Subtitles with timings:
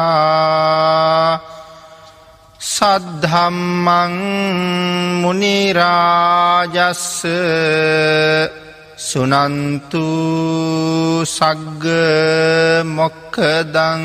[2.60, 4.14] සද්ධම්මං
[5.24, 7.08] මුනිරාජස්ස
[9.00, 10.06] සුනන්තු
[11.26, 11.84] සග්ග
[12.92, 14.04] මොක්කදං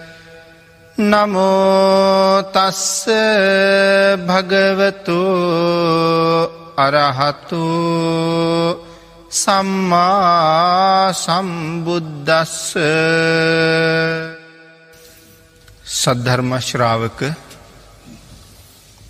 [1.03, 2.85] නමෝතස්ස
[4.27, 5.21] භගවතු
[6.77, 7.61] අරහතු
[9.33, 12.57] සම්මා සම්බුද්දස්ස
[15.93, 17.19] සද්ධර්මශ්‍රාවක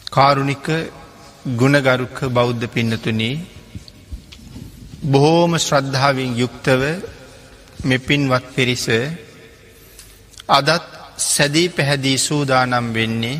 [0.10, 0.68] කාරුණික
[1.56, 3.36] ගුණගරුක බෞද්ධ පින්නතුනී
[5.04, 6.82] බොහෝම ශ්‍රද්ධාවෙන් යුක්තව
[7.84, 8.86] මෙපින්වත් පිරිස
[10.50, 13.38] අදත් සැදී පැහැදී සූදානම් වෙන්නේ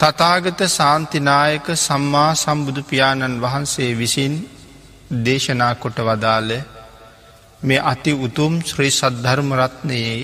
[0.00, 4.34] තතාගත සාන්තිනායක සම්මා සම්බුදු පියාණන් වහන්සේ විසින්
[5.20, 6.50] දේශනා කොට වදාළ
[7.62, 10.18] මේ අති උතුම් ශ්‍රී සද්ධර්මරත්නයේ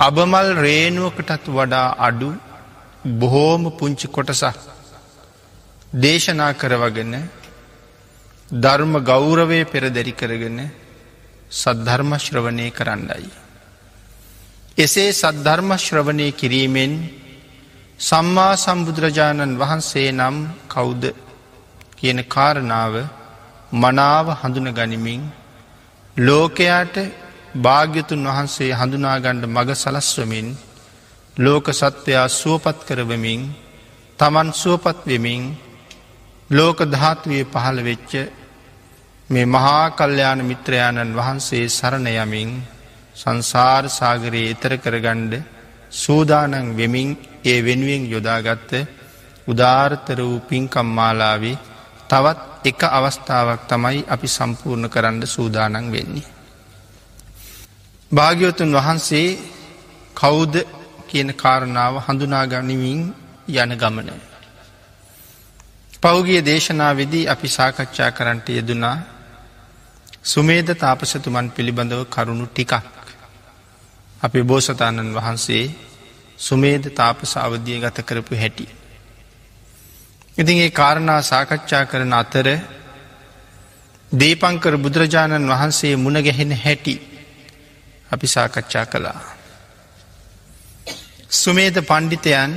[0.00, 2.30] අබමල් රේනුවකටත් වඩා අඩු
[3.16, 4.58] බොහෝම පුංචි කොටසක්
[5.96, 7.14] දේශනා කරවගෙන
[8.48, 10.58] ධර්ම ගෞරවය පෙරදැරි කරගෙන
[11.52, 13.30] සද්ධර්මශ්‍රවනය කරන්නයි.
[14.78, 16.92] එසේ සද්ධර්ම ශ්‍රවණය කිරීමෙන්
[18.00, 20.36] සම්මා සම්බුදුරජාණන් වහන්සේ නම්
[20.68, 21.02] කෞුද
[21.96, 22.94] කියන කාරණාව
[23.74, 25.22] මනාව හඳුන ගනිමින්
[26.16, 26.96] ලෝකයාට
[27.56, 30.48] භාග්‍යතුන් වහන්සේ හඳුනාගණ්ඩ මග සලස්වමින්
[31.36, 33.42] ලෝක සත්වයා සුවපත් කරවමින්
[34.18, 35.42] තමන් සුවපත් වෙමින්
[36.50, 38.12] ලෝක ධාත්වය පහළ වෙච්ච
[39.30, 42.50] මේ මහා කල්්‍යයාන මිත්‍රයාණන් වහන්සේ සරණයමින්
[43.20, 45.34] සංසාර සාගරයේ එතර කරගණ්ඩ
[45.92, 47.10] සූදානන් වෙමින්
[47.44, 48.70] ඒ වෙනුවෙන් යොදාගත්ත
[49.46, 51.56] උදාර්තර වූ පින්කම්මාලාවේ
[52.08, 56.30] තවත් එක අවස්ථාවක් තමයි අපි සම්පූර්ණ කරන්න සූදානන් වෙන්නේ.
[58.10, 59.28] භාග්‍යවතුන් වහන්සේ
[60.14, 60.54] කෞුද
[61.08, 63.00] කියන කාරණාව හඳුනාගනිමින්
[63.54, 64.12] යන ගමනය.
[66.02, 68.98] පෞගිය දේශනාවෙදී අපි සාකච්ඡා කරන්නට යෙදුනා
[70.24, 72.72] සුමේද තාපසතුමන් පිළිබඳව කරුණු ටිකක්
[74.20, 75.64] අපේ බෝසතාණන් වහන්සේ
[76.38, 78.66] සුමේද තාපස අවධිය ගත කරපු හැටි.
[80.38, 82.48] ඉතින් ඒ කාරණා සාකච්ඡා කරන අතර
[84.12, 86.94] දීපංකර බුදුරජාණන් වහන්සේ මුණගැහෙන හැටි
[88.10, 89.20] අපි සාකච්ඡා කළා.
[91.32, 92.52] සුමේද පණ්ඩිතයන්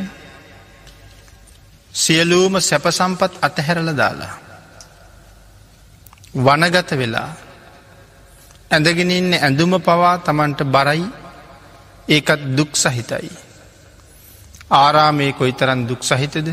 [1.94, 4.34] සියලූම සැපසම්පත් අතහැරල දාලා.
[6.36, 7.30] වනගත වෙලා
[8.72, 11.23] ඇඳගෙන ඉන්න ඇඳුම පවා තමන්ට බරයි
[12.08, 13.30] ඒකත් දුක් සහිතයි.
[14.72, 16.48] ආරාමේ කොයි තරන් දුක් සහිතද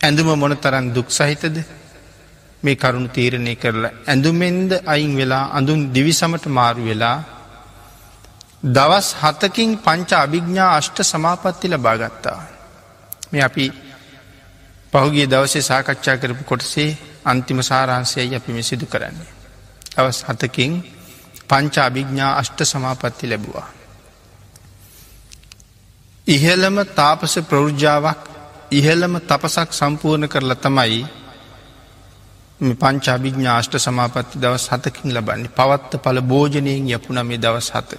[0.00, 1.56] ඇඳුම මොන තරන් දුක් සහිතද
[2.62, 7.18] මේ කරුණු තීරණය කරලා ඇඳුමෙන්ද අයින් වෙලා අඳුන් දිවිසමට මාරු වෙලා
[8.66, 12.40] දවස් හතකින් පංච අභිග්ඥා අෂ්ට සමාපත්ති ලබාගත්තා.
[13.32, 13.64] මේ අපි
[14.92, 16.90] පහුගේ දවසේ සාකච්ඡා කරපු කොටසේ
[17.24, 19.30] අන්තිම සාරහන්සයයි අපි මෙ සිදු කරන්නේ.
[19.96, 20.72] අවස් හතකින්
[21.48, 23.79] පංච අභිග්ඥා අෂ්ට සමාපත්ති ලැබවා.
[26.30, 28.20] ඉහළම තාපස ප්‍රෞෘජාවක්
[28.72, 31.00] ඉහළම තපසක් සම්පූර්ණ කරලා තමයි
[32.80, 37.90] පංචාභිඥාෂ්ට සමාපත්ති දවස් හතකින් ලබන්නේ පවත්ත පල භෝජනයෙන් යපුන මේ දවස් හත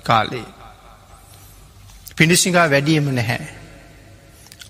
[0.00, 0.46] කාලේ.
[2.16, 3.48] පිඩිසිඟා වැඩියම නැහැ.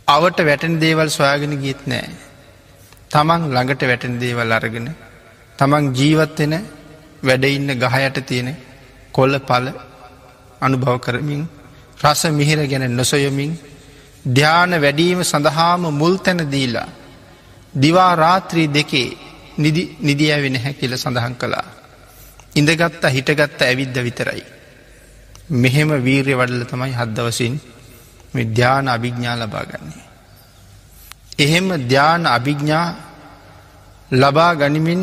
[0.08, 2.08] අවට වැටන දේවල් සොයාගෙන ගීත් නෑ.
[3.10, 4.88] තමන් ළඟට වැටන දේවල් අරගෙන
[5.58, 6.54] තමන් ජීවත්වෙන
[7.22, 8.50] වැඩඉන්න ගහයට තියෙන
[9.14, 9.66] කොල්ල පල
[10.60, 11.42] අනුභව කරමින්
[12.00, 13.52] රස මිහිර ගැන නොසොයමින්
[14.28, 16.88] ධ්‍යාන වැඩීම සඳහාම මුල් තැන දීලා
[17.74, 19.08] දිවා රාත්‍රී දෙකේ
[20.00, 21.66] නිදියවෙන හැ කියල සඳහන් කළා.
[22.54, 24.42] ඉඳගත්ත හිටගත්ත ඇවිද්ද විතරයි.
[25.52, 27.54] මෙහෙම වීර්ය වඩල තමයි හද්දවසින්
[28.34, 30.04] විද්‍යාන අභිග්ඥා ලබාගන්නේ.
[31.38, 32.86] එහෙම ධ්‍යාන අභිග්ඥා
[34.10, 35.02] ලබා ගනිමින්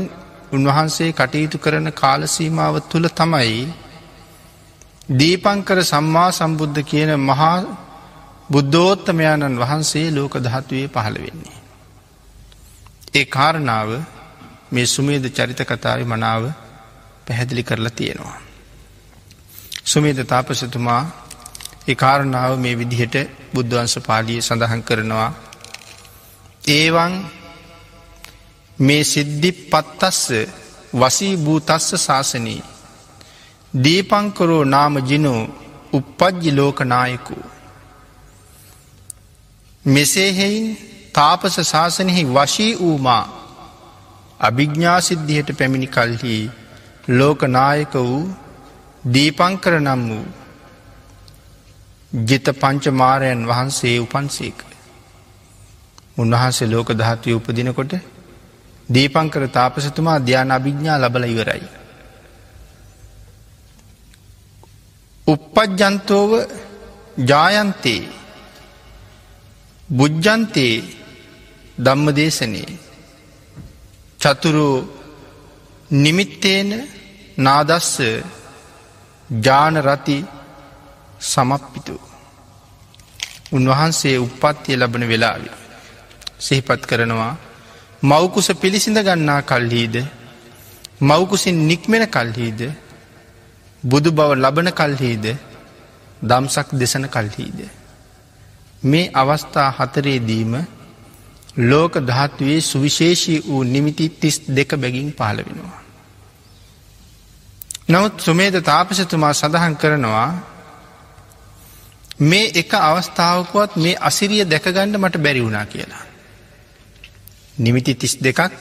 [0.51, 3.67] උන්වහන්සේ කටයුතු කරන කාලසීමාව තුළ තමයි
[5.09, 7.57] දීපංකර සම්මා සම්බුද්ධ කියන මහා
[8.49, 11.57] බුද්ධෝත්තමයාණන් වහන්සේ ලෝක දහත්වයේ පහළ වෙන්නේ.
[13.13, 13.89] ඒ කාරණාව
[14.71, 16.43] මේ සුමේද චරිත කතාව මනාව
[17.27, 18.39] පැහැදිලි කරලා තියෙනවා.
[19.83, 21.03] සුමේද තාපසතුමා
[21.87, 23.15] ඒ කාරණාව මේ විදිහට
[23.53, 25.31] බුද්ධවන්ස පාලිය සඳහන් කරනවා.
[26.69, 27.13] ඒවන්
[28.79, 30.21] මේ සිද්ධි පත්තස්ස
[30.93, 32.61] වසී භූතස්ස ශාසනී.
[33.75, 35.41] දීපංකරෝ නාම ජිනෝ
[35.93, 37.37] උපපජ්ජි ලෝකනායකු.
[39.85, 40.69] මෙසේහෙයින්
[41.13, 43.23] තාපස ශාසනයෙහි වශී වූමා
[44.39, 46.37] අභිග්ඥා සිද්ධියට පැමිණි කල්හි
[47.09, 48.23] ලෝකනායක වූ
[49.13, 50.25] දීපංකර නම් වූ
[52.25, 54.59] ජිත පංචමාරයන් වහන්සේ උපන්සේක.
[56.17, 57.93] උන්වහන්සේ ලෝක දහත්වය උපදිනකොට
[58.89, 61.65] දීපංකර තාපසතුමා ධ්‍යාන අභිග්ඥා ලබල ඉවරයි.
[65.27, 66.31] උපපජ්ජන්තෝව
[67.29, 68.01] ජායන්තේ
[69.89, 70.75] බුද්ධන්තේ
[71.77, 72.77] ධම්ම දේශනයේ
[74.19, 74.67] චතුරු
[75.95, 76.69] නිමිත්තේන
[77.37, 77.91] නාදස්ස
[79.29, 80.17] ජානරති
[81.21, 81.95] සමප්පිතු.
[83.51, 85.49] උන්වහන්සේ උපත්තිය ලබන වෙලාවි.
[86.39, 87.33] සිහිපත් කරනවා
[88.03, 89.95] මවකුස පිළිසිඳ ගන්නා කල්හිද
[91.01, 92.59] මවකුසින් නික්මෙන කල්හිද
[93.85, 95.25] බුදු බව ලබන කල්හිද
[96.21, 97.59] දම්සක් දෙසන කල්හිද.
[98.83, 100.53] මේ අවස්ථා හතරේදීම
[101.61, 105.79] ලෝක ධාත්වයේ සුවිශේෂී වූ නිමිති තිස් දෙක බැගින් පාල වෙනවා.
[107.87, 110.29] නමුත් සුමේද තාපසතුමා සඳහන් කරනවා
[112.21, 116.03] මේ එක අවස්ථාවකුවත් මේ අසිරිය දැකගණ්ඩ මට බැරි වුණා කියලා.
[117.57, 118.51] නිමිති තිස් දෙකක්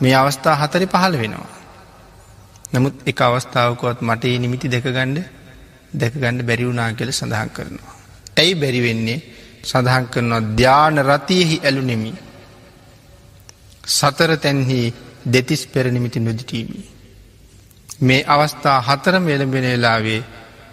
[0.00, 1.59] මේ අවස්ථා හතරි පහළ වෙනවා.
[2.72, 5.18] නමුත් එක අවස්ථාවකුවත් මට ඒ නිමිති දෙකගණ්ඩ
[5.92, 7.94] දැකගණ්ඩ බැරිවුනා කියල සඳහන් කරනවා.
[8.36, 9.18] ඇයි බැරිවෙන්නේ
[9.62, 12.12] සඳහන් කරනවා ධ්‍යාන රතියෙහි ඇලු නෙමි.
[13.88, 14.80] සතර තැන්හි
[15.26, 16.80] දෙතිස් පෙරනිමිති නොදිටීමි.
[18.00, 20.20] මේ අවස්ථා හතර මෙලඹෙන වෙලාවේ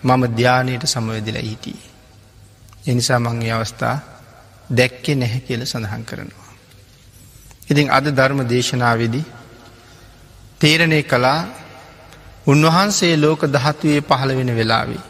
[0.03, 1.79] මම ධ්‍යානයට සමවදිලා හිටිය.
[2.87, 3.95] එනිසා මංගේ අවස්ථා
[4.69, 6.47] දැක්කෙ නැහැ කියල සඳහන් කරනවා.
[7.69, 9.25] ඉතින් අද ධර්ම දේශනාවේදී
[10.61, 11.39] තේරණය කලා
[12.47, 15.03] උන්වහන්සේ ලෝක දහත්වයේ පහළ වෙන වෙලාවේ.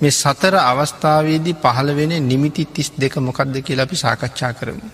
[0.00, 4.88] මේ සතර අවස්ථාවේදී පහළ වෙන නිමිති තිස් දෙක මොකක්ද කියලා අපි සාකච්ඡා කරමු.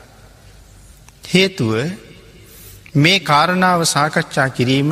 [1.26, 1.72] හේතුව
[2.96, 4.90] මේ කාරණාව සාකච්ඡා කිරීම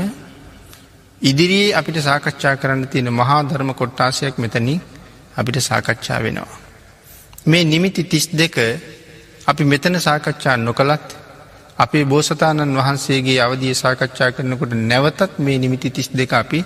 [1.23, 4.81] ඉදිරියේ අපිට සාකච්ඡා කරන්න තියෙන මහා ධර්ම කොට්ටාසයක් මෙතනින්
[5.37, 6.59] අපිට සාකච්ඡා වෙනවා.
[7.47, 8.57] මේ නිමිති තිස් දෙක
[9.47, 11.09] අපි මෙතන සාකච්ඡා නොකළත්
[11.79, 16.61] අපේ බෝසතාණන් වහන්සේගේ අවදිය සාකච්ඡා කරනකොට නැවතත් මේ නිමිති තිස් දෙක අපි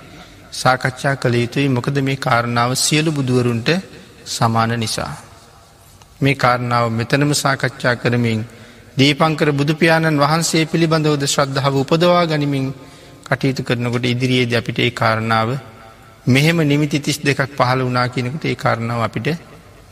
[0.53, 3.69] සාකච්ඡා කළ යුතුයි මොකද මේ කාරණාව සියලු බුදුවරුන්ට
[4.27, 5.13] සමාන නිසා.
[6.21, 8.45] මේ කාරණාව මෙතනම සාකච්ඡා කරමින්
[8.97, 12.65] දීපංකර බුදුපාණන් වහන්සේ පිළිබඳවද ශ්‍රද්ධාව උපදවා ගනිමින්
[13.25, 15.49] කටයුතු කරනකොට ඉදිරියේද අපිට ඒ කාරණාව
[16.25, 19.27] මෙහෙම නිමිති තිස් දෙකක් පහළ වනා කියනකට ඒ කාරණාව අපිට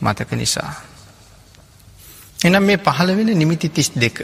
[0.02, 0.72] මතක නිසා.
[2.40, 4.20] එනම් මේ පහළ වෙන නිමිති තිස් දෙක.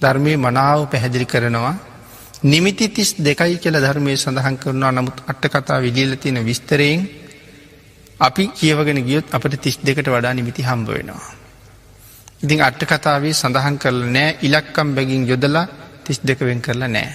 [0.00, 1.74] ධර්මය මනාව පැහැදිලි කරනවා.
[2.44, 4.92] නිමිති තිස් දෙකයි කියල ධර්මය සඳහන් කරනවා.
[4.92, 7.00] නමුත් අට්ට කතා විදිල තියෙන විස්තරයෙන්
[8.20, 11.30] අපි කියවගෙන ගියොත් අපට තිස් දෙකට වඩා නිමිති හම්බ වෙනවා.
[12.42, 14.36] ඉතින් අට්ට කතාවේ සඳහන් කරල නෑ.
[14.42, 15.66] ඉලක්කම් බැගින් යොදලා
[16.04, 17.08] තිස් දෙකවෙන් කරලා නෑ.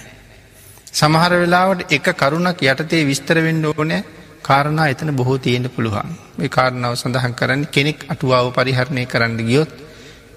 [0.92, 4.04] සමහර වෙලාවට එක කරුණක් යටතේ විස්තරවෙන්න ඕනෑ.
[4.42, 6.10] කාරණා එතන බොහෝ තියෙන්ට පුළුවන්.
[6.36, 9.70] මේ කාරණාව සඳහන් කරන්න කෙනෙක් අටුවාව පරිහරණය කරන්න ගියොත්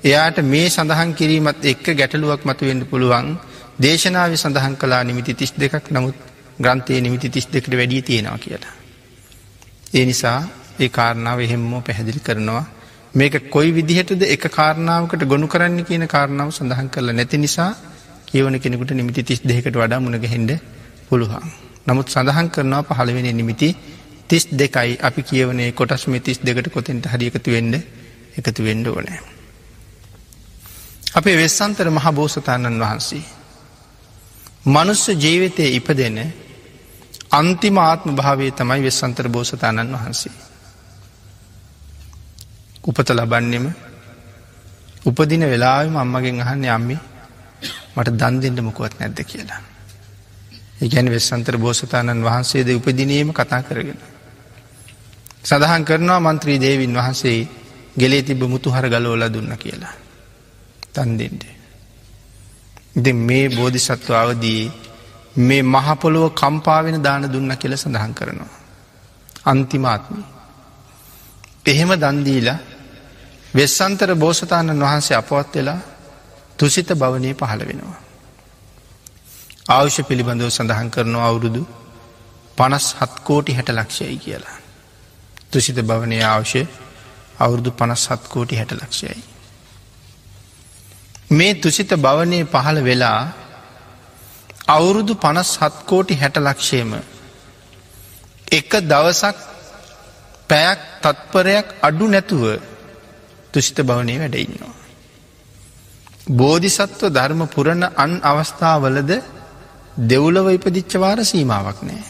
[0.05, 3.27] එයාට මේ සඳහන් කිරීමත් එක්ක ගැටලුවක් මතුවෙන්ට පුළුවන්
[3.77, 6.17] දේශනාව සඳහන් කලා නිමිති තිස් දෙකක් නමුත්
[6.57, 8.73] ග්‍රන්ථයේ නිමිති තිස් දෙකට වැඩිය තියෙනවා කියලා.
[9.93, 10.39] ඒ නිසා
[10.79, 12.63] ඒ කාරණාව එහෙම්මෝ පැහැදිලි කරනවා
[13.13, 17.71] මේක කොයි විදිහටද එක කාරණාවකට ගොුණු කරන්න කියන කාරණාව සඳහන් කරලා නැති නිසා
[18.27, 20.51] කියවන කෙනෙකුට නිමිති තිස් දෙකට වඩා මුණගහෙන්ඩ
[21.07, 21.45] පුළුවන්.
[21.87, 23.69] නමුත් සඳහන් කරනවා පහළවෙෙන නිමිති
[24.29, 27.75] තිස් දෙකයි අපි කියවනේ කොටස් මේ තිස් දෙකට කොතෙන්ට හරිියකතු වෙන්ඩ
[28.37, 29.34] එකතු වෙන්ඩ ඕනෑ.
[31.15, 33.23] අපේ වෙස්සන්තර මහ බෝසතාණන් වහන්සේ.
[34.67, 36.17] මනුස්ස ජීවිතය ඉපදෙන
[37.31, 40.35] අන්තිම ආත්ම භාවය තමයි වෙස්සන්තර බෝසතාණන් වහන්සේ.
[42.83, 43.65] උපත ලබන්නෙම
[45.05, 46.97] උපදින වෙලාම අම්මගෙන් අහන්න අම්මි
[47.95, 49.61] මට දන් දෙන්න මොකුවත් නැද්ද කියලා.
[50.81, 53.99] ඒගැන වෙස්සන්තර බෝසතාණන් වහන්සේද උපදිනීම කතා කරගෙන.
[55.43, 57.39] සඳහන් කරනවා මන්ත්‍රී දේවින් වහන්සේ
[57.95, 60.04] ගෙලේ තිබ මුතුහර ගලෝල දුන්න කියලා.
[60.95, 61.43] තන්දෙන්ට.
[62.95, 64.61] ඉති මේ බෝධිසත්ව අවදී
[65.39, 68.53] මේ මහපොළොව කම්පාවෙන දාන දුන්න කියල සඳහන් කරනවා.
[69.45, 70.23] අන්තිමාත්මි.
[71.65, 72.59] එහෙම දන්දීලා
[73.55, 75.79] වෙස්සන්තර බෝසතාණන් වහන්සේ අපවත් වෙලා
[76.57, 77.99] තුසිත භවනය පහළ වෙනවා.
[79.69, 81.61] ආවශ්‍ය පිළිබඳව සඳහන් කරනවා අවුරුදු
[82.57, 84.57] පනස් හත්කෝටි හැට ලක්ෂයයි කියලා.
[85.51, 86.61] තුසිත භවනය අවශ්‍ය
[87.39, 89.23] අවුරුදු පනස් සත්කෝටි හැට ලක්ෂයයි.
[91.29, 93.33] මේ තුසිත භවනය පහළ වෙලා
[94.67, 96.91] අවුරුදු පනස් හත්කෝටි හැට ලක්ෂයම
[98.51, 99.37] එක දවසක්
[100.47, 102.43] පැයක් තත්පරයක් අඩු නැතුව
[103.53, 104.73] තුෂිත භවනය වැඩඉන්නවා.
[106.31, 109.11] බෝධිසත්ව ධර්ම පුරණ අන් අවස්ථාවලද
[110.03, 112.05] දෙව්ලව ඉපදිච්චවාර සීමාවක් නෑ.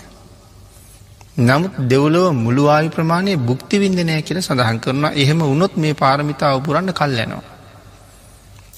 [1.39, 7.54] නමුත් දෙව්ලව මුළුවායු ප්‍රමාණය බුක්ති විින්දනය කියල සඳහන් කරනවා එහෙම උනොත් මේ පාරමිතාව පුරන්න කල්ලනවා.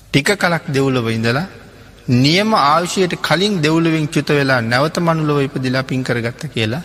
[0.07, 1.47] ටික කලක් දෙව්ලව ඉඳලා
[2.17, 6.83] නියම ආවශයට කලින් දෙව්ලවින් චුත වෙලා නැවත මනුලොව ඉපදිලා පින් කරගත්ත කියලා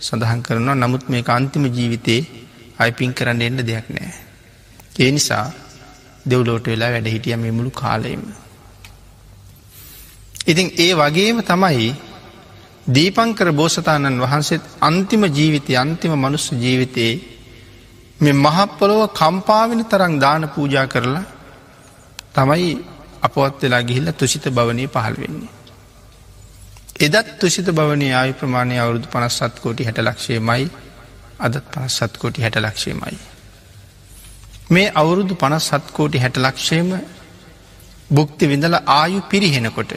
[0.00, 2.22] සඳහන් කරනවා නමුත් මේ අන්තිම ජීවිතයේ
[2.78, 4.12] අයි පින් කරන්න එන්න දෙයක් නෑ.
[4.98, 5.44] ඒ නිසා
[6.26, 8.22] දෙව්ලෝට වෙලා වැඩ හිටිය මේ මුළු කාලයම.
[10.46, 11.90] ඉතින් ඒ වගේම තමයි
[12.86, 17.14] දීපංකර බෝසතාණන් වහන්සේත් අන්තිම ජීවිතය අන්තිම මනුස්ස ජීවිතයේ
[18.20, 21.24] මෙ මහප්පොලොව කම්පාවෙන තරං දාන පූජා කරලා
[22.34, 22.70] තමයි
[23.22, 25.52] අපවත් වෙලා ගිහිල්ල තුසිත භවනය පහළ වෙන්නේ.
[27.00, 30.66] එදත් තුසිත භවනය ආයු ප්‍රමාණය අවුරුදු පනස්සත් කෝටි හැට ලක්ෂය මයි
[31.40, 33.16] අදත් පනස්සත් කෝටි හැට ලක්ෂය මයි.
[34.66, 36.90] මේ අවුරුදු පනස් සත්කෝටි හැට ලක්ෂයම
[38.10, 39.92] බුක්ති විඳල ආයු පිරිහෙනකොට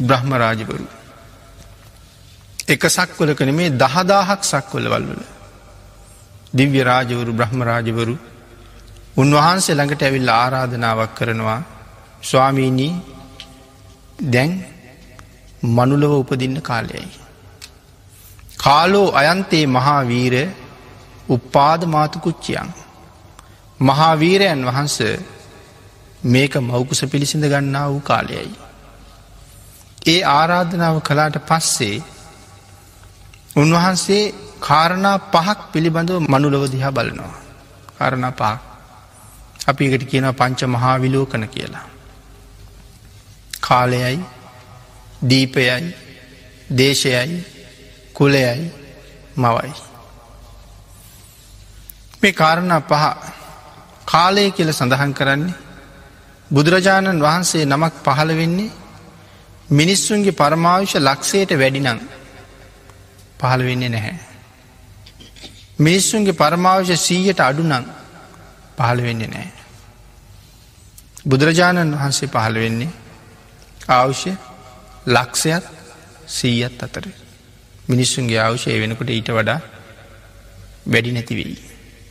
[0.00, 0.86] බ්‍රහ්මරාජවරු
[2.68, 5.22] එක සක්වලකන මේ දහදාහක් සක්වල වල්වල
[6.54, 8.14] දිව්‍ය රාජවරු බ්‍රහ්මරාජවරු
[9.16, 11.60] උන්වහන්සේ ළඟට ඇවිල් ආරාධනාවක් කරනවා
[12.22, 12.92] ස්වාමීනී
[14.26, 14.52] දැන්
[15.68, 17.08] මනුලව උපදින්න කාලයයි.
[18.56, 20.34] කාලෝ අයන්තේ මහාවීර
[21.28, 22.68] උපාද මාතුකුච්චියන්.
[23.80, 24.98] මහාවීරයන් වහන්ස
[26.24, 28.52] මේක මවකුස පිළිසිඳ ගන්නා වූ කාලයයි.
[30.06, 31.96] ඒ ආරාධනාව කලාට පස්සේ
[33.56, 34.24] උන්වහන්සේ
[34.60, 37.34] කාරණා පහක් පිළිබඳව මනුලව දිහා බලනවා.
[37.98, 38.73] කාරණා පහක්.
[39.66, 41.86] අපි එකට කියන පංච මහා විලෝකන කියලා.
[43.60, 44.18] කාලයයි
[45.22, 45.94] දීපයයි
[46.70, 47.44] දේශයයි
[48.14, 48.70] කුලයයි
[49.36, 49.72] මවයි.
[52.20, 53.04] මේ කාරණා පහ
[54.06, 55.54] කාලය කියල සඳහන් කරන්නේ
[56.50, 58.70] බුදුරජාණන් වහන්සේ නමක් පහළ වෙන්නේ
[59.70, 62.00] මිනිස්සුන්ගේ පරමාවිශ ලක්ෂයට වැඩිනං
[63.40, 64.16] පහළ වෙන්නේ නැහැ.
[65.78, 67.74] මිනිස්සුන්ගේ පරමාවිශ සීයට අඩුනං
[68.78, 69.50] පහළ වෙන්නේ නෑ.
[71.26, 72.90] බුදුරජාණන් වහන්සේ පහළ වෙන්නේ
[73.90, 74.32] අවශ්‍ය
[75.06, 75.64] ලක්ෂයක්
[76.28, 77.06] සීයත් අතර
[77.88, 79.60] මිනිස්සුන්ගේ අවශ්‍යය වෙනකොට ඊට වඩා
[80.86, 81.56] වැඩි නැතිවෙයි.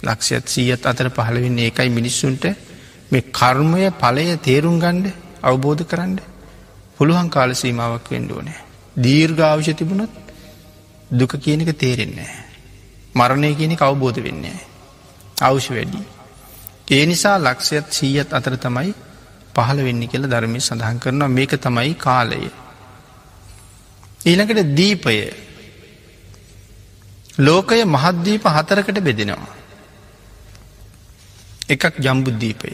[0.03, 2.45] ලක්ෂයත් සීයත් අතර පහළවෙන්නේ ඒකයි මිනිස්සුන්ට
[3.11, 5.07] මේ කර්මය පලය තේරුම් ගණ්ඩ
[5.41, 6.15] අවබෝධ කරන්න
[6.97, 8.59] පුළුවන් කාල සීමාවක් වෙන්ඩුවනෑ.
[8.95, 10.13] දීර්ඝාවශ තිබුණොත්
[11.11, 12.31] දුක කියනක තේරෙන්නේ.
[13.15, 14.57] මරණය කියනෙ අවබෝධ වෙන්නේ.
[15.41, 16.01] අවශ්‍ය වැඩි.
[16.87, 18.93] ඒ නිසා ලක්ෂයත් සීයත් අතර තමයි
[19.55, 22.41] පහළ වෙන්න කියල ධර්මය සඳහන් කරනවා මේක තමයි කාලය.
[24.21, 25.17] ඊළඟට දීපය
[27.37, 29.51] ලෝකය මහද්දීප හතරකට බෙදෙනවා.
[31.69, 32.71] එකක් ජම්බුද්දීපය.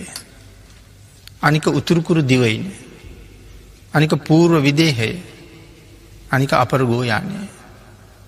[1.42, 2.66] අනික උතුරුකුරු දිවයින.
[3.94, 5.12] අනික පූර්ව විදේහය
[6.32, 7.50] අනික අපර ගෝයානය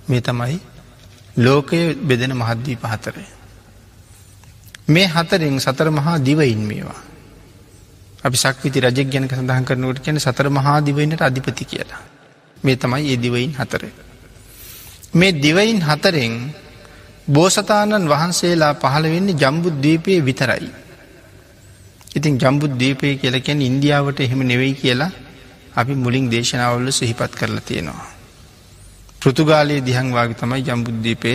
[0.07, 0.57] මේ තමයි
[1.37, 3.25] ලෝකය බෙදෙන මහද්දී පහතරය.
[4.91, 7.01] මේ හතරෙන් සතර මහා දිවයින් මේවා.
[8.23, 12.01] අපි සක්විති රජෙක් ගැනක සඳහන් කරනවට කියන සතර මහා දිවයිනට අධිපති කියලා.
[12.57, 13.83] මේ තමයි ඒ දිවයින් හතර.
[15.13, 16.35] මේ දිවයින් හතරෙන්
[17.27, 20.69] බෝසතාණන් වහන්සේලා පහළ වෙන්නේ ජම්බුද්දීපය විතරයි.
[22.11, 25.11] ඉතින් ජම්බුද්දීපය කියලකැන් ඉන්දියාවට එහෙම නෙවෙයි කියලා
[25.73, 28.09] අපි මුලින් දේශනාවල්ල සිහිපත් කරලා තියෙනවා.
[29.19, 31.33] පෘතුගාලයේ දිහංවාගේ තමයි ජම්බුද්දීපය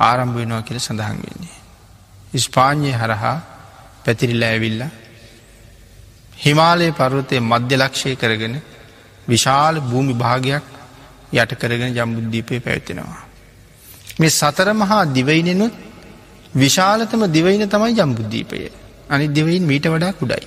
[0.00, 1.59] ආරම්භ වෙනවා කියල සඳහන් වෙන්නේ.
[2.38, 3.36] ස්පාඥය හරහා
[4.04, 4.82] පැතිරිල්ල ඇවිල්ල
[6.38, 8.54] හිමාලය පර්වතය මධ්‍ය ලක්ෂය කරගෙන
[9.28, 10.64] විශාල භූමි භාගයක්
[11.32, 13.22] යට කරගෙන ජම්බුද්දීපය පැවතිනවා.
[14.20, 15.74] මේ සතර මහා දිවයිනෙනුත්
[16.54, 18.70] විශාලතම දිවයින තමයි ජම්බුද්ධීපය.
[19.08, 20.46] අනි දෙවයින් මීට වඩා කුඩයි.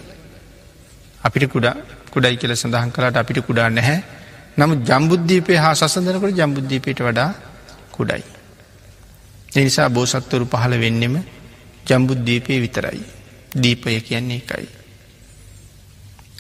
[1.22, 1.76] අපිට කුඩා
[2.12, 4.00] කුඩයි කියල සඳහන් කලාට අපිට කුඩා නැහැ
[4.58, 7.32] නමුත් ජම්බුද්ධීපය හා සසඳනකට ජම්බුද්ධීපයට වඩා
[7.92, 8.24] කුඩයි.
[9.56, 11.16] එනිසා බෝසත්වරු පහළ වෙන්නෙම
[11.88, 13.04] ජම්බුද්ධීපය විතරයි.
[13.54, 14.68] දීපය කියන්නේ එකයි.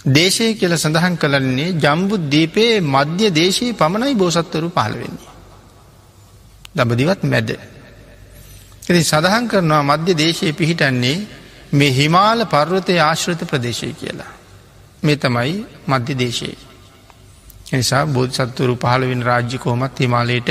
[0.08, 5.32] දේශය කියල සඳහන් කලන්නේ ජම්බුද්ධීපයේ මධ්‍ය දේශයේ පමණයි බෝසත්වරු පහළ වෙන්නේ.
[6.76, 7.50] දඹදිවත් මැද.
[8.84, 11.18] ඇති සඳහන් කරනවා මධ්‍ය දේශය පිහිටන්නේ
[11.74, 14.32] මේ හිමාල පර්වතය ආශ්‍රත ප්‍රදේශය කියලා.
[15.04, 16.58] මේ තමයි මධ්‍ය දේශයේ.
[17.72, 20.50] එනිසා බෝධ සත්තුරු පහළවෙන් රාජ්‍ය කෝමත් හිමාලයට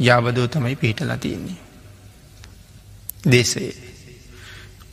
[0.00, 1.60] යාබදෝ තමයි පිහිටලා තියන්නේ.
[3.26, 3.89] දේශයේ.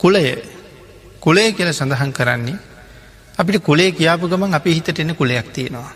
[0.00, 0.24] කුලය
[1.20, 2.58] කුලය කියල සඳහන් කරන්නේ
[3.34, 5.92] අපිට කුලේ කියාපු ගමන් අපි හිතට එන්න කුලයක් තියෙනවා.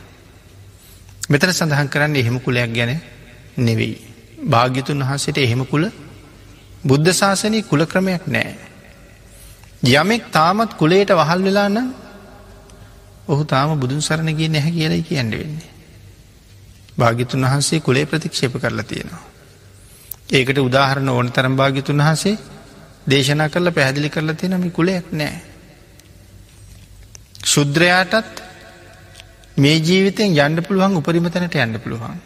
[1.29, 3.01] මෙතන සඳහන් කරන්න එහෙම කුලයක් ගැන
[3.59, 3.97] නෙවෙයි.
[4.45, 5.85] භාග්‍යතුන් වහන්සේට එහෙම කුල
[6.83, 8.55] බුද්ධ ශාසනය කුල ක්‍රමයක් නෑ.
[9.85, 11.89] යමෙක් තාමත් කුලේට වහල් වෙලා නම්
[13.29, 15.71] ඔහු තාම බුදුන් සරණ ගිය නැහැ කියලයි කියන්න වෙන්නේ.
[16.95, 19.23] භාගිතුන් වහන්සේ කුලේ ප්‍රතික්ෂේප කරලා තියෙනවා.
[20.31, 22.37] ඒකට උදාහරණ ඕන තරම් භාගිතුන් වහන්සේ
[23.07, 25.41] දේශනා කරලා පැහැදිලි කරලා තියෙනම කුලයක් නෑ.
[27.45, 28.43] ශුද්‍රයාටත්
[29.57, 32.21] මේ ජීවිතයෙන් යන්න පුළුවන් උපරිම තැනට යන්න පුළුවන්.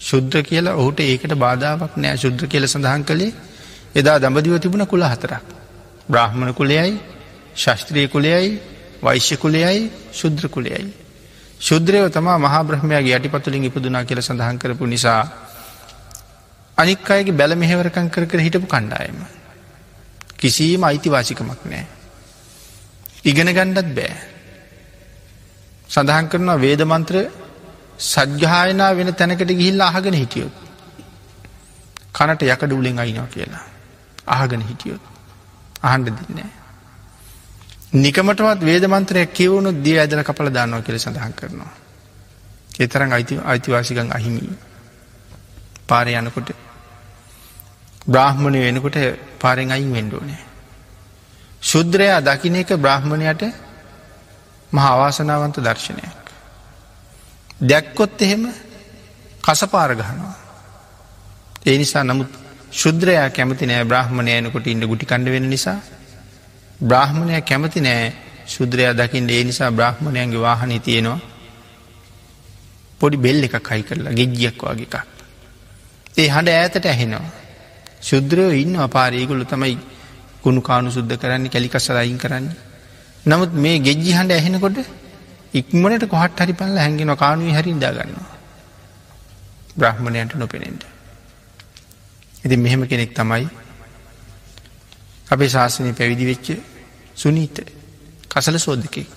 [0.00, 3.32] ශුද්ධ කියලා ඔහුට ඒකට බාධාවක් නෑ ශුද්ධ කියල සඳහන් කළේ
[3.94, 5.44] එදා දඹදිව තිබුණ කුල හතරක්.
[6.08, 6.98] බ්‍රහ්මණ කුලයයි
[7.56, 8.60] ශස්ත්‍රිය කුලයයි
[9.02, 10.94] වෛශ්‍ය කුලයයි ශුද්‍ර කුලයයි.
[11.60, 15.22] ශුද්‍රයව තමා මහා බ්‍රහ්මයාගේ යටිපතුලින් ඉපදුනා කියල සඳහන් කරපු නිසා
[16.78, 19.41] අනික් අයගේ බැල මෙහෙවරකං කර කර හිටපු කණ්ඩායම.
[20.42, 21.84] කිසිීම අයිතිවාසිකමක් නෑ.
[23.24, 24.14] ඉගෙන ගණ්ඩත් බෑ.
[25.90, 27.16] සඳහන් කරනවා වේදමන්ත්‍ර
[28.06, 30.56] සජ්්‍යායනා වෙන තැනකට ගිහිල්ලා අහගෙන හිටියොත්.
[32.12, 33.64] කනට යකඩ උලෙන් අයිනවා කියලා.
[34.28, 35.04] අහගෙන හිටියොත්.
[35.82, 36.50] අහන්ඩ දින්නේ.
[37.94, 41.72] නිකමටවත් වේදමන්ත්‍රයක් කියවුණු දී ඇදල කපල දාන්නවා කියල සඳහන් කරනවා.
[42.80, 44.44] එතරම් අයිති අයිතිවාසිකං අහිමි
[45.86, 46.54] පාරය යනකොට
[48.06, 48.96] බ්‍රාහ්මණය වෙනකොට
[49.38, 50.42] පාරෙන් අයින් වෙන්ඩෝනෑ.
[51.62, 53.42] ශුද්‍රයා දකින එක බ්‍රහ්මණයට
[54.72, 56.22] මහ අවාසනාවන්ත දර්ශනයක්.
[57.62, 58.44] දැක්කොත් එහෙම
[59.42, 60.34] කසපාර ගහනවා.
[61.66, 62.30] ඒ නිසා නමුත්
[62.72, 65.78] ශුද්‍රයා කැමති නෑ බ්‍රහ්මණයනකොට ඉන්න ගුටි කණ්ඩ වෙන නිසා
[66.80, 68.06] බ්‍රහ්මණය කැමති නෑ
[68.46, 71.20] ශුද්‍රයා දකිින් ඒ නිසා බ්‍රහ්මණයන්ගේ වාහනය තියෙනවා
[73.00, 74.96] පොඩි බෙල්ල එක කයි කරලා ගෙජ්ජියක් වගේ එකක්.
[76.14, 77.41] ඒ හඬ ඈතට ඇහෙනවා.
[78.02, 79.74] ශුද්‍රයෝ ඉන්න අපාරයගුලු තමයි
[80.42, 82.46] ගුණු කානු සුද්ධ කරන්න කැලිකසරයින් කරන්න.
[83.26, 84.78] නමුත් මේ ගෙජ්ජි හඬ ඇහෙනකොට
[85.54, 88.30] ඉක්මනට කොහට හරි පල්ල හැඟෙන කානුව හරි දාගන්නවා.
[89.76, 90.82] බ්‍රහ්මණයන්ට නොපෙනෙන්ට.
[92.44, 93.46] ඉති මෙහෙම කෙනෙක් තමයි
[95.28, 96.48] අපේ ශාසනය පැවිදි වෙච්ච
[97.14, 97.56] සුනීත
[98.28, 99.12] කසල සෝදකෙක්.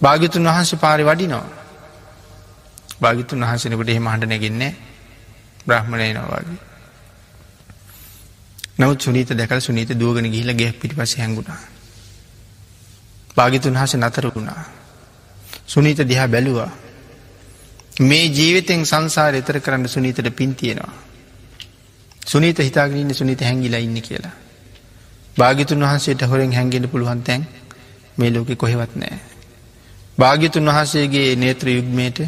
[0.00, 1.46] භාගිතුන් වහන්සේ පාරි වඩිනවා.
[3.00, 4.72] භාගිතුන් වහන්සෙනකට එහෙම හඬ නැගෙන්නේ
[5.66, 6.65] බ්‍රහ්මණය නවාගේ.
[8.78, 11.60] නවත් සුනීත දැකල් සුනීත දුවගෙන ගිහිල ගේ පිටි පස හැඟුණා.
[13.36, 14.64] භාගිතුන් හස නතර වුණා.
[15.66, 16.70] සුනීත දිහා බැලුවා.
[18.00, 20.92] මේ ජීවිතෙන් සංසාර එතර කරන්න සුනීතට පින් තියෙනවා.
[22.22, 24.34] සුනීත හිතාගන්න සුනීත හැඟිලා ඉන්න කියලා.
[25.36, 27.46] භාගිතුන් වහන්සේට හොරෙන් හැඟෙන පුළුවන් තැන්
[28.18, 29.20] මේ ලෝකෙ කොහෙවත් නෑ.
[30.18, 32.18] භාගිතුන් වහන්සේගේ නේත්‍ර යුග්මයට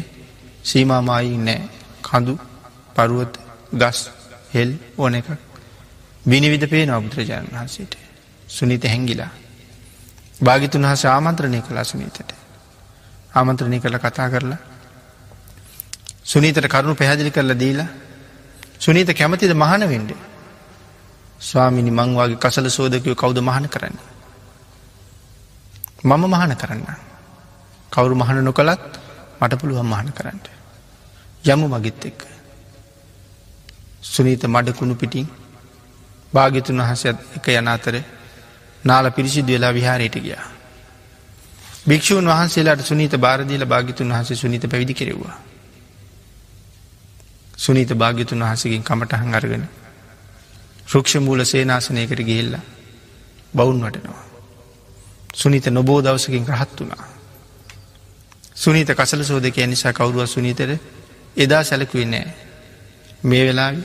[0.63, 1.61] සීමාමායි නෑ
[2.01, 2.33] කඳු
[2.95, 3.39] පරුවත
[3.73, 3.99] ගස්
[4.53, 5.29] හෙල් ඕන එකක්
[6.29, 7.97] විනිවිධ පේන බුදුරජාණන් වහන්සේට
[8.47, 9.31] සුනිත හැංගිලා.
[10.39, 12.33] භාගිතුන් හස ආමන්ත්‍රණය කලා සුනීතට.
[13.33, 14.59] ආමන්ත්‍රණය කළ කතා කරලා.
[16.23, 17.87] සුනීතට කරුණු පැහැදිලි කරලා දීලා
[18.79, 20.11] සුනීත කැමතිද මහන වෙන්ඩ.
[21.41, 23.97] ස්වාමිනි මංවාගේ කසල සෝදකයෝ කවුද මහන කරන්න.
[26.03, 26.85] මම මහන කරන්න.
[27.91, 28.99] කවුරු මහන නොකළත්
[29.41, 30.45] මට පුළුවන් මහන කරන්නට.
[31.43, 32.21] යමු මගිත් එක්ක.
[34.03, 35.27] සුනීත මඩකුණු පිටින්
[36.33, 37.95] භාගිතුන් වහසත් එක යන අතර
[38.83, 40.45] නාල පිරිසිදු වෙලා විහාරයට ගියා.
[41.85, 45.35] භික්‍ෂූන් වහන්සේලාට සුනීත භාරදීල භාගිතුන් වහස සුනිත පැවිදි කෙරෙව්වා.
[47.57, 49.63] සුනීත භාග්‍යතුන් වහසකින් කමටහන් අරගෙන
[50.87, 52.61] රුක්ෂ මූල සේනාසනයකට ගිහිල්ලා
[53.53, 54.23] බවුන් වටනවා.
[55.33, 57.03] සුනිත නොබෝ දවසකින් රහත් වුණා.
[58.55, 60.71] සුනීත කසල සෝදක නිසා කවරුව සුනීතර
[61.37, 62.27] එදා සැලකුවේ නෑ
[63.23, 63.83] මේ වෙලාවි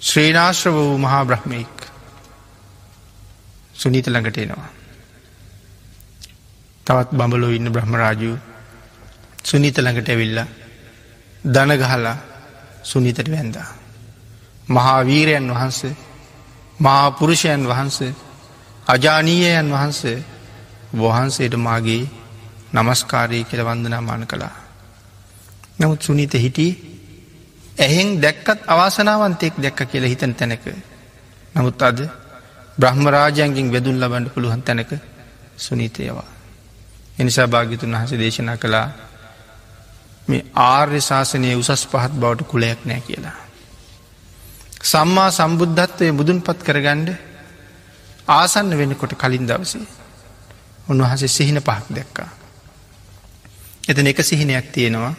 [0.00, 1.76] ශ්‍රීනාශ්‍රව වූ මහා බ්‍රහ්මයෙක්
[3.74, 4.70] සුනීත ළඟට එනවා.
[6.86, 8.36] තවත් බඹලෝ ඉන්න බ්‍රහ්මරාජූ
[9.44, 10.40] සුනීත ළඟට ඇවිල්ල
[11.46, 12.16] දනගහලා
[12.82, 13.68] සුනීතට වැන්දා.
[14.68, 15.94] මහා වීරයන් වහන්සේ
[16.80, 18.12] මහා පුරුෂයන් වහන්සේ
[18.86, 20.18] අජානීයයන් වහන්සේ
[20.94, 22.04] වහන්සේට මාගේ
[22.72, 24.54] නමස්කාරය කියල වන්දනා මාන කළා.
[25.78, 26.89] නමුත් සුනීත හිටී
[27.80, 30.64] ඇහෙන් දැක්කත් අවාසනාවන්තයෙක් දැක්ක කියල හිතන තැනක.
[31.54, 31.98] නමුත් අද
[32.78, 34.90] බ්‍රහ්මරාජයන්ගෙන් වෙදුල් ලබන්ඩ පුළුවන් තැනක
[35.58, 36.28] සුනීතයවා.
[37.18, 38.88] එනිසා භාගිතුන් වහස දේශනා කළා
[40.28, 43.38] මේ ආර්ය ශාසනය උසස් පහත් බවට කුලයක් නෑ කියලා.
[44.82, 47.08] සම්මා සම්බුද්ධත්වය මුදුන් පත් කරගණ්ඩ
[48.30, 49.86] ආසන්න වෙනකොට කලින් දවසේ
[50.88, 52.30] උන්වහසේ සිහින පහක් දැක්කා.
[53.88, 55.14] එතන එක සිහිනයක් තියෙනවා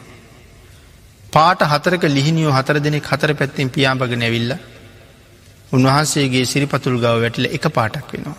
[1.33, 4.51] පාට හතරක ලිහිනියෝ හතර දෙනෙක් හතර පැත්තිෙන් පියාඹග නැවිල්ල
[5.71, 8.37] උන්වහන්සේගේ සිරිපතුල් ගව වැටිල එක පාටක් වෙනවා.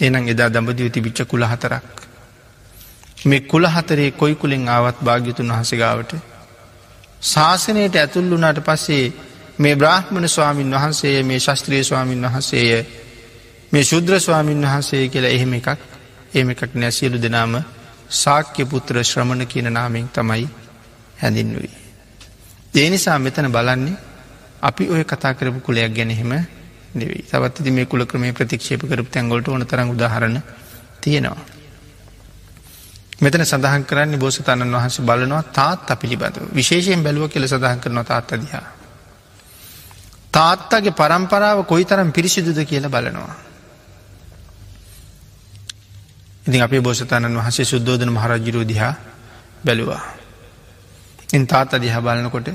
[0.00, 1.86] එනම් එදා දඹදිව තිබිච්ච කුල හතරක්.
[3.20, 6.12] මේ කුල හතරේ කොයි කුලෙන් ආවත් භාග්‍යතුන් වහසගාවට
[7.22, 9.12] ශාසනයට ඇතුල් වුනාට පස්සේ
[9.58, 12.84] මේ බ්‍රාහ්මණ ස්වාමීන් වහන්සේ මේ ශස්ත්‍රිය ස්වාමීන් වහන්සේය
[13.72, 15.68] මේ ශුද්‍ර ස්වාමීන් වහන්සේ කියලා එහෙම එකක්
[16.34, 17.54] එම එකක් නැසියලු දෙනාම
[18.12, 20.46] සාක්‍ය පුත්‍ර ශ්‍රමණ කියන නාමෙන් තමයි
[21.18, 21.70] හැඳින්වී.
[22.74, 23.96] ඒ නිසා මෙතන බලන්නේ
[24.60, 26.32] අපි ඔය කතා කරපු කුලයක් ගැනහෙම
[26.94, 30.42] නෙවෙයි තවත් ති මේ කුල ක්‍රමේ ප්‍රතික්ෂේප කරපු තැන්ගොලට ඕන තරම් උදාහරණ
[31.00, 31.44] තියෙනවා.
[33.18, 38.66] මෙතන සඳහන් කරන්න බෝසතන්නන් වහන්සේ බලනවා තාත් පිළිබඳව විශේෂයෙන් බැලුව කෙල සඳහන් කරන තාත් අදිහා.
[40.32, 43.36] තාත්තගේ පරම්පරාව කොයි තරම් පිරිසිදුද කියලා බලනවා.
[46.46, 48.94] ඉතින් අපේ බෝසතාණන් වහසේ සුද්දෝධන මහරජිරෝ දිහා
[49.64, 50.17] බැලුවා.
[51.32, 52.48] ඉන් තාත්ත දිහා බලනකොට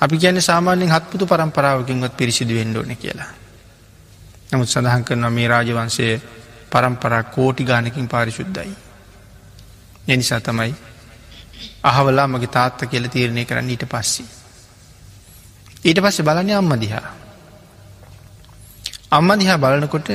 [0.00, 3.30] අපි කියන සාමාන්‍යෙන් හත්පුතු පරම්පරාවකින්වත් පිරිසිදු වෙන්ඩෝන කියලා.
[4.52, 6.12] නමුත් සඳහන් කරනවා මේ රාජවන්සේ
[6.70, 8.76] පරම්පරා කෝටි ගානකින් පාරිශුද්ධයි.
[10.08, 10.74] එනිසා තමයි
[11.82, 14.24] අහවලා මගේ තාත්ත කියල තීරණය කරන්න ඊට පස්සි.
[15.84, 17.06] ඊට පස්සේ බලන්න අම්ම දිහා.
[19.10, 20.08] අම්ම දිහා බලනකොට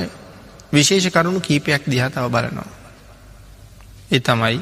[0.74, 2.70] විශේෂ කරුණු කීපයක් දිහාතාව බලනවා.
[4.12, 4.62] ඒ තමයි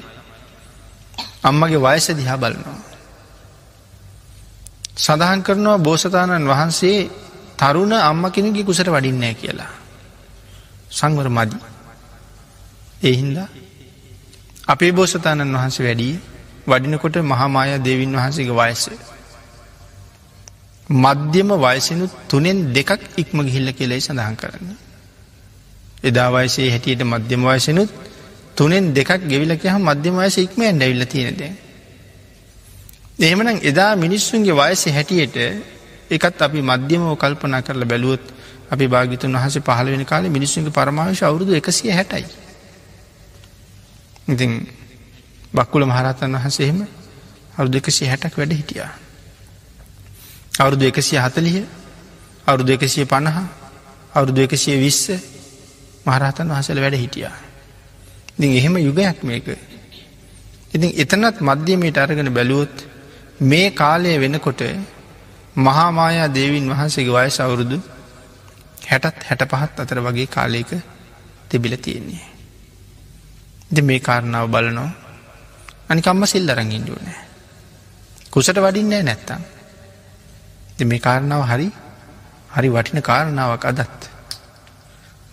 [1.44, 2.80] අම්මගේ වයස දිහා බලනවා.
[4.98, 7.00] සඳහන් කරනවා බෝසතාණන් වහන්සේ
[7.58, 9.72] තරුණ අම්ම කෙනගේ කුසට වඩින්නෑ කියලා.
[10.92, 11.58] සංවර මදි.
[13.04, 13.38] එහින්ද
[14.68, 16.14] අපේ බෝසතාණන් වහන්සේ වැඩී
[16.68, 18.84] වඩිනකොට මහාමාය දෙවින් වහන්සේගේ වයස.
[20.90, 24.80] මධ්‍යම වයසනුත් තුනෙන් දෙකක් ඉක්ම ගිහිල්ල කෙලෙයි සඳහන් කරන්නේ.
[26.04, 27.90] එදා වයසේ හැටියට මධ්‍යම වයසනුත්
[28.56, 31.42] තුනෙන් දෙකක් ගෙවිලක හම මධ්‍යම වයස ඉක්මයෙන් ඩැවිල්ල තියෙනද.
[33.20, 35.38] එහෙමනම් එදා මිනිස්සුන්ගේ වයස හැටියට
[36.10, 38.24] එකත් අපි මධ්‍යමෝ කල්පනා කරලා බැලුවොත්
[38.70, 42.26] අපි භාගිතුන් වහස පහල වෙන කාල මිනිස්සුන්ගේ පරමාශ අවුරුදු එකසිය හැටයි.
[44.28, 44.52] ඉතින්
[45.54, 46.80] බක්කුල මහරතන් වහසේහෙම
[47.54, 48.92] අවුදු එකසිය හැටක් වැඩ හිටියා.
[50.60, 51.64] අවුරුදු එකසිය හතලිය
[52.48, 53.38] අවුරුදු එකසිය පණහ
[54.14, 55.04] අවුරුදු එකසිය විස්ස
[56.06, 57.51] මහරහතන් වහසල වැඩ හිටියා.
[58.42, 59.46] ඉතින් එහෙම යුගයක් මේක.
[60.72, 62.74] ඉතින් එතනත් මධ්‍යමයට අරගෙන බැලුවොත්
[63.40, 64.62] මේ කාලය වෙනකොට
[65.56, 67.78] මහාමායා දේවින් වහන්සේගේ වයස අවුරුදු
[68.82, 70.72] හැටත් හැට පහත් අතර වගේ කාලයක
[71.50, 72.26] තිබිල තියෙන්නේ.
[73.70, 74.90] ද මේ කාරණාව බලනෝ
[75.88, 77.22] අනිකම්ම සිල් අරංගින්ඩුව නෑ.
[78.32, 79.42] කුසට වඩින්නේ නැත්තම්.
[80.82, 81.68] මේ කාරණාව හරි
[82.50, 84.00] හරි වටින කාරණාවක් අදත්.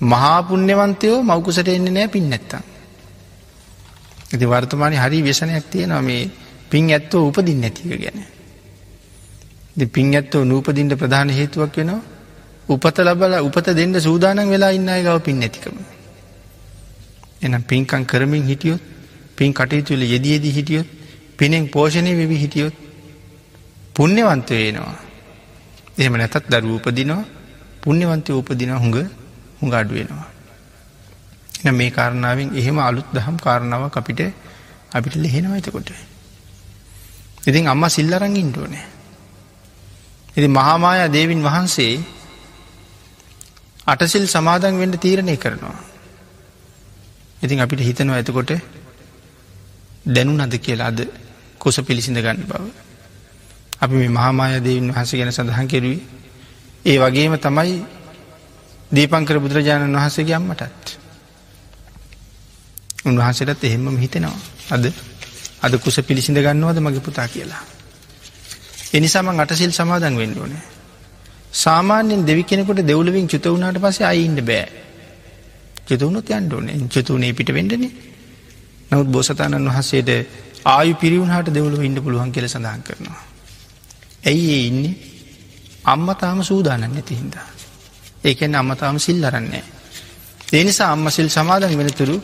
[0.01, 2.78] මහාපුුණ්‍යවන්තයෝ මවකුසට එන්නේ නෑ පින් නැත්තම්.
[4.31, 6.23] ඇති වර්තමානය හරි වෙසනයක් තියෙනවා මේ
[6.71, 8.19] පින් ඇත්තෝ උපදින් නැතික ගැන.
[9.87, 12.03] පින් ඇත්තෝ නූපදින්ට ප්‍රධාන හේතුවක් වෙනවා
[12.69, 15.77] උපත ලබල උපත දෙන්න සූදානන් වෙලා ඉන්න ගව පින් නැතිකම.
[17.43, 18.83] එනම් පින්කං කරමින් හිටියොත්
[19.37, 20.88] පින් කටයුතුල යෙදියදී හිටියොත්
[21.38, 22.75] පිනෙන් පෝෂණය වෙවි හිටියොත්
[23.95, 24.97] පුුණ්‍යවන්ත වේනවා.
[25.99, 27.25] එහෙම නැතත් දරු උපදිනවා
[27.81, 28.99] පුුණ්‍යවන්තය උපදින හුඟ
[29.61, 30.27] හුඟ අඩුවෙනවා.
[31.61, 34.21] එ මේ කාරණාවෙන් එහෙම අලුත් දහම් කාරණාවක් අපිට
[34.90, 35.90] අපිට ලෙහෙනවා එතකොට.
[37.44, 38.87] ඉතින් අම්ම සිල්ලරංගින් ටෝනෑ.
[40.37, 41.94] ඉති මහාමාය දේවින් වහන්සේ
[43.87, 45.79] අටසිල් සමාදන් වෙන්ඩ තීරණය කරනවා.
[47.42, 48.51] ඉතින් අපිට හිතනවා ඇතකොට
[50.07, 51.01] දැනු නද කියලා අද
[51.59, 52.64] කොස පිළිසිඳ ගන්න බව.
[53.81, 56.03] අපි මේ මහාමාය දේවන් වහස ගැන සඳහන් කෙරුවේ
[56.85, 57.75] ඒ වගේම තමයි
[58.90, 60.87] දීපංකර බුදුරජාණන් වහන්සේගේ අම්මටත්.
[63.05, 64.39] උන්වහන්සේටත් එහෙමම හිතෙනවා.
[64.71, 64.85] අද
[65.61, 67.63] අද කුස පිළිසිඳ ගන්නවද මගේ පුතා කියලා.
[68.93, 70.65] එනිසාම අටසිල් සමාදන් වෙන්න ඕනේ.
[71.55, 74.69] සාමාන්‍යෙන් දෙවි කෙනෙකුට දෙව්ලවින් චුත වුණට පසේ අයින්ට බෑ.
[75.87, 77.91] චතුවුණොත් යන්ට ඕනේ චතුවනේ පිට වෙඩනේ.
[78.91, 80.11] නමුත් බෝසතාණන් වහන්සේට
[80.67, 83.23] ආයු පිරිවුණහට දෙවුලු ඉන්න පුළුවන් කෙල සඳහන් කරනවා.
[84.25, 84.95] ඇයි ඒ ඉන්නේ
[85.85, 87.47] අම්ම තාම සූදානන්න නැති හින්දා.
[88.25, 89.65] ඒකැන අම්මතාම සිල් අරන්නේ.
[90.53, 92.17] ඒ නිසා අම්ම සිල් සමාදන් වෙනතුරු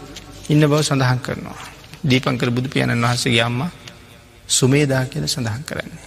[0.48, 1.58] ඉන්න බව සඳහන් කරනවා.
[2.04, 3.60] දීපංකර බුදු පියාණන් වහසගේ අම්ම
[4.48, 6.04] සුමේදා කියල සඳහන් කරන්නේ.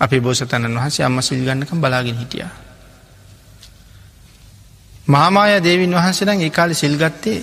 [0.00, 2.46] අපේ බෝසතණන් වහන්සේ අම්ම සිල් ගන්නකම් බලාගෙන හිටිය.
[5.06, 7.38] මහාමාය දේවින් වහන්සේනම් ඒ කාලි සිල්ගත්තේ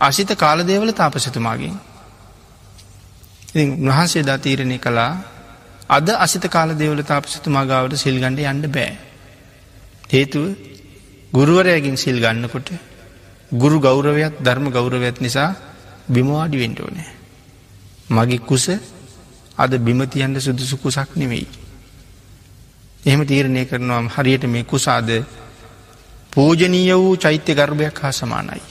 [0.00, 1.76] අසිත කාලදේවල තාපසතුමාගෙන්.
[3.48, 5.12] ඉතින් උන්වහන්සේ දා තීරණය කළා
[5.88, 8.92] අද අසිත කාල දෙවල තාපසතුමාගාවට සිල්ගණඩ යන්න බෑ.
[10.10, 10.44] හේතුව
[11.32, 12.68] ගුරුවරයගින් සිල් ගන්නකොට
[13.54, 15.50] ගුරු ගෞරවයක් ධර්ම ගෞරවයක් නිසා
[16.06, 17.10] බිමවාඩි වෙන්ඩ ඕනෑ.
[18.10, 18.66] මගේ කුස
[19.56, 21.46] අද බිමතියන්ට සුදුසු කුසක් නෙවෙයි.
[23.02, 25.08] එහෙම තීරණය කරනවාම් හරියට මේ කුසාද
[26.32, 28.62] පූජනීය වූ චෛත්‍ය ගර්භයක් හා සමානයි.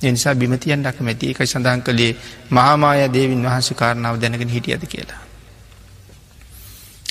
[0.00, 2.12] එනිසා බිමතියන් ඩක් මැති එකයි සඳහන් කළේ
[2.50, 5.20] මහාමාය දේවින් වහන්සේ කාරණාව දැනගෙන හිටියද කියලා.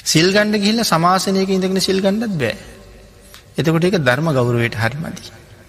[0.06, 2.58] සිල්ගණ්ඩ ගිල්ල සමාසනයක ඉඳගෙන සිල්ගණ්ඩත් බෑ.
[3.58, 5.22] එතකොට එක ධර්ම ගෞරුවයට හරි මදි.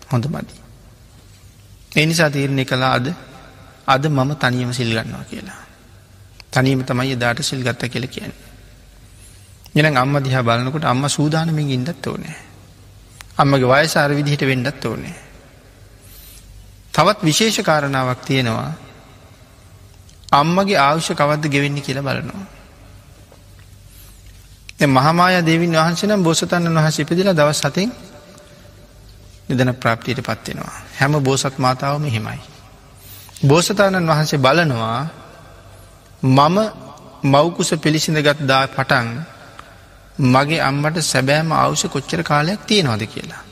[0.08, 0.67] හොඳ මදි.
[1.92, 3.06] එනිසා තීරණය කළා අද
[3.86, 5.60] අද මම තනියම සිල්ගන්නවා කියලා.
[6.50, 8.32] තනීම තමයි දාට සිල්ගත්ත කියල කියන.
[9.76, 12.36] එන අම්ම දිහා බලනකොට අම්ම සූදානමින් ඉන්නත් ඕනෑ.
[13.36, 15.16] අම්මගේ වයසාර විදිහට වෙන්ඩත් ඕනේ.
[16.92, 18.72] තවත් විශේෂ කාරණාවක් තියෙනවා
[20.32, 22.46] අම්මගේ ආවශ්‍ය කවද්ද ගෙවෙන්නේ කියලා බලනවා.
[24.88, 27.90] මහමාය දෙවින් වහන්සේනම් බෝසතන්න වහස ඉපදිලා දවස් සතින්
[29.48, 30.76] නිදන ප්‍රාප්තියට පත්වෙනවා.
[30.94, 32.40] හැම බෝසත් මාතාවම හෙමයි.
[33.42, 35.06] බෝසතාණන් වහන්සේ බලනවා
[36.22, 36.56] මම
[37.24, 39.08] මවකුස පිළිසිඳගත් දා පටන්
[40.18, 43.42] මගේ අම්මට සැබෑම අවශ්‍ය කොච්චර කාලයක් තියෙනවාද කියලා.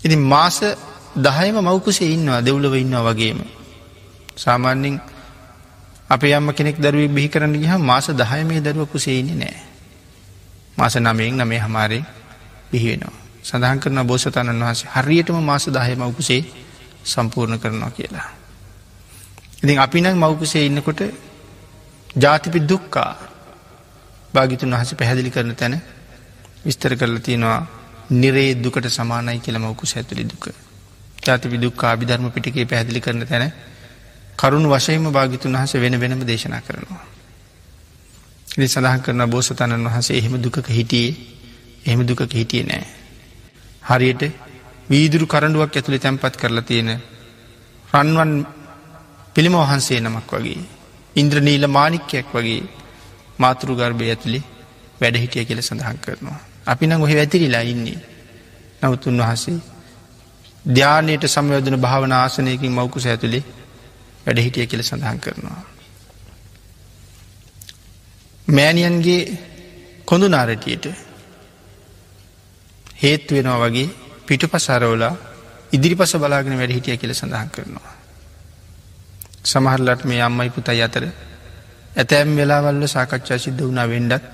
[0.00, 0.60] ඉති මාස
[1.16, 3.38] දහයම මවකුසේ ඉන්නවා දෙව්ලව ඉන්නවා වගේම.
[4.36, 5.00] සාමාන්‍යින්
[6.10, 9.58] අපේ අම්ම කෙනෙක් දරුව බිහි කරන්න ගහ මාස දහය මේ දරුව කුසේන්නේ නෑ.
[10.78, 12.00] මාස නමයෙන් නමේ හමාරය
[12.70, 13.27] බිහිවෙනවා.
[13.48, 16.42] සඳහන් කරන බෝසතණන් වහසේ හරියටම මාස දහය මවකුසේ
[17.04, 18.28] සම්පූර්ණ කරනවා කියලා.
[19.58, 21.00] ඉතින් අපි නම් මවකුසේ ඉන්නකොට
[22.16, 23.12] ජාතිපි දුක්කා
[24.34, 25.74] භාගිතුන් වහස පැහැදිලි කරන තැන
[26.64, 27.60] විස්තර කරලා තියෙනවා
[28.12, 30.44] නිරේ දුකට සමානයි කියල මවකුස ඇතුළි දුක.
[31.18, 33.52] ජාතිපි දුක්කා අභිධර්ම පිටිකේ පැහැදිලි කරන තැන
[34.36, 37.04] කරුණු වශයම භාගිතුන් වහස වෙන වෙනම දේශනා කරනවා.
[38.48, 41.16] ඉදි සඳහන් කරන බෝසතණන් වහසේ එහෙම දුක හිටියේ
[41.86, 42.97] එහෙම දුක හිටිය නෑ.
[43.88, 44.22] හරියට
[44.90, 46.90] වීදුරු කරඩුවක් ඇතුළි තැන්පත් කරලා තියෙන
[47.92, 48.32] රන්වන්
[49.34, 50.60] පිළිම වහන්සේ නමක් වගේ.
[51.16, 52.62] ඉන්ද්‍රනීල මානික්‍යයක් වගේ
[53.38, 54.40] මාතෘ ගර්භය ඇතුළි
[55.00, 56.38] වැඩහිටිය කියල සඳහන් කරනවා.
[56.66, 57.98] අපි නම් ඔහෙ ඇතිරිලා ඉන්නේ.
[58.80, 59.58] නමුත් උන්වහසේ
[60.66, 63.44] ධ්‍යානයට සමයෝධන භාවන ආසනයකින් මවකුස ඇතුළේ
[64.24, 65.60] වැඩ හිටිය කියල සඳහන් කරනවා.
[68.48, 69.22] මෑනියන්ගේ
[70.04, 70.86] කොඳු නාරටියට
[72.98, 73.88] හේත් වෙනවා වගේ
[74.26, 75.14] පිටු පසරෝලා
[75.70, 77.94] ඉදිරි පස බලාගෙන වැඩ හිටිය කියල සඳහන් කරනවා.
[79.44, 81.04] සමහරලට මේ අම්මයි පුතයි අතර
[81.94, 84.24] ඇතැම් වෙලාවල්ල සාකච්ඡා සිද්ධ වුණා වෙන්ඩත්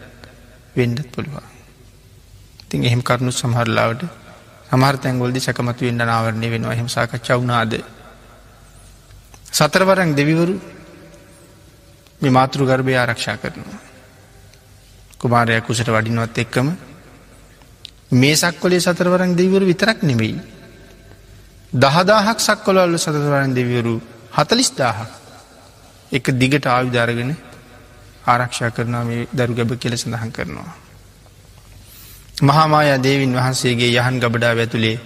[0.75, 1.47] වෙන්ඩත් පුළුවන්.
[2.69, 4.03] තින් එහෙම කරුණු සමහරලාවට
[4.71, 7.73] සමහර තැන්ගොල්දි සැකමතු වෙන්ඩ නාවරණය වෙනවා එහෙම සාකච්ඡා වුණාද
[9.51, 10.57] සතරවරං දෙවිවරු
[12.21, 13.81] මේ මාතෘ ගර්භය ආරක්ෂා කරනවා.
[15.17, 16.69] කුමාරය කුසට වඩිනවත් එක්කම
[18.15, 20.39] මේ සක්කොලේ සතරවරං දෙවිවරු විතරක් නෙවෙයි.
[21.73, 23.95] දහදාහක් සක්කොලල්ල සතරවරන් දෙවිවරු
[24.33, 25.11] හතලිස් දාහක්
[26.13, 27.33] එක දිගට ආවිධාරගෙන
[28.25, 30.73] ආරක්ෂා කරනවා මේ දරු ගැබ කෙල සඳහන් කරනවා.
[32.43, 34.99] මහාමාය දේවින් වහන්සේගේ යහන් ගබඩා ඇතුළේ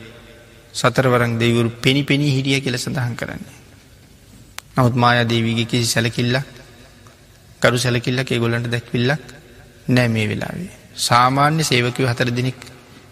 [0.74, 3.56] සතරවරං දෙවරු පෙනි පෙනී හිටිය කෙල සඳහන් කරන්නේ.
[4.76, 6.46] නමුත් මායාදේවීගේ කිසි සැලකිල්ලක්
[7.62, 9.24] කරු සැලකිල්ලක් ඒ ගොලන්ට දැක්විල්ලක්
[9.88, 10.72] නෑ මේ වෙලාවේ.
[10.98, 12.60] සාමාන්‍ය සේවකව හතර දෙනෙක්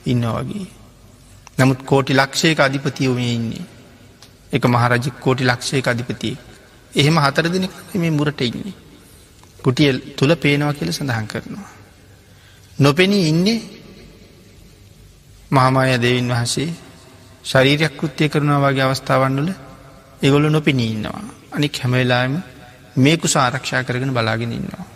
[0.07, 0.67] ඉන්න වගේ.
[1.59, 3.65] නමුත් කෝටි ලක්ෂයක අධිපතියෝමය ඉන්නේ.
[4.53, 6.37] එක මහරජ කෝටි ලක්ෂයක අධිපතිය.
[6.93, 8.75] එහෙම හතර දෙනෙක් මේ මුරට ඉන්නේ.
[9.59, 11.69] කුටිය තුළ පේනවා කියල සඳහන් කරනවා.
[12.79, 13.61] නොපෙනී ඉන්නේ
[15.51, 16.71] මහාමාය දෙවින් වහසේ
[17.45, 19.51] ශරීරයක් කෘත්තිය කරනවා වගේ අවස්ථාවන්වල
[20.23, 21.23] එගොලු නොපෙනී ඉන්නවා.
[21.53, 22.35] අනික් හැමවෙලාම
[22.97, 24.87] මේකු සාරක්ෂා කරගෙන බලාගෙන ඉන්නවා.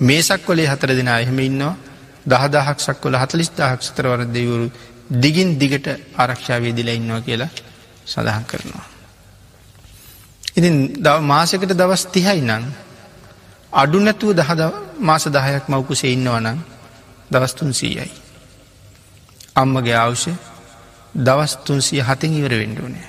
[0.00, 1.74] මේ සක්වලේ හතර දෙනා එහෙම ඉන්නවා
[2.26, 4.66] දහදහක් සක්වල හතලිස් දහක් සතරවර දෙවරු
[5.14, 7.50] දිගින් දිගට ආරක්ෂාවේ දිල ඉන්නවා කියලා
[8.04, 8.86] සඳහන් කරනවා.
[10.56, 10.74] ඉතින්
[11.22, 12.64] මාසකට දවස් තිහයි නං
[13.72, 14.62] අඩු නැතුව දහද
[15.00, 16.58] මාස දහයක් මවකුසේ ඉන්නවා නම්
[17.30, 18.12] දවස්තුන් සීයයි.
[19.56, 20.32] අම්මගේ අවශ්‍ය
[21.18, 23.08] දවස්තුන්සිය හතින් ඉවර වෙන්ඩුවනේ.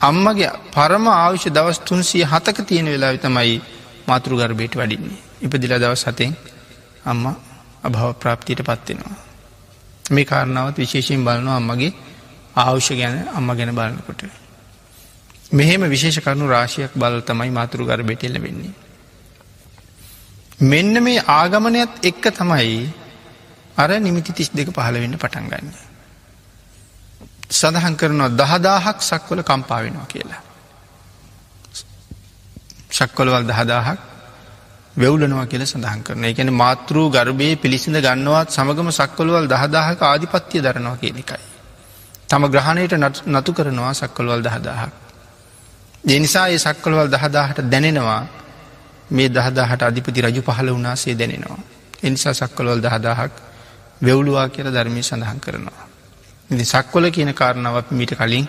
[0.00, 3.60] අම්මගේ පරම ආවිශ දවස් තුන්සිය හතක තියෙන වෙලා තමයි
[4.06, 5.18] මාතෘ ගර්භයට වඩින්නේ.
[5.40, 6.32] ඉපදිල දවස් හතෙන්
[7.04, 7.24] අම්ම
[7.82, 9.16] අභව ප්‍රාප්තියට පත්වෙනවා.
[10.06, 11.92] මේ කාරණාවත් විශේෂයෙන් බලනවා අම්මගේ
[12.56, 14.22] ආවුෂ ගැන අම්ම ගැන බලනකොට.
[15.52, 18.74] මෙහෙම විශේෂ කරුණු රාශියක් බල තමයි මාතුරු ගර බෙටෙල්ල වෙන්නේ.
[20.62, 22.92] මෙන්න මේ ආගමනයත් එක්ක තමයි
[23.76, 25.72] අර නිමිති තිස් දෙක පහළ වෙන්න පටන් ගන්න.
[27.50, 30.42] සඳහන් කරනවා දහදාහක් සක්වල කම්පාවෙනවා කියලා.
[32.90, 34.09] ශක්කොලවල් දහදාහක්
[34.96, 41.16] වෙව්ලනවා කියල සඳහන් කරන එකැන මාතෘ ගර්භය පිළිසිඳ ගන්නවත් සමගම සක්කොළුවල් දහදාහක ආධිපත්තිය දරනවා කියන
[41.16, 41.44] එකයි.
[42.28, 42.94] තම ග්‍රහණයට
[43.26, 44.92] නතු කරනවා සක්කොළුවල් දහදාහක්.
[46.04, 48.22] දෙනිසා ඒ සක්කොළුවල් දහදාහට දැනෙනවා
[49.10, 51.60] මේ දහදාහට අධිපති රජු පහල වනාසේ දැනෙනවා.
[52.02, 53.32] එනිසා සක්කොළුවල් දහදාහක්
[54.00, 55.86] වෙව්ලුවා කියල ධර්මය සඳහන් කරනවා.
[56.50, 58.46] ඉදි සක්කොල කියන කාරණාවත් මීට කලින්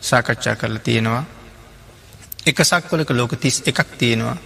[0.00, 1.24] සාකච්ඡා කරලා තියෙනවා.
[2.44, 4.36] එක සක්වලක ලෝක තිස් එකක් තියෙනවා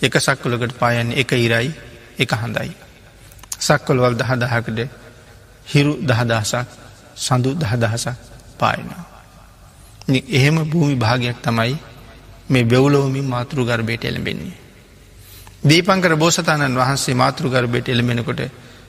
[0.00, 1.70] එක සක්කොලකට පායන්න එක ඉරයි
[2.18, 2.70] එක හඳයි.
[3.58, 4.80] සක්කොළවල් දහදහකට
[5.66, 6.66] හිරු දහදහසක්
[7.16, 8.16] සඳු දහදහසක්
[8.58, 9.04] පායනවා.
[10.30, 11.76] එහෙම භූමි භාගයක් තමයි
[12.48, 14.56] මේ බෙව්ලෝමින් මාතෘ ගර්බයට එළඹෙන්නේ.
[15.62, 18.40] දීපංකර බෝසතාණන් වහන්සේ මාතෘ ගර්බයට එළමෙනකොට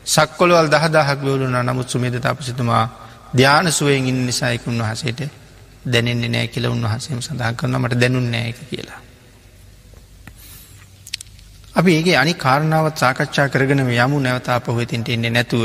[0.06, 2.86] සක්කොළවල් දහදාහක් වෙවලුන නමුත් සුමේද තාපසිතුමා
[3.32, 5.22] ධ්‍යාන සුවයෙන් ඉන්න නිසායකුන් වහසේට
[5.86, 9.02] දැනෙන්නේ නෑ කියල උන්වහසේම සඳහන් කරන මට දැනුන්නෑ කියලා.
[11.80, 15.64] අපි ඒගේ අනි කාරණාවත් සාකච්ඡා කරගෙන යමු නැවතා පොහතින්ට එන්නේ නැතුව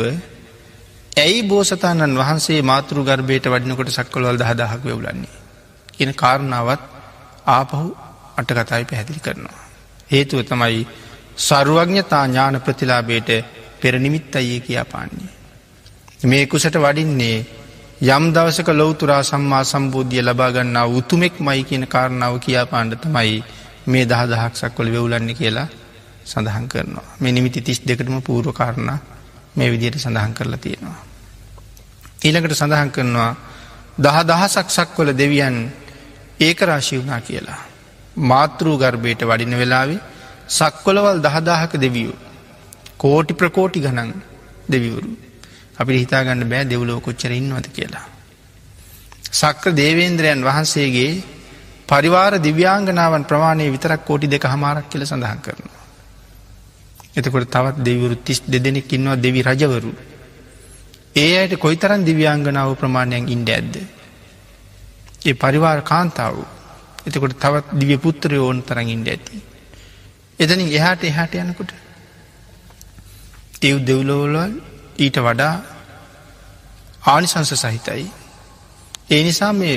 [1.16, 5.35] ඇයි බෝසතාණන් වහන්සේ මාතෘ ගර්භයට වඩිනකොට සක්කොළවල් දහදාහක් වෙවලන්නේ.
[5.88, 6.83] කියන කාරණාවත්
[7.48, 7.83] ආපහු
[8.37, 9.61] අට කතායි පැහැදිලි කරනවා.
[10.11, 10.81] හේතුව තමයි
[11.38, 13.31] සරුවඥතා ඥාන ප්‍රතිලාබේට
[13.81, 15.33] පෙරනිමිත් අයේ කියා පාන්නේ.
[16.22, 17.38] මේ කුසට වඩින්නේ
[18.09, 23.38] යම් දවසක ලොවතුරා සම්මා සම්බෝධිය ලබාගන්නා උතුමෙක් මයි කියන කාරණාව කියා පාණ්ඩ තමයි
[23.87, 25.68] මේ දහ දහක් සක්වල වෙවුලන්න කියලා
[26.24, 27.08] සඳහන් කරනවා.
[27.20, 28.90] මේ නිමිති තිස් දෙකටම පූර්ව කාරණ
[29.56, 31.00] මේ විදියට සඳහන් කරලා තියෙනවා.
[32.24, 33.32] ඊළඟට සඳහන් කරනවා
[33.98, 35.56] දහ දහසක් සක්වල දෙවියන්
[36.40, 37.60] ඒක රාශි වුනා කියලා.
[38.22, 40.00] මාතෘ ගර්භයට වඩින වෙලාවේ
[40.48, 42.16] සක්වලවල් දහදාහක දෙවියූ.
[42.96, 44.10] කෝටි ප්‍රකෝටි ගණන්
[44.66, 45.10] දෙවිවරු.
[45.74, 48.06] අපි හිතාගන්න බෑ දෙව්ලෝ කොච්චර ඉන්නවද කියලා.
[49.32, 51.22] සක්‍ර දේවේන්ද්‍රයන් වහන්සේගේ
[51.87, 55.84] පරිවාර දිව්‍යාංගනාවන් ප්‍රමාණය විතරක් කෝටි දෙක හමාරක් කියල සඳහන් කරනවා.
[57.16, 59.92] එතකොට තවත් දෙවරු තිස් දෙදෙනෙක් ඉන්නවා දෙවි රජවරු.
[61.16, 63.74] ඒ අයට කොයිතරන් දිව්‍යාංගනාව ප්‍රමාණයක් ඉන්ඩ ඇද්ද.
[65.24, 66.37] ඒ පරිවාර කාන්තාව
[67.07, 69.37] එතකොට තවත් දිවිය පුත්‍රය ඕන තරන් ඉන්ඩ ඇති.
[70.38, 71.72] එතනින් එහාට එහාට යනකොට
[73.57, 74.55] තිව් දෙව්ලෝවලල්
[74.98, 75.55] ඊට වඩා
[77.05, 78.07] ආනිසංස සහිතයි.
[79.11, 79.77] ඒ නිසා මේ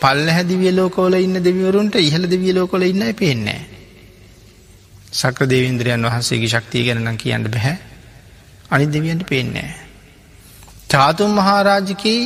[0.00, 3.60] පල්ල හැදිවිය ලෝකෝල ඉන්න දෙවිවරුන්ට ඉහළ දෙවිය ලෝකොල ඉන්න පේෙන්නේ.
[5.14, 7.76] සක්‍ර දේවේන්ද්‍රයන් වහන්සේගේ ශක්තිය ගැනනම් කියන්න බැහැ
[8.70, 9.70] අනි දෙවියන්ට පේෙන්නේ.
[10.88, 12.22] චාතුම් මහාරාජිකී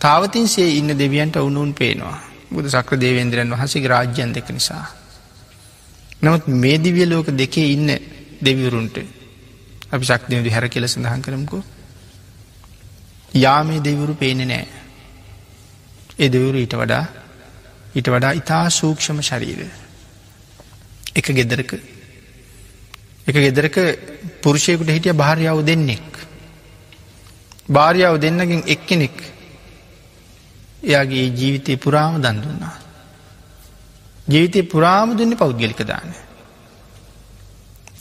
[0.00, 2.18] තාවතින්සේ ඉන්න දෙවියන්ට ඔවුනුන් පේනවා.
[2.50, 4.86] බුදු සක්‍ර දේවේන්ද්‍රයන් වහසේ රාජ්‍යන් දෙක නිසා.
[6.22, 7.88] නමුත් මේ දිවිය ලෝක දෙකේ ඉන්න
[8.40, 8.96] දෙවිවරුන්ට
[9.90, 11.62] අපි ශක්තියදි හැර කියල සඳහන් කරමකෝ.
[13.34, 14.66] යාමේ දෙවුරු පේනෙ නෑ.
[16.18, 17.04] ඒ දෙවුරු ඊට වඩා
[17.94, 19.81] ඊට වඩා ඉතා සූක්ෂම ශරීර
[21.14, 21.70] එක ගෙදරක.
[23.26, 23.76] එක ගෙදරක
[24.40, 26.08] පුරුෂයකුට හිටිය භාරයාව දෙන්නෙක්.
[27.68, 29.16] භාරයාව දෙන්නකින් එක්කෙනෙක්
[30.82, 32.76] එයාගේ ජීවිතය පුරාම දන් දුන්නා.
[34.26, 36.14] ජීවිතය පුරාම දුන්නේ පෞද්ගලික දාන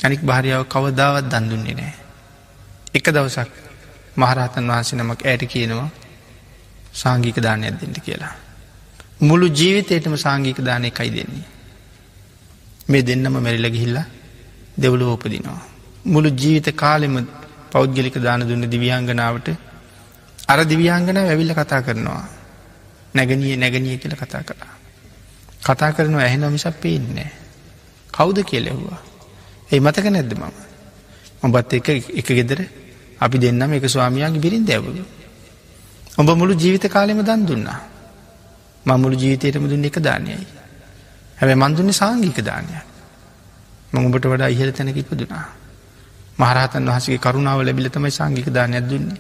[0.02, 1.94] අනික් භාරයාව කවදාවත් දන් දුන්නේ නෑ
[2.94, 3.50] එක දවසක්
[4.16, 5.90] මහරහතන් වහන්සේ නමක් ඇයට කියනවා
[6.94, 8.36] සාංගික දානයක් දෙට කියලා.
[9.22, 11.48] මුළු ජීවිතයටම සාංගික දානය එකයි දෙන්නේ.
[12.92, 14.06] මේ දෙන්නම මැරිල ගිහිල්ලා
[14.78, 15.62] දෙවුල ඕපදිනවා.
[16.06, 17.16] මුළු ජීවිත කාලෙම
[17.72, 19.48] පෞද්ගලික දාන දුන්න දිවියංගනාවට
[20.48, 22.24] අර දිවියංගන ඇවිල්ල කතා කරනවා.
[23.16, 24.74] නැගනිය නැගනිය කියල කතා කළා.
[25.62, 27.32] කතා කරනවා ඇහෙන මිසක් පේන්නේ.
[28.14, 29.00] කෞුද කියලෙව්වා.
[29.72, 30.54] ඒ මතක නැද්ද මම.
[31.44, 32.60] මොබත් එක එක ගෙදර
[33.20, 35.04] අපි දෙන්නම එක ස්වාමයාගේ බිරින් දැවලු.
[36.18, 37.80] ඔබ මුළු ජීවිත කාලෙම දන් දුන්නා.
[38.86, 40.61] මමුළු ජීවිතයටම දුන්න එක දානයයි.
[41.42, 42.86] හැබැ මන්දුන්නේ සාංගික දානයක්.
[43.94, 45.46] මඟුඹට වඩා ඉහල තැනක ඉපදුනා.
[46.38, 49.20] මහරහතන් වහසගේ කරුණාව ලැබිල තමයි සංගික දානයක් දුන්නේ.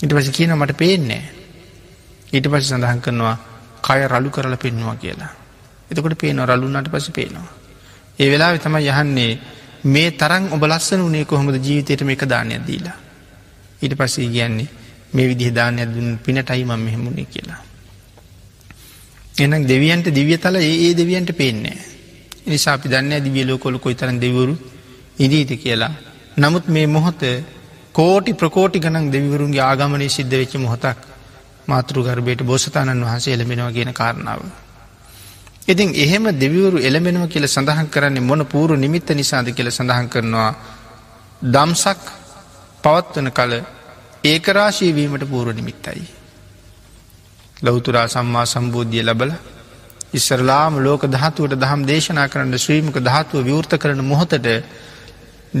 [0.00, 1.24] ඉට පස කියන මට පේන්නේ.
[2.32, 3.36] ඊට පස සඳහන් කරනවා
[3.82, 5.32] කය රලු කරල පෙන්නවා කියලා.
[5.90, 7.48] එතකොට පේන රලුන්නට පස පේනවා.
[8.18, 9.32] ඒ වෙලා තම යහන්නේ
[9.84, 12.96] මේ තරන් ඔබ ලස්සන වනේ කොහොමද ජීවිතයට මේ එක දානයක් දීලා.
[13.82, 14.68] ඊට පස්සේ කියන්නේ
[15.12, 17.60] මේ විදිහ දානයක් දුන් පිනටයි මම මෙහෙමුණේ කියලා.
[19.40, 21.78] එනම් දෙවියන්ට දිවිය තල ඒ දෙවියන්ට පේන්නේ.
[22.46, 24.54] නිසා අපි දන්න දිවිය ලෝකොල කොයි තරන් දෙවරු
[25.18, 25.92] ඉදීති කියලා.
[26.36, 27.22] නමුත් මේ මොහොත
[27.92, 30.98] කෝටි ප්‍රකෝටි ගනන් දෙවිවරුන්ගේ ආගමනය සිද්ධ වෙච්ච මොහොතක්
[31.66, 34.40] මාතෘ ගර්භයට බෝසතාණන් වහන්සේ එළමෙනවා කියන කාරණාව.
[35.66, 40.52] ඉතින් එහෙම දෙවිවරු එළමෙනව කියල සඳහන් කරන්නේ මොන පූරු නිමිත්ත නිසාද කියල සඳහන් කරනවා
[41.46, 42.00] දම්සක්
[42.82, 43.52] පවත්වන කල
[44.24, 46.19] ඒකරාශීවීමට පූරු නිමිත්තයි.
[47.62, 49.32] ලෞතුරා සම්මා සම්බෝධිය ලබල
[50.12, 54.46] ඉස්සරලාම ලෝක දහතුවට දහම් දේශනා කරන්න ශ්‍රීමක ධාතුව විවෘත කරන මොහොතට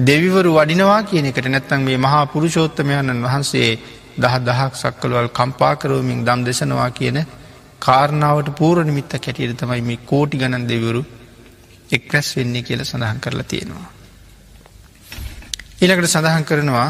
[0.00, 3.70] දෙවිවරු වඩිනවා කියන එකට නැත්තන් මේ මහා පුරුෂෝත්තමයණන් වහන්සේ
[4.16, 7.18] දහ දහක් සක්කලවල් කම්පාකරෝමින් දම් දෙසනවා කියන
[7.80, 11.02] කාරණාවට පූරණමිත්ත කැටියට තමයි මේ කෝටි ගණන් දෙවරු
[11.90, 13.88] එක්රැස් වෙන්නේ කියල සඳහන් කරලා තියෙනවා.
[15.80, 16.88] ඊළකට සඳහන් කරනවා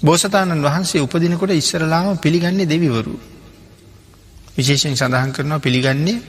[0.00, 3.14] බෝසතාණන් වහන්සේ උපදිනකොට ඉස්සරලාම පිළිගන්නේ දෙවිවරු.
[4.56, 6.22] විශේෂෙන් සඳහන් කරනවා පිළිගන්නේ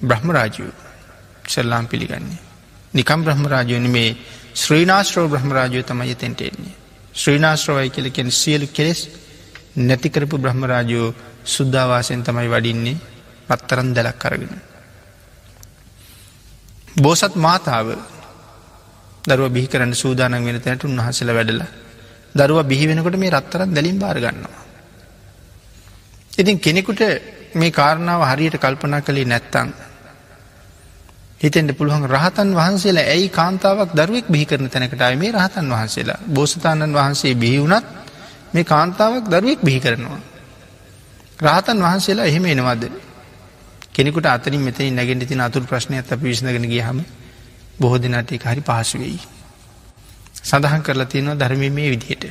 [0.00, 0.72] බ්‍රහ්ම රාජයෝ
[1.44, 2.38] සල්ලාම් පිළිගන්නේ.
[2.94, 4.16] නිකම් බ්‍රහ්ම රාජයෝන මේ
[4.54, 6.74] ශ්‍රීනාශ්‍රෝ බ්‍රහ්ම රාජයෝ තමයි තැන්ට එන්නේ.
[7.14, 9.00] ශ්‍රීනාශ්‍රවයි කියලකෙන සියලු කෙලෙස්
[9.78, 11.14] නැතිකරපු බ්‍රහ්ම රාජයෝ
[11.46, 12.96] සුද්ධවාසයෙන් තමයි වඩින්නේ
[13.48, 14.54] පත්තරන් දැලක් කරගෙන.
[16.96, 17.86] බෝසත් මාතාව
[19.24, 21.81] දරුව බිහි කරන්න සූදානන් වෙන තැනට උන්හසල වැඩලා
[22.34, 24.60] දරුව බිහි වෙනකොට මේ රත්තරන් දැලින් බාරගන්නවා.
[26.32, 27.00] ඉතින් කෙනෙකුට
[27.54, 29.68] මේ කාරණාව හරියට කල්පනා කළේ නැත්තං.
[31.40, 37.34] හිතෙන්ට පුළුවන් රහතන් වහන්සේලා ඇයි කාන්තාවක් දරුවෙක් බිහි කරන තැනකටයි මේ රහතන් වහන්සේලා බෝසතාණන් වහන්සේ
[37.36, 37.86] බිහිවුණත්
[38.52, 40.20] මේ කාන්තාවක් දරුවෙක් බිහි කරනවා.
[41.40, 42.84] රහතන් වහන්සේලා එහෙම එනවද.
[43.92, 46.98] කෙනෙකුට අතරින් මෙතන නැගෙන්ට තින අතුර ප්‍රශ්නයක් අප විශ්නගෙන ගියහම
[47.78, 49.20] බොහෝ දෙනාට එක හරි පහසු වෙයි.
[50.44, 52.24] සඳහන් කරලා තියෙනවා ධර්මය මේ විදිහට.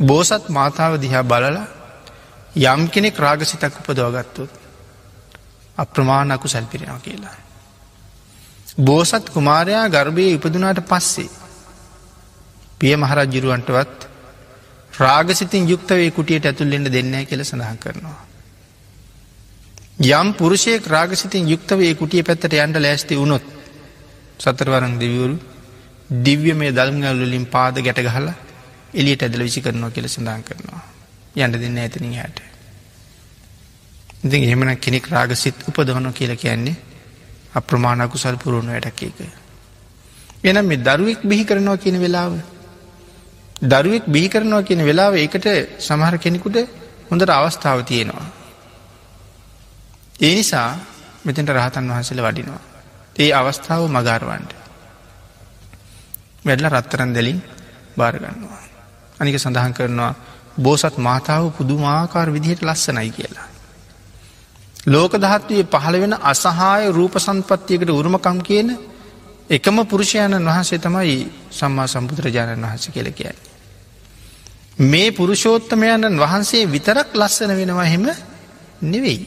[0.00, 1.66] බෝසත් මාතාව දිහා බලලා
[2.56, 4.50] යම් කෙනෙක් රාගසිතක් උපදවගත්තුත්
[5.78, 7.36] අප්‍රමාණකු සැල්පිරෙනවා කියලා.
[8.80, 11.30] බෝසත් කුමාරයා ගර්භය ඉපදුනාට පස්සේ
[12.78, 14.08] පිය මහරජ්ජිරුවන්ටවත්
[14.92, 18.18] රාගසිතින් යුක්තවේ කුටියට ඇතුල්ලෙන්ට දෙන්න කියල සඳහන් කරනවා.
[20.00, 23.44] යම් පුරුෂයෙක් රාගසිතින් යුක්තවේ කුටිය පැත්තට යන්ට ලෑස්ති වුණොත්
[24.38, 25.36] සතරවරං දෙවිවරු
[26.10, 28.34] දිව්‍ය මේ දල්ගල්ලින් පාද ගැට ගහලා
[28.94, 30.82] එලියට ඇදල විසි කරනවා කියල සඳහන් කරනවා.
[31.36, 32.38] යන්න දෙන්න ඇතනින් හට.
[34.20, 36.76] ඉතින් එහෙමන කෙනෙක් රාගසිත් උපදවන කියල කියන්නේ
[37.54, 39.18] අප්‍රමාණකුසල් පුරුණු වැටක් එක.
[40.44, 42.32] එනම් මේ දරුවෙක් බිහි කරනවා කියන වෙලාව
[43.62, 45.46] දරුවෙක් බිහි කරනවා කියන වෙලාව ඒකට
[45.78, 46.56] සමහර කෙනෙකුට
[47.10, 48.26] හොඳට අවස්ථාව තියෙනවා.
[50.18, 50.70] ඒ නිසා
[51.24, 52.62] මෙතෙන්ට රහතන් වහන්සල වඩිනවා.
[53.16, 54.57] ඒ අවස්ථාව මගාරවන්ට.
[56.44, 57.38] වැඩල රත්තරන් දෙලින්
[57.96, 58.62] භාරගන්නවා.
[59.20, 60.14] අනික සඳහන් කරනවා
[60.56, 63.48] බෝසත් මාතාව පුදුමාකාර විදිහයට ලස්සනයි කියලා.
[64.86, 68.68] ලෝක දහත්වයේ පහළ වෙන අසහාය රූප සම්පත්තියකට උරුමකම් කියන
[69.50, 71.18] එකම පුරුෂයණන් වහන්සේ තමයි
[71.50, 73.46] සම්මා සම්බුදුරජාණන් වහන්ස කියල කියන්නේ.
[74.80, 78.06] මේ පුරුෂෝත්තමයණන් වහන්සේ විතරක් ලස්සන වෙනවා හෙම
[78.82, 79.20] නෙවෙයි.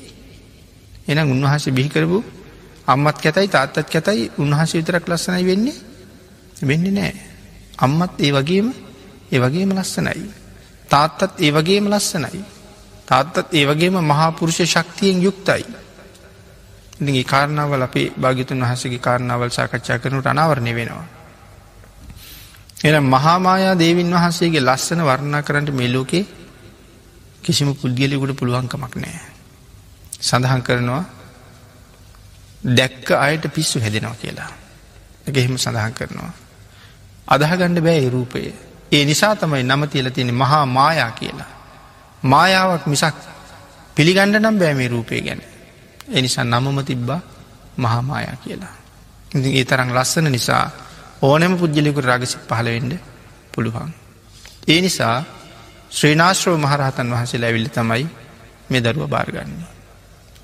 [1.07, 2.23] එනම් උන්වහස බිහිකරපු
[2.87, 5.90] අම්මත් කැතයි තාත්තත් කැතයි උන්වහස විතරක් ලස්සනයි වෙන්නේ
[6.61, 7.13] වෙන්න නෑ.
[7.77, 8.73] අම්මත් ඒ වගේම
[9.31, 10.25] ඒ වගේම ලස්සනයි.
[10.89, 12.43] තාත්තත් ඒ වගේම ලස්සනයි.
[13.05, 15.63] තාත්තත් ඒ වගේම මහාපුරුෂ ශක්තියෙන් යුක්තයි.
[16.97, 21.07] ඉතිගේ කාරණාවල් අපේ භාගිතුන් වහසගේ කාරණාවල් සාකච්ඡා කරනු අනාවරණය වෙනවා.
[22.83, 26.25] එ මහාමායා දේවින් වහන්සේගේ ලස්සන වර්ණා කරන්නට මෙලෝකේ
[27.41, 29.19] කිසිම පුද්ගලයකුට පුළුවන්කමක් නෑ.
[30.21, 31.03] සඳහන් කරනවා
[32.71, 34.51] දැක්ක අයට පිස්සු හැදෙනවා කියලා.
[35.27, 36.31] එක එහෙම සඳහන් කරනවා.
[37.27, 38.53] අදහගණ්ඩ බෑ රූපය.
[38.91, 41.51] ඒ නිසා තමයි නම තියල තියෙන මහා මායා කියලා.
[42.23, 43.15] මායාවක් මිසක්
[43.95, 45.41] පිළිගණ්ඩ නම් බෑමේ රූපය ගැන.
[46.09, 47.21] එනිසා නමම තිබ්බා
[47.77, 48.75] මහාමායා කියලා.
[49.35, 50.65] ඉති ඒ තරං ලස්සන නිසා
[51.21, 52.93] ඕනෑම පුද්ගලිකුට රගසි පහළවෙඩ
[53.53, 53.91] පුළුවන්.
[54.67, 55.17] ඒ නිසා
[55.91, 58.05] ශ්‍රීනාශ්‍රව මහරහතන් වහන්සේ ඇවිල්ල තමයි
[58.69, 59.69] මේ දරුව භාරගන්නේ.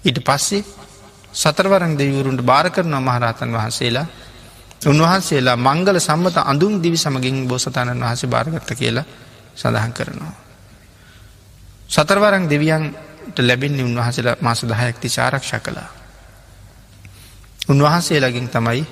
[0.05, 0.63] ඊට පස්සේ
[1.33, 4.07] සතරවරං දෙවරුන්ට භාර කරනවා මහරහතන් වහන්සේලා
[4.81, 9.05] උන්වහන්සේලා මංගල සම්මත අඳුම් දිවි සමගින් බෝසතාණන් වහස භාරගත්ත කියලා
[9.55, 10.35] සඳහන් කරනවා.
[11.87, 15.89] සතරවරං දෙවියන්ට ලැබෙන්නේ උන්වහසලා මාස දහයක්ති චාරක්ෂ කලා.
[17.67, 18.85] උන්වහන්සේලගින් තමයි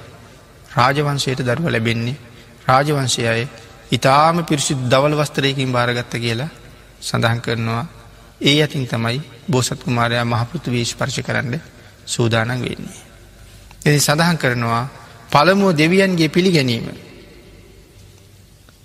[0.72, 2.18] රාජවංශයට දරුව ලැබෙන්නේ
[2.66, 3.48] රාජවංශය අය
[3.92, 6.50] ඉතාම පිරිසිදු දවල් වස්තරයකින් භාරගත්ත කියලා
[7.00, 7.86] සඳහන් කරනවා
[8.42, 11.62] ඒ ඇතින් තමයි බෝසත් කුමාරයා මහපෘතු වේශ පර්ශ කරන්න
[12.06, 13.02] සූදානන් වෙන්නේ.
[13.86, 16.88] එදි සඳහන් කරනවා පළමුුව දෙවියන්ගේ පිළිගැනීම.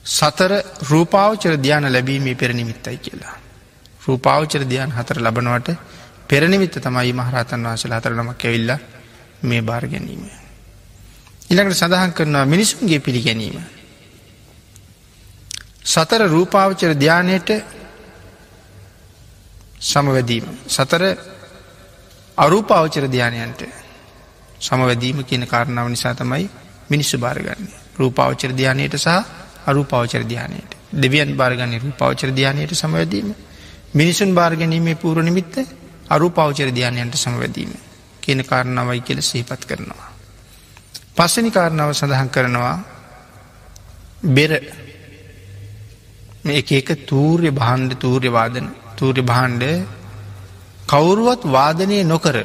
[0.05, 3.35] සතර රූපාවචර ධ්‍යාන ලැබීමේ පෙරනිමිත්තයි කියලා.
[4.03, 5.69] රූපාවචර ධ්‍යාන් හතර ලබනවට
[6.27, 8.71] පෙරනිමිත්ත තමයි මහරතන් වහසල හතර නමක් ඇවිල්ල
[9.43, 10.23] මේ භාර ගැනීම.
[11.51, 13.61] ඉළඟට සඳහන් කරනවා මිනිසුන්ගේ පිළිගැනීම.
[15.85, 17.51] සතර රූපාවචර ධ්‍යානයට
[19.81, 20.47] සමවැදීම.
[20.69, 21.03] සතර
[22.39, 23.80] අරූපාවචර ධ්‍යානයන්ට
[24.61, 26.51] සමවැදීම කියන කාරණාව නිසා තමයි
[26.91, 27.79] මිනිස්සු භාරගන්නේ.
[27.97, 29.09] රූපාවචර ධ්‍යානයට සහ
[29.67, 30.71] අරූපාවචර ධ්‍යානයට.
[30.95, 33.35] දෙවියන් භාරගන්න රූපාවචර ධ්‍යානයට සමවැදීම.
[33.93, 35.55] මිනිසුන් භාර්ගැනීමේ පූර නිමිත්ත
[36.09, 37.73] අරූපාවචර ධ්‍යානයන්ට සමවැදීම.
[38.21, 40.11] කියන කාරණාවයි කියල සහිපත් කරනවා.
[41.17, 42.77] පස්සනි කාරණාව සඳහන් කරනවා
[44.29, 44.53] බෙර
[46.51, 49.65] එක එක තූර්ය බහන්්ඩ තූර්ය වාදන තූර්ය බහන්්ඩ
[50.87, 52.37] කවුරුවත් වාදනය නොකර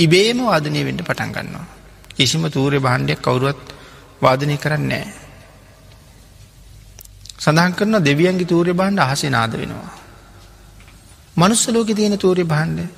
[0.00, 1.66] ඉබේම වාදනය වෙන්ට පටන් ගන්නවා.
[2.16, 3.60] කිසිම තූරය බහන්්ඩයක් කවුරුවත්
[4.22, 5.06] වාදනය කරන්නේ.
[7.38, 9.92] සඳහන් කරන දෙවියන්ගේ තූරය බහන්්ඩ අහසේ නාද වෙනවා.
[11.36, 12.88] මනුස්සලෝක තියෙන තූරය බහන්්ඩ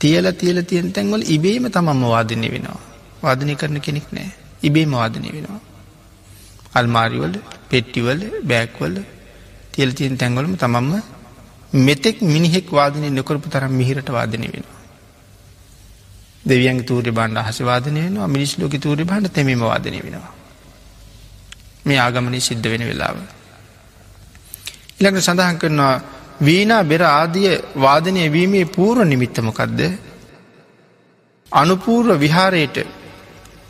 [0.00, 2.80] තියල තියල තියෙන් තැන්වල ඉබේම තමම්ම වාදනය වෙනවා.
[3.22, 4.28] වාදනය කරන කෙනෙක් නෑ
[4.62, 5.60] ඉබේම වාදනය වෙනවා.
[6.74, 7.34] අල්මාරිවල
[7.70, 8.96] පෙට්ටිවල බෑක්වල
[9.72, 10.94] තියල තියෙන් තැන්වලම තමම්ම
[11.80, 14.73] මෙතෙක් මිනිහෙක් වාදනය නොකරපු තරම් මිහිරට වාදනය වෙනවා.
[16.44, 20.32] දෙවියන් තූර බණ්ඩ හසවාදනය වෙනවා මිනිස් ලෝක තූර බණ්ඩ තෙමීම වාදනය වෙනවා.
[21.84, 23.16] මේ ආගමනය සිද්ධ වෙන වෙලාව.
[24.98, 25.94] ඉළඟ සඳහන් කරනවා
[26.40, 29.80] වීනා බෙර ආදිය වාදනය වීමේ පූර්ව නිමිත්තමකක්ද
[31.52, 32.76] අනුපූර්ව විහාරයට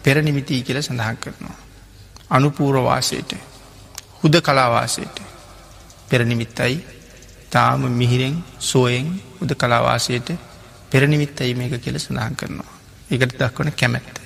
[0.03, 1.57] පෙරනිමිතිී කියල සඳහන් කරනවා.
[2.31, 3.31] අනුපූරවාසයට
[4.20, 5.16] හුද කලාවාසයට
[6.09, 6.77] පෙරනිමිත්තයි
[7.51, 9.07] තාම මිහිරෙන් සෝයෙන්
[9.43, 10.29] උද කලාවාසයට
[10.95, 12.72] පෙරනිමිත්තයි මේක කියල සඳහන් කරනවා.
[13.11, 14.16] එකට දක්වන කැමැත්ත.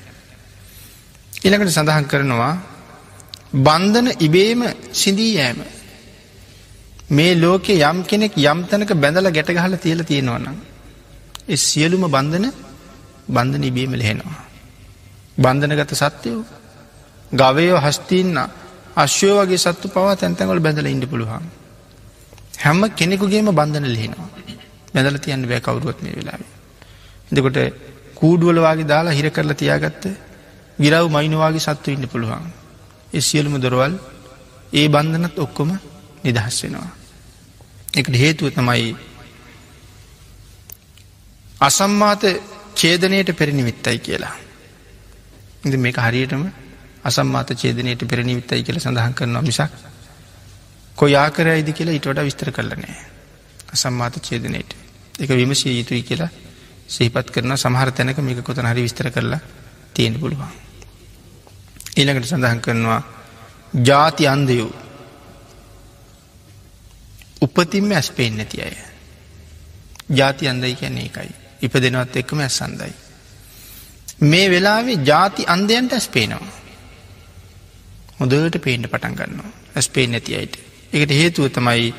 [1.40, 2.52] ඉළඟට සඳහන් කරනවා
[3.58, 4.62] බන්ධන ඉබේම
[4.92, 5.60] සිදී යෑම.
[7.10, 10.56] මේ ලෝකෙ යම් කෙනෙක් යම් තැනක බැඳල ගැටගහල තියල තියෙනවනම්.
[11.46, 12.46] එ සියලුම බන්ධන
[13.28, 14.44] බන්ධන ඉබේම ලහෙනවා.
[15.38, 16.44] බන්ධනගත සත්‍යයෝ
[17.32, 18.36] ගවයෝ හස්තින්න
[18.96, 21.48] අශ්‍යෝ වගේ සත්තු පවා තැන්තැන්වල බැඳල ඉඩ පුළුවන්.
[22.58, 24.28] හැම්ම කෙනෙකුගේම බන්ධන ලෙනවා.
[24.94, 26.57] බැඳල තියන්න බෑ කවරුවත් මේ වෙලාවේ.
[27.30, 27.58] එදකොට
[28.14, 30.04] කූඩුවලවාගේ දාලා හිර කරලා තියාගත්ත
[30.78, 32.46] ගිරව් මයිනවාගේ සත්තු ඉන්න පුළුවන්.
[33.12, 33.94] එ සියලුම දොරවල්
[34.72, 35.70] ඒ බන්ධනත් ඔක්කොම
[36.24, 36.90] නිදහස් වෙනවා.
[37.90, 38.96] එකට හේතුව තමයි
[41.60, 42.22] අසම්මාත
[42.74, 44.34] චේදනයට පෙරනිමිත්තයි කියලා.
[45.64, 46.42] ඉද මේක හරියටම
[47.04, 49.72] අසම්මාත චේදනයට පෙරනිමිත්තයි කියල සඳහන් කරනවා මිසක්
[50.98, 52.98] කොයි ආකරයිද කියලා ඉටට විස්තර කරලනෑ.
[53.72, 54.70] අසම්මාත චේදනයට
[55.18, 56.30] එක විමසිය යුතුයි කියලා
[56.88, 59.40] සහිපත් කරන සමහර තැනක මේක කොතන හරි විස්තර කරලා
[59.94, 60.52] තියෙන පුළුවන්.
[61.96, 63.02] ඊළඟට සඳහන් කරනවා
[63.82, 64.70] ජාති අන්දයෝ
[67.40, 68.76] උපතින්ම ඇස් පේෙන් නැති අය.
[70.10, 71.30] ජාති අන්දයි කියන්නේ එකයි.
[71.60, 72.92] ඉප දෙනවත් එක්කම ඇස් සන්දයි.
[74.22, 76.52] මේ වෙලාවේ ජාති අන්දයන්ට ඇස් පේනවා.
[78.20, 80.56] හොඳට පේන්ට පටන් ගන්නවා ඇස් පේෙන් නැති අයිට.
[80.92, 81.94] එකට හේතුව තමයි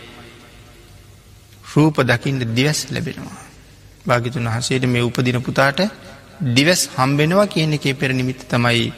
[1.66, 3.49] රූප දකිින්ට දිවස් ලැබෙනවා.
[4.06, 5.80] භාගිතුන් වහසේට මේ උපදින පුතාට
[6.50, 8.92] දිවස් හම්බෙනවා කියන එකේ පෙර නිමිත්ත තමයි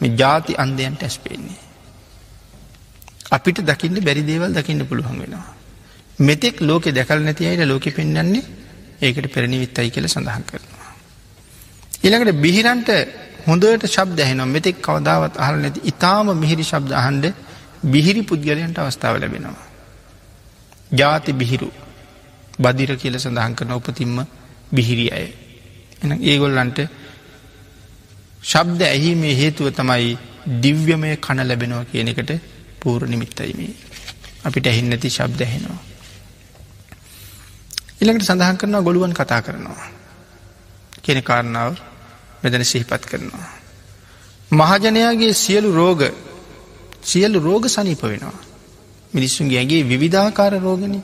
[0.00, 1.58] මේ ජාති අන්දයන්ට ඇස් පේන්නේ.
[3.30, 5.54] අපිට දකින්න බැරි දේවල් දකින්න පුළුවන් වෙනවා.
[6.18, 8.42] මෙතෙක් ලෝකෙ දැකල් නැති අයට ලෝකෙ පෙන්න්නන්නේ
[9.00, 10.90] ඒකට පෙරණිවිත්තයි කියල සඳහන් කරනවා.
[12.00, 12.88] ඊළඟට බිහිරන්ට
[13.46, 17.24] හොඳට ශබ්ද ඇහෙනවා මෙතෙක් කවදාවත් අහල නැති ඉතාම මිහිරි ශබ්ද අහන්ඩ
[17.84, 19.66] බිහිරි පුද්ගලයන්ට අවස්ථාව ලැබෙනවා.
[20.90, 21.70] ජාති බිහිරු
[22.58, 24.18] බදිර කියල සඳහන් කරන උපතින්ම
[24.72, 25.26] බිහිරි අය.
[26.02, 26.78] එ ඒගොල්ලන්ට
[28.42, 30.16] ශබ්ද ඇහිමේ හේතුව තමයි
[30.62, 32.32] දිව්‍යමය කණ ලැබෙනවා කියන එකට
[32.80, 33.74] පූර නිමිත්තයිමේ.
[34.44, 35.82] අපිට ඇහින් නැති ශබ්ද ඇහෙනවා.
[38.00, 39.88] ඉළඟට සඳහන් කරනවා ගොළුවන් කතා කරනවා.
[41.02, 41.74] කෙන කාරණාව
[42.42, 43.48] මෙදැන සිහිපත් කරනවා.
[44.50, 46.02] මහජනයාගේ සියලු රෝග
[47.02, 48.38] සියල්ලු රෝග සනීප වෙනවා.
[49.12, 50.94] මිනිස්සුන්ගේ ඇගේ විවිධාකාර රෝගන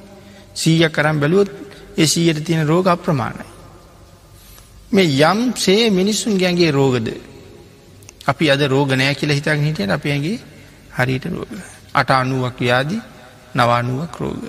[0.55, 1.51] සීය කරම් බැලුවොත්
[1.99, 3.54] ඒ සීයට තියෙන රෝග අප්‍රමාණයි.
[4.95, 7.09] මේ යම් සේ මිනිස්සුන් ගැන්ගේ රෝගද
[8.26, 10.38] අපි අද රෝගනෑ කියල හිතක් හිටියට අප ඇගේ
[10.92, 11.53] හරිට රෝග.
[11.95, 12.99] අට අනුවක් ව්‍යාදි
[13.55, 14.42] නවානුවක් රෝග.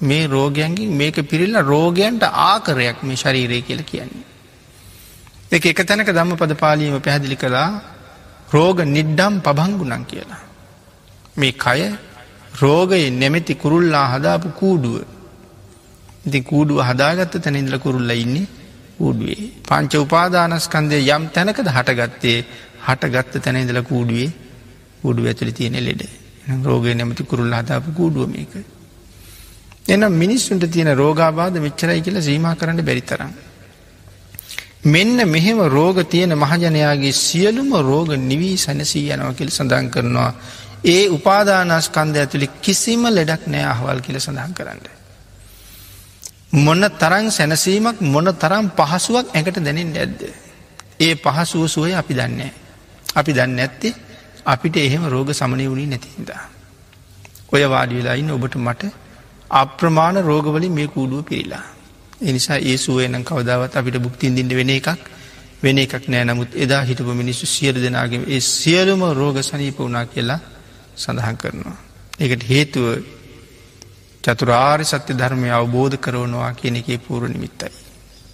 [0.00, 4.24] මේ රෝගයන්ගින් මේක පිරිල්ල රෝගයන්ට ආකරයක් මේ ශරීරය කියල කියන්නේ.
[5.50, 7.70] එක එක තැනක දම්ම පද පාලීම පැහැදිලි කළා
[8.52, 10.42] රෝග නිඩ්ඩම් පබංගුණන් කියලා.
[11.36, 11.80] මේ කය
[12.60, 14.96] රෝගයේ නෙමැති කුරුල්ලා හදාපු කූඩුව.
[16.26, 18.59] ඉති කූඩුව හදාගත්ත තැනින්දල කුරුල්ල ඉන්නේ
[19.00, 19.42] කූඩුවේ.
[19.62, 22.38] පංච උපාදානස්කන්දය යම් තැනකද හටගත්තේ
[22.86, 24.30] හටගත්ත තැනඉදල කූඩුවේ
[25.02, 26.02] කූඩුව ඇතුළි තියෙන ලෙඩ
[26.62, 28.52] රෝගය නැමති කුරුල්ල හදාපු කූඩුව මේක.
[29.88, 33.32] එනම් මිනිස්සුන්ට තියෙන රෝගාබාධ මෙච්චරයි කියලා සීම කරන්න බැරිතරම්.
[34.86, 40.32] මෙන්න මෙහෙම රෝග තියෙන මහජනයාගේ සියලුම රෝග නිවී සැනසී යනව කියල සඳන් කරනවා
[40.86, 44.99] ඒ උපාදානස්කන්ද ඇතුළි කිසිම ලෙඩක් නෑ අහවල් කියල සඳහන් කරන්න.
[46.52, 50.20] මොන්න තරං සැනසීමක් මොන තරම් පහසුවක් ඇකට දැනින් ඇද්ද.
[50.98, 52.52] ඒ පහසුව සුවය අපි දන්නේ.
[53.14, 53.94] අපි දන්න ඇත්තේ
[54.44, 56.42] අපිට එහෙම රෝග සමනය වුණේ නැතිහිදා.
[57.48, 58.82] ඔය වාඩි වෙලායින්න ඔබට මට
[59.52, 61.62] අප්‍රමාණ රෝගවලින් මේ කූඩුව පිරිලා.
[62.20, 64.88] එනිසා ඒ සුවයනම් කවදාවත් අපිට බුක්තින්දිට වෙන එකක්
[65.62, 70.40] වෙන එකක් නෑ නමුත් එදා හිටපු මිනිස්සු සියර දෙනාගේ ඒ සියලුම රෝග සනීප වුණා කියලා
[70.96, 71.78] සඳහන් කරනවා.
[72.20, 72.86] ඒකට හේතුව
[74.24, 77.72] චතුරාරි සත්‍ය ධර්මය අවබෝධ කරවනවා කියන එකේ පූර නිමිත්තයි.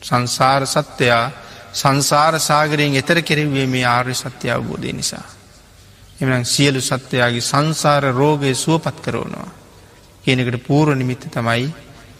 [0.03, 1.31] සංසාර සත්‍යයා
[1.73, 5.27] සංසාර සාගරයෙන් එතර කෙරෙවේ මේ ආර්ය සත්‍ය අවබෝධය නිසා.
[6.19, 9.51] එමනම් සියලු සත්වයාගේ සංසාර රෝගය සුවපත් කරවනවා.
[10.25, 11.65] කියනකට පූර නිමිත්ත තමයි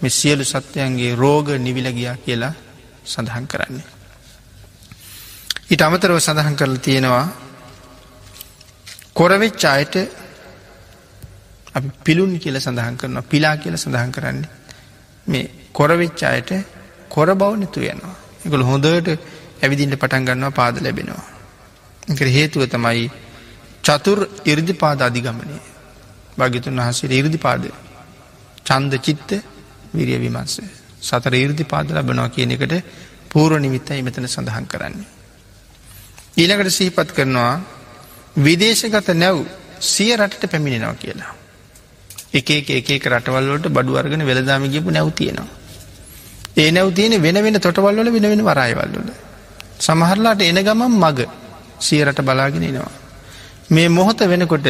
[0.01, 2.55] මෙ සියලු සත්වයන්ගේ රෝග නිවිලගියා කියලා
[3.05, 3.87] සඳහන් කරන්නේ.
[5.67, 7.27] ඊට අමතරව සඳහන් කරල තියෙනවා
[9.13, 9.95] කොරවෙච් අයට
[11.77, 14.51] අපි පිළුන් කියල සඳහන් කරනවා පිලා කියල සඳහන් කරන්නේ
[15.27, 16.53] මේ කොරවෙච් අයට
[17.09, 18.15] කොර බව නැතු යනවා
[18.45, 19.09] එකළ හොඳට
[19.63, 21.25] ඇවිදින්ට පටන් ගන්නවා පාද ලැබෙනවා.
[22.09, 23.11] එක හේතුව තමයි
[23.85, 25.59] චතුර් ඉර්දිපාද අධිගමනය
[26.39, 27.65] භාගිතුන් වහසේ ඉර්දිපාද
[28.65, 29.31] චන්ද චිත්ත
[29.95, 30.57] විරිය විමන්ස
[31.03, 32.75] සතර ඉර්දිපාද ලබනවා කියන එකට
[33.31, 35.09] පූර නිමිත්තයි මෙතන සඳහන් කරන්නේ.
[36.37, 37.55] ඊළකට සිහිපත් කරනවා
[38.39, 39.39] විදේශගත නැව්
[39.83, 41.36] සිය රටට පැමිණෙනවා කියලා.
[42.39, 42.51] එක
[42.91, 45.49] එක රටවල්ලට බඩු අර්ගන වෙළදාම ගිපු නැව් තියෙනවා.
[46.57, 49.11] ඒ නැව් තියෙන වෙන වෙන තොටවල්වල වෙන වෙන වරයිවල්ලල.
[49.81, 51.19] සමහරලාට එන ගමන් මග
[51.81, 52.93] සියරට බලාගෙන එනවා.
[53.69, 54.69] මේ මොහොත වෙනකොට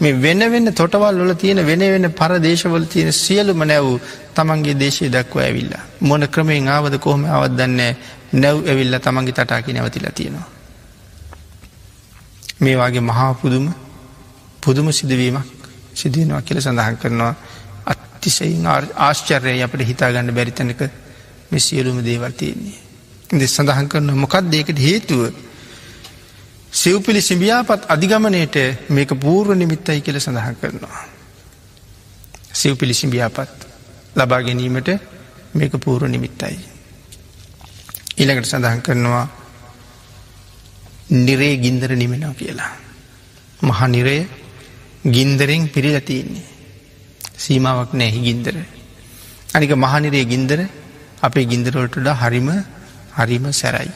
[0.00, 3.88] මේ වෙන වෙන්න තොටවල් වල තියෙන වෙන වෙන පරදේශවල තියෙන සියලුම නැව්
[4.34, 5.82] තමන්ගේ දේශය දක්ව ඇවිල්ලා.
[6.00, 7.92] මොන ක්‍රමයෙන් ආවද කොහොම අවදන්නේ
[8.34, 10.48] නැව් ඇවිල්ල තමන්ගේ තටාකි නැවතිලා තියෙනවා.
[12.60, 13.66] මේ වගේ මහා පුදුම
[14.62, 15.57] පුදුම සිදුවීමක්
[15.98, 17.34] සිදුවනවා කියල සඳහන් කරනවා
[17.86, 20.80] අත්තිසයින් ආශ්චර්යය අපට හිතාගන්න බැරිතනක
[21.50, 22.78] මෙ සියලුම දේවල් තියෙන්නේ.
[23.30, 25.22] දෙ සඳහන් කරන මොකක් දේකට හේතුව
[26.72, 28.56] සිව්පිලි සිඹියාපත් අධිගමනයට
[28.88, 31.04] මේක පූර්ව නිමිත්තයි කියල සඳහන් කරනවා.
[32.52, 33.66] සිව්පිලි සිඹියාපත්
[34.16, 34.88] ලබා ගැනීමට
[35.54, 36.58] මේක පූර්ව නිමිත්තයි.
[38.16, 39.26] ඊළඟට සඳහන් කරනවා
[41.10, 42.72] නිරේ ගින්දර නිමෙනව කියලා.
[43.60, 44.18] මහ නිරය
[45.08, 46.46] ගින්දරෙන් පිරිලතියන්නේ.
[47.36, 48.54] සීමාවක් නැහි ගින්දර.
[49.54, 50.60] අනික මහනිරේ ගින්දර
[51.22, 52.48] අපේ ගින්දරවලටඩ හරිම
[53.14, 53.90] හරිම සැරයි.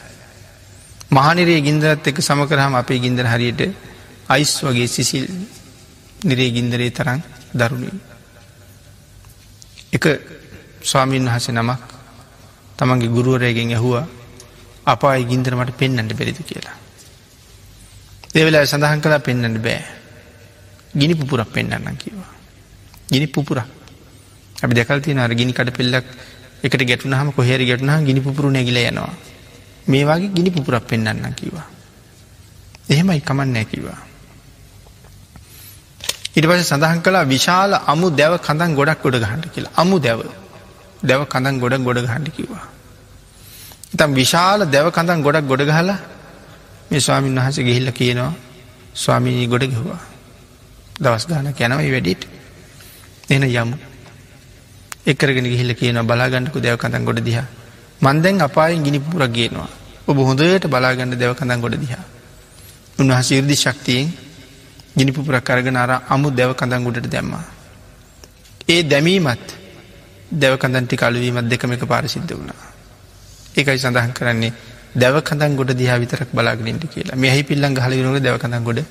[1.11, 3.61] මහනිරේ ගින්දරත් එක සම කරහම අපේ ගින්දර හරියට
[4.29, 5.25] අයිස් වගේ සිසිල්
[6.23, 7.19] නිරේ ගින්දරේ තරන්
[7.53, 7.97] දරුණින්.
[9.93, 10.05] එක
[10.81, 11.81] ස්වාමීන් වහස නමක්
[12.77, 14.05] තමන්ගේ ගුරුවරයගෙන් ඇහුවා
[14.85, 16.77] අපායි ගින්දර මට පෙන්න්නට බෙරිදු කියලා.
[18.33, 20.02] දෙවෙලා සඳහන් කලා පෙන්න්නට බෑ
[20.95, 22.31] ගිනි පුපුරක් පෙන්න්න කිවා.
[23.09, 23.65] ගිනි පුපුරක්
[24.57, 26.05] අපි දෙකල් තියන අර ගිනි කට පෙල්ලක්
[26.63, 29.13] එකට ගැටුනහම කොහෙරි ගැටුනහ ගිනි පුපුරු නැගිල යනවා.
[29.87, 31.67] මේ වගේ ගිනි පුපුරක් පෙන්න්න කිවා.
[32.89, 33.99] එහෙමයි කමන්නෑ කිවා.
[36.33, 40.21] ඉට පස සඳහන් කලා විශාල අමු දැව කඳන් ගොඩක් ගොඩ ගහන්ට කියලා අමු දැව
[41.03, 42.63] දැව කඳන් ගොඩ ගොඩ ගහන්ඩ කිවා.
[43.93, 45.99] ඉතම් විශාල දැව කඳන් ගොඩක් ගොඩ ගහලා
[46.89, 48.33] මේ ස්වාමීන් වහස ගිහිල්ල කියනවා
[48.95, 50.01] ස්වාමීනී ගොඩ ගහවා
[51.03, 52.27] දවස් ගාන කැනවයි වැඩිට
[53.29, 53.77] එන යමු
[55.05, 57.47] එකරගෙන ගිහිල්ල කියන බලාගන්නකු දැව කඳන් ගොඩ දිහා
[58.01, 59.71] මන්දැන් අපායෙන් ගිනි පුරක් ගේනවා
[60.05, 62.03] ඔබ හොඳට බලාගන්න දෙව කඳන් ගොඩ දිහා.
[62.99, 64.11] උන්වහස ඉර්දි ශක්තියෙන්
[64.95, 67.43] ගිනිපුපුරක් අරගෙන අර අමු දෙව කඳන් ගොඩට දැම්මා.
[68.67, 69.47] ඒ දැමීමත්
[70.33, 72.59] දැව කඳන්ටි කලුවීමත් දෙකම එක පාරසිද්ධ වුණා.
[73.55, 74.53] ඒකයි සඳහන් කරන්නේ
[74.93, 78.83] දැව කඳන් ගොඩ දිහා විතරක් බලාගනින්ට කියලා මෙහි පිල්ලන් හලිනක දෙව කඳන් ගොඩ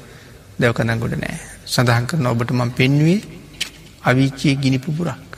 [0.59, 3.21] දෙව කඳන් ගොඩ නෑ සඳහන් කරන ඔබට මං පෙන්වේ
[4.03, 5.33] අවිච්චිය ගිනිපුපුරක්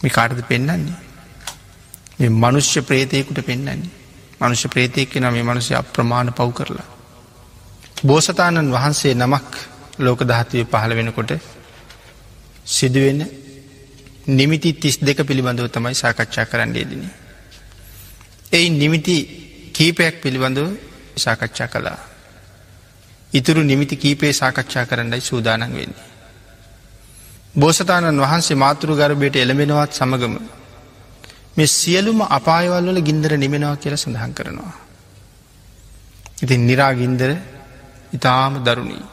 [0.00, 3.90] මේ කාටද පෙන්න්නන්නේ මනුෂ්‍ය ප්‍රේතයකුට පෙන්න්නන්නේ
[4.40, 6.86] මනුෂ්‍ය ප්‍රේතයක්ක නම් මේ මනුසය අප්‍රමාණ පව් කරලා.
[8.02, 9.50] බෝසතාණන් වහන්සේ නමක්
[9.98, 11.32] ලෝක දහත්වය පහළ වෙනකොට
[12.66, 13.20] සිදුවෙන
[14.28, 17.04] නිමිති තිස් දෙක පිළිබඳව තමයි සාකච්ඡා කරන්න යෙදෙන.
[18.52, 19.16] එයි නිමිති
[19.72, 20.68] කීපයක් පිළිබඳව
[21.16, 21.98] සාකච්ඡා කළා.
[23.32, 26.08] ඉතුරු නිමිති කීපේ සාකච්ඡා කරන්නයි සූදානන් වෙන්නේ.
[27.54, 30.34] බෝසතාණන් වහන්සේ මාතෘ ගර්භයට එළඹෙනවත් සමගම
[31.56, 34.74] මේ සියලුම අපායවල් වල ගින්දර නිමෙනවා කියල සඳහන් කරනවා.
[36.42, 37.30] ඉතින් නිරාගින්දර
[38.12, 39.04] ඉතාම දරුණී.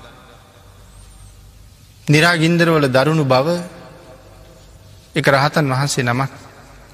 [2.07, 3.47] නිරාගින්දරවල දරුණු බව
[5.15, 6.31] එක රහතන් වහන්සේ නමක්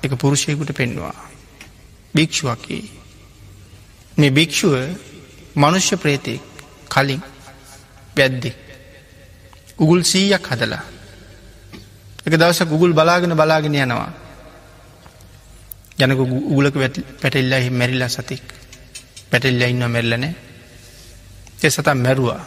[0.03, 1.15] එක පුරුෂයකුට පෙන්වා.
[2.15, 2.79] භික්ෂුවකි.
[4.17, 4.73] මේ භික්‍ෂුව
[5.55, 6.54] මනුෂ්‍ය ප්‍රේතයෙක්
[6.85, 7.21] කලින්
[8.15, 8.57] පැද්දෙක්
[9.77, 10.83] උගුල් සීයක් හදලා.
[12.25, 14.11] එක දවස ගුගුල් බලාගෙන බලාගෙන යනවා.
[15.97, 16.75] යනක උගලක
[17.21, 18.43] පැටෙල්ලා මැරිල්ලා සතික්.
[19.31, 20.35] පැටෙල්ල ඉන්න මැල්ලනෑ
[21.61, 22.41] එ සතා මැරුවා.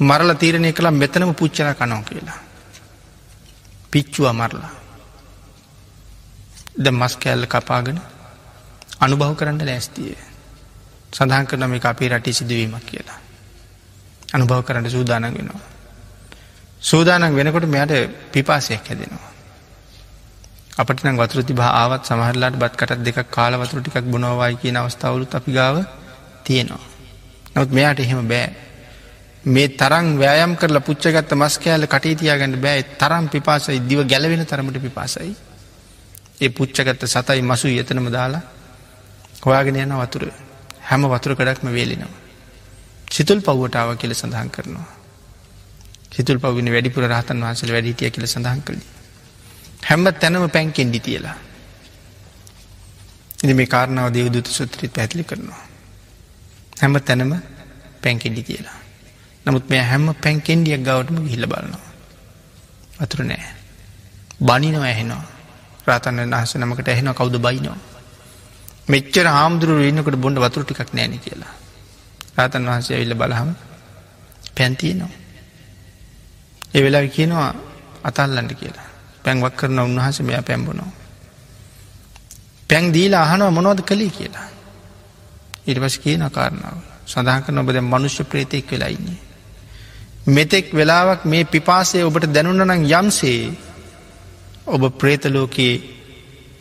[0.00, 2.38] මරල තීරණය කළා මෙතනම පුච්චර කනෝ කියලා.
[3.90, 4.72] පිච්චුව මරලා.
[6.74, 7.98] ද මස් කෑල්ල කපාගෙන
[9.00, 10.16] අනුභව කරන්න ලෑස්තිය.
[11.12, 13.23] සඳහන් කරන මේ අපේ රටි සිදුවීමක් කියලා.
[14.34, 15.62] අනුභව කරන්න සූදානන් වෙනවා
[16.82, 17.94] සූදානන් වෙනකොට මෙයට
[18.32, 19.34] පිපාසයක් හැදෙනවා
[20.76, 25.34] අපට නම් වතුර තිබා ආවත් සමහරලාට බත් කටත් දෙක කාල වතුර ටිකක් බොනවයි කියන අවස්ථාවලුත්
[25.34, 25.76] අපි ගාව
[26.44, 26.82] තියෙනවා.
[27.54, 28.48] නොත් මෙයාට එහෙම බෑ.
[29.44, 34.82] මේ තරම් වෑයම් කරලා පුච්චගත්ත මස් කෑල කටේ තියාගන්න බෑ තරම් පිපාසයි දිව ගැලවෙන තරමට
[34.82, 35.32] පිපාසයි.
[36.40, 38.42] ඒ පුච්චගත්ත සතයි මසු එතනම දාලා
[39.42, 40.24] හොයාගෙන යන වතුර
[40.82, 42.23] හැම වතුර කඩක්ම වේලෙනවා.
[43.08, 44.88] සිතුල් පව්වටාව කියල සඳහන් කරනවා.
[46.10, 48.86] සිතුල් පවගෙන වැඩිපුර රහතන් වහන්සල වැඩිටිය කියල සඳහන් කළේ.
[49.82, 51.36] හැම්ම තැනම පැන්කෙන්ඩි තියලා.
[53.44, 55.62] ඉදි මේ කාරණාව දේවදුත සුත්‍රිත් පැත්ලි කරනවා.
[56.80, 57.32] හැම තැනම
[58.02, 58.78] පැන්කෙන්ඩි කියලා.
[59.46, 61.84] නමුත් මේ හැම පැන්කෙන්ඩියක් ගවටම හිල්ල බලනවා.
[63.00, 63.44] වතුර නෑ.
[64.40, 65.24] බනිනව ඇහෙනවා
[65.86, 67.78] රාතන්න අහස නමකට ඇහෙන කවුද බයිනවා.
[68.88, 71.52] මෙච්චර හාමුදුරු ඉන්නකට බොන්ඩ වතුර ටිකක් නෑන කියලා.
[72.36, 73.50] රාතන් වහන්සේ ඇවිල්ල බලහම
[74.56, 75.12] පැන්තියනවා.
[76.74, 77.50] ඒ වෙලා කියනවා
[78.04, 78.88] අතල්ලන්ට කියලා.
[79.24, 80.90] පැන්වක් කරන උන්වහස මෙයා පැම්බුණෝ.
[82.70, 84.48] පැන් දීලා අහනව මොනවද කළේ කියලා.
[85.66, 89.20] ඉට පස් කියන කාරණාව සඳහන් කරන ඔබද මනුෂ්‍ය ප්‍රේතෙක් වෙලායින්නේ.
[90.26, 93.40] මෙතෙක් වෙලාවක් මේ පිපාසය ඔබට දැනුනනං යම්සේ
[94.66, 95.93] ඔබ ප්‍රේතලෝකයේ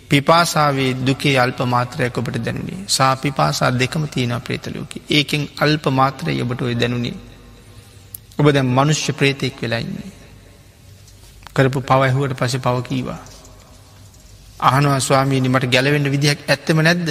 [0.10, 6.62] පිපාසාවේ දුකේ අල්ප මාත්‍රයක් ඔබට දැනුනේ සා පිපාසා දෙකම තියෙන ප්‍රේතලෝක ඒකෙන් අල්ප මාත්‍රය ඔබට
[6.62, 7.16] ඔය දැනුනේ
[8.36, 10.12] ඔබ දැ මනුෂ්‍ය ප්‍රේතෙක් වෙලායින්නේ
[11.54, 13.22] කරපු පවයිහුවට පස පවකීවා.
[14.62, 17.08] අහනවා ස්වාමීනි මට ගැලවෙන්න විදිහක් ඇත්තම නැද්ද.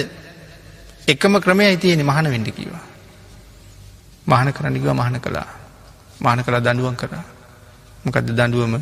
[1.07, 2.83] එකම ක්‍රමය අයිතියෙන මහන වෙඩ කිවා.
[4.27, 5.49] මහන කරන්නකිව මහන කළා
[6.19, 7.23] මාන කලා දඩුවන් කරා.
[8.03, 8.75] මොකද දඩුවම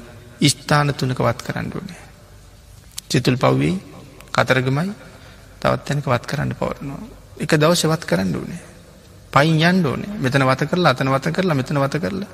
[0.46, 2.02] ස්ථාන තුනක වත් කරන්නඩුවනේ.
[3.10, 3.76] චිතුල් පව්වී
[4.34, 4.92] කතරගමයි.
[5.60, 7.02] තවත් තැනක වත් කරන්න පවරනවා.
[7.38, 8.62] එක දවශවත් කරන්න ඕනේ.
[9.32, 10.14] පයින් යන්න ඕනේ.
[10.20, 12.32] මෙතන වත කරලා අතන වත කරලා මෙතන වත කරලා.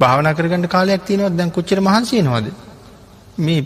[0.00, 2.46] භාවනා කරගන්න කාලයක් තියෙනවත් දැන් කොච්චර මහන්සිය නොවද
[3.38, 3.64] මේ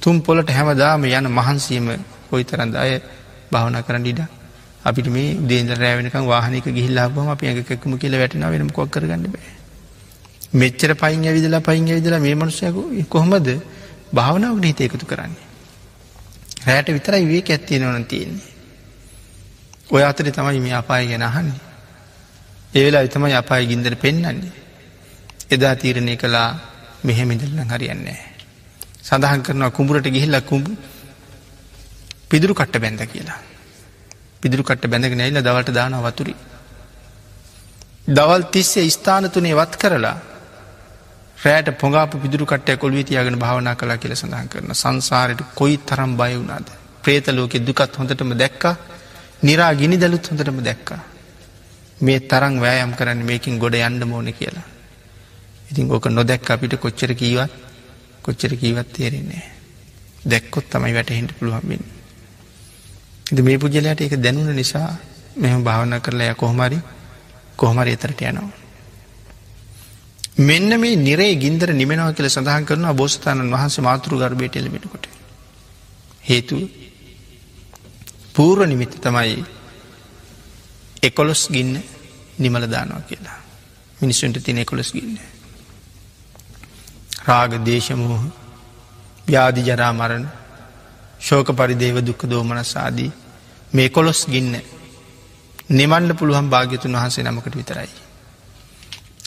[0.00, 1.86] තුම් පොලට හැමදාම යන මහන්සීම
[2.30, 3.00] කොයි තරන්ද අය
[3.52, 4.20] භාවනා කරන්න ඉඩ
[4.84, 9.52] අපිට මේ දේන්ද රෑවෙනකම් වාහනක ගිහිල්ලාබම අප ඇකෙක්ම කියල වැටෙන වෙනම කොක් කරගන්න බෑ.
[10.54, 12.76] මෙච්චර පයින් ඇවිදලා පයින් ඇවිදලා මේ මනුසයක
[13.08, 13.48] කොහොමද
[14.12, 15.51] භාවනාවට හිත එකතු කරන්නේ?
[16.66, 18.50] රෑට විතරයි වේ ඇත්තිය නොන තියෙන්නේ
[19.90, 21.60] ඔය අතර තමයි මේ අපාය ගැන අහන්නේ
[22.74, 24.52] ඒවෙලා එතමයි අපාය ගින්දර පෙන්න්නන්නේ
[25.50, 26.48] එදා තීරණය කළා
[27.02, 28.18] මෙහෙමිදල්ලං හරියන්නේ.
[29.02, 30.66] සඳහන් කරනවා කුඹුරට ගිහිල්ල කුඹ
[32.28, 33.40] පිදුරු කට්ට බැඳ කියලා.
[34.42, 36.34] පිදුරු කට්ට බැඳගෙන ඇල්ල දවට දාන වතුරි.
[38.08, 40.16] දවල් තිස්සේ ස්ථාන තුනේ වත් කරලා
[41.42, 46.32] රෑට පොගාප පිදුරු කට්ටය කොල්වී තියාගෙන භාවනා කලා කියල සඳහන් කරන සංසාරයට කොයි තරම් බය
[46.34, 46.66] වුණාද.
[47.02, 48.64] ප්‍රේතලෝකෙ දුකත් හොඳටම දැක්ක
[49.42, 51.00] නිරා ගිනි දලුත් හොඳටම දැක්කා.
[52.00, 54.66] මේ තරං වෑයම් කරන්න මේකින් ගොඩ යන්න මෝන කියලා.
[55.68, 57.52] ඉතින් ඕක නොදැක් අපිට කොච්චර කීවත්
[58.22, 59.44] කොච්චර කීවත් තේරෙන්නේ
[60.24, 61.84] දැක්කොත් තමයි වැටහෙන්ට පුළුවන්වෙන්න.
[63.26, 64.88] ඉද මේ පුද්ගලයට එක දැනුන නිසා
[65.36, 66.78] මෙම භාවන කරලා ය කොහොමරි
[67.56, 68.61] කොහොමරි එතරට යනවා.
[70.36, 75.06] මෙන්න මේ නිරේ ගින්දර නිමෙනව කියල සඳහන් කරන බෝස්ථානන් වහන්ස මාතෘ ගර්භයට එලබෙනකොට.
[76.22, 76.60] හේතුව
[78.32, 79.44] පූර්ව නිමිත්ත තමයි
[81.02, 81.74] එකොලොස් ගින්න
[82.38, 83.38] නිමල දානවා කියලා.
[84.00, 85.28] මිනිස්සුන්ට තින එකොලොස් ගින්නේ.
[87.22, 88.22] රාග දේශමූහ
[89.26, 90.24] ව්‍යාධි ජරා මරණ
[91.20, 93.10] ශෝක පරිදේව දුක්ක දෝමනසාදී
[93.72, 94.54] මේ කොළොස් ගින්න
[95.70, 97.90] නිමන්ඩ පුළුවන් භාග්‍යතුන් වහන්සේ නමකට විතරයි.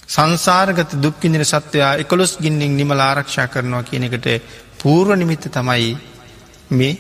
[0.10, 4.28] සංසාරගත දුක්කිදින සත්වයා එකොළොස් ගින්නෙන් නිමල ආරක්ෂා කරනවා කියන එකට
[4.80, 5.97] පූර්ව නිමිත්ත තමයි
[6.72, 6.93] මේ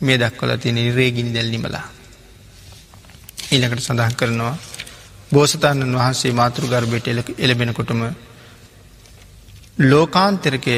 [0.00, 1.86] මේ දක්වල තියෙන රේගිනි දැල් නිමලා.
[3.50, 4.54] ඊළකට සඳහන් කරනවා
[5.30, 8.02] බෝසතාණන් වහන්සේ මාතෘ ගර්භයට එලබෙනකොටම
[9.82, 10.74] ලෝකාන්තරකය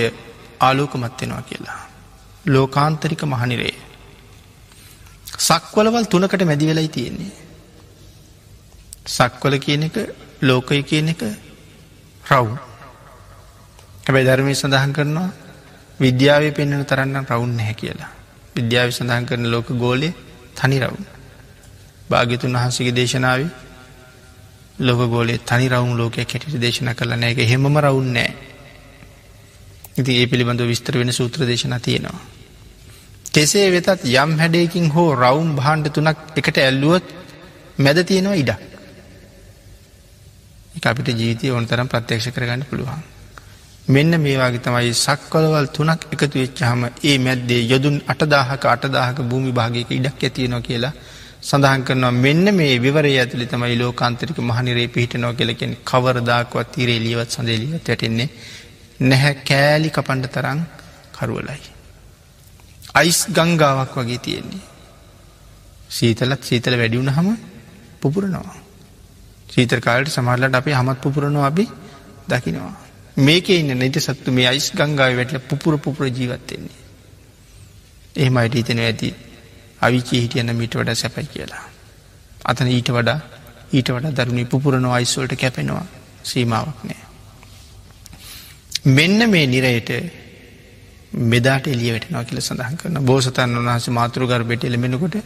[0.61, 1.80] ආලෝකමත් වෙනවා කියලා.
[2.46, 3.74] ලෝකාන්තරික මහනිරේ.
[5.38, 7.32] සක්වලවල් තුනකට මැදි වෙලයි තියෙන්නේ.
[9.09, 9.96] සක්වල කියන එක
[10.45, 11.22] ලෝකය කියන එක
[12.24, 12.49] රව්.
[14.05, 15.30] හැබැයි ධර්මය සඳහන් කරනවා
[16.01, 18.12] විද්‍යාව පෙන්න්නන තරන්න රවුන් හැ කියලා.
[18.57, 20.09] විද්‍යාව සඳහන් කරන ලෝක ගෝලය
[20.55, 21.05] තනි රවුන්.
[22.11, 23.40] භාගිතුන් වහන්සගේ දේශනාව
[24.78, 28.32] ලොක ගෝලේ තනි රවුන් ලෝකයක් හැටිට දේශන කරලන එක හෙමම රවුන්නෑ
[29.97, 32.20] ඉති ඒ පිළිබඳ විස්තර වෙන සූත්‍ර දේශන තියෙනවා.
[33.32, 37.05] කෙසේ වෙතත් යම් හැඩයකින් හෝ රවුම් බහන්්ඩ තුනක් එකට ඇල්ලුවොත්
[37.78, 38.74] මැද තියෙනවා ඉඩක්.
[40.77, 43.03] එක අපිට ජීවිතය ඕනතරම් ප්‍රත්‍යක්ෂ කරගන්න පුළුවන්.
[43.87, 50.22] මෙන්න මේවාගේ තමයි සක්වලවල් තුනක් එකතු වෙච්චහම ඒ මැද්දේ යොදුන් අටදාහක අටදාහක භූමි භාගයක ඉඩක්
[50.22, 50.95] ඇතියනො කියලා
[51.43, 57.89] සඳහන් කරනවා මෙන්න මේ විවරය ඇතුළි තමයි ලෝකාන්තරික මහනිරේ පිහිටනෝ කෙලකෙන් කවරදාකවත් තිරේ ලියවත් සඳේලියවත්
[57.89, 58.29] වැටෙන්නේ
[59.03, 60.61] නැහැ කෑලි කපන්ඩ තරං
[61.14, 61.62] කරුවලයි.
[62.95, 64.64] අයිස් ගංගාවක් වගේ තියෙන්නේ.
[65.91, 67.29] සීතලත් සීතල වැඩියුණ හම
[68.01, 68.63] පුපුරනවා.
[69.55, 71.66] සීතර කාලට සමරලට අපි හමත් පුපුරනවා අපි
[72.28, 72.72] දකිනවා.
[73.18, 76.80] මේක ඉන්න නැති සත්තු මේ අයිස් ගංගාව වැටල පුපුර පුපුර ජීවත්වෙන්නේ.
[78.16, 79.14] එහෙම අයට හිතන ඇති
[79.80, 81.64] අවිචී හිටියන්න මීට වඩා සැපයි කියලා.
[82.44, 83.18] අතන ඊට වඩා
[83.72, 85.86] ඊට වඩා දරුණි පුපුරනවා අයිස්වලට කැපෙනවා
[86.24, 87.02] සීමාවක් නෑ.
[88.88, 89.90] මෙන්න මේ නිරයට
[91.26, 95.16] මෙදාට එලිය වැටෙනවා කියල සඳහන් කරන බෝසතන් වහන්ස මාතෘගර්බෙට එළමෙනකොට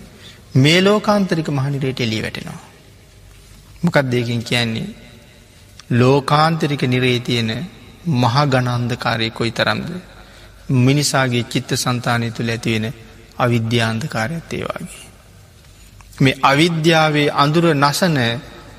[0.57, 2.61] මේ ලෝකාන්තරික මහනිරයට එලිය වැටෙනවා.
[3.83, 4.89] මොකක් දෙකින් කියන්නේ
[5.93, 7.51] ලෝකාන්තරික නිරේ තියෙන
[8.13, 9.89] මහ ගනන්දකාරය කොයි තරම්ද
[10.79, 12.87] මිනිසාගේ චිත්ත සන්තානය තුළ ඇතිවෙන
[13.39, 15.05] අවිද්‍යාන්දකාරයත් ඒවාගේ.
[16.21, 18.19] මේ අවිද්‍යාවේ අඳුර නසන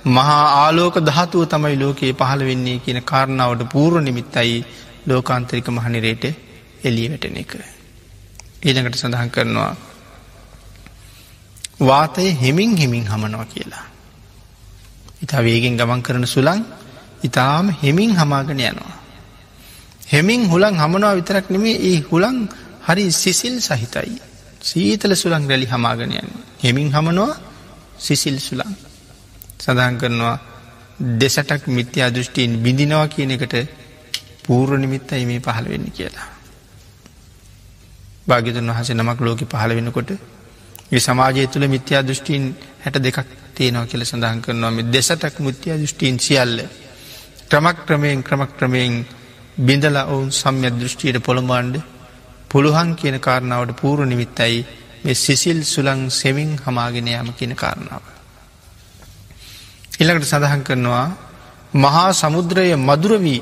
[0.08, 4.66] මහා ආලෝක ධාතුව තමයි ලෝකයේ පහළ වෙන්නේ කියන කාරණාවට පූර්ව නිමිත්තයි
[5.08, 6.24] ලෝකාන්තරික මහනිරේට
[6.82, 7.54] එලිය වැටෙන එක.
[8.62, 9.74] ඊළඟට සඳහන් කරනවා
[11.82, 13.86] වාතය හෙමින් හෙමින් හමනවා කියලා.
[15.22, 16.62] ඉතා වේගෙන් ගමන් කරන සුළං
[17.24, 18.96] ඉතාම හෙමින් හමාගෙන යනවා.
[20.08, 22.38] හෙමින් හුළං හමනවා විතරක් නෙමේ ඒ හුළං
[22.88, 24.14] හරි සිසිල් සහිතයි.
[24.62, 26.30] සීතල සුළං රැලි හමාගෙනයන්.
[26.64, 27.34] හෙමින් හමනවා
[27.98, 28.74] සිසිල් සුළං.
[29.60, 30.38] සඳහන් කරනවා
[31.18, 33.56] දෙසටක් මිත්‍යා දෘෂ්ටීන් බිඳිනවා කියන එකට
[34.44, 36.28] පූර්ව නිමිත්තයි මේ පහළ වෙන්න කියලා.
[38.28, 40.10] භාගිතුන් වහස නමක් ලෝක පහළ වෙනකොට
[40.92, 42.44] ඒ සමාජය තුළ මිත්‍යා දෘෂ්ටීන්
[42.84, 43.20] හැට දෙකක්
[43.60, 46.58] තියෙනව කියල සඳහන් කරනවා මෙ දෙසටක් මුත්‍යා දෘෂ්ටීන් සියල්ල
[47.50, 48.94] ක්‍රමක් ක්‍රමයෙන් ක්‍රමක් ක්‍රමයෙන්
[49.60, 51.76] බිඳලා ඔවුන් සම්ය දෘෂ්ටියට පොළඹාන්ඩ
[52.50, 54.58] පුළුවන් කියන කාරණාවට පූරු නිමිත්තයි
[55.04, 58.04] මේ සිසිල් සුළං සෙමින් හමාගෙන යාම කියන කාරණාව.
[60.00, 61.08] ඉළඟට සඳහන් කරනවා
[61.76, 63.42] මහා සමුද්‍රය මදුරවී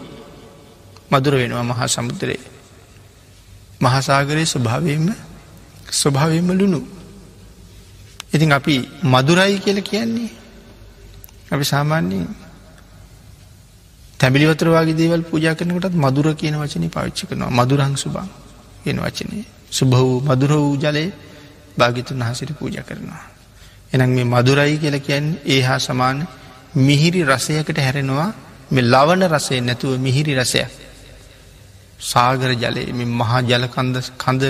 [1.12, 2.44] මදුර වෙනවා මහා සමුද්‍රයේ.
[3.80, 5.08] මහාසාගරයේ ස්වභාවයෙන්ම
[5.94, 6.97] ස්වභාවයෙන්ම ලුණු.
[8.38, 8.76] ඉතින් අපි
[9.06, 10.30] මදුරයි කියල කියන්නේ
[11.52, 12.28] අපි සාමාන්‍යයෙන්
[14.20, 18.30] තැබිලිවතර වගේ දේවල් පූජා කරනකටත් මදුර කියන වචනය පාවිච්චි කරනවා මදුරං සුබං
[18.84, 19.40] කියන වචනය
[19.72, 21.06] සුභ වූ මදුර වූ ජලය
[21.78, 23.24] භාගිතුන් වහසිට පූජ කරනවා.
[23.94, 26.18] එනම් මේ මදුරයි කියල කියන්නේ ඒ හා සමාන
[26.78, 28.30] මිහිරි රසයකට හැරෙනවා
[28.72, 30.72] මෙ ලවන රසය නැතුව මිහිරි රසයක්.
[32.02, 32.84] සාගර ජලය
[33.14, 34.44] මහා ජලකන්ද කඳ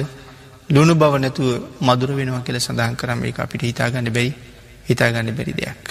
[0.70, 1.49] ලුණු බව නැතුව
[1.82, 4.34] මදුර වෙනවා කියල සඳහන් කරම එක අපිට හිතාගන්න බැයි
[4.86, 5.84] හිතාගන්න බැරි දෙයක්.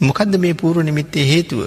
[0.00, 1.60] මොකදද මේ පූරු නිමිත්තේ හේතුව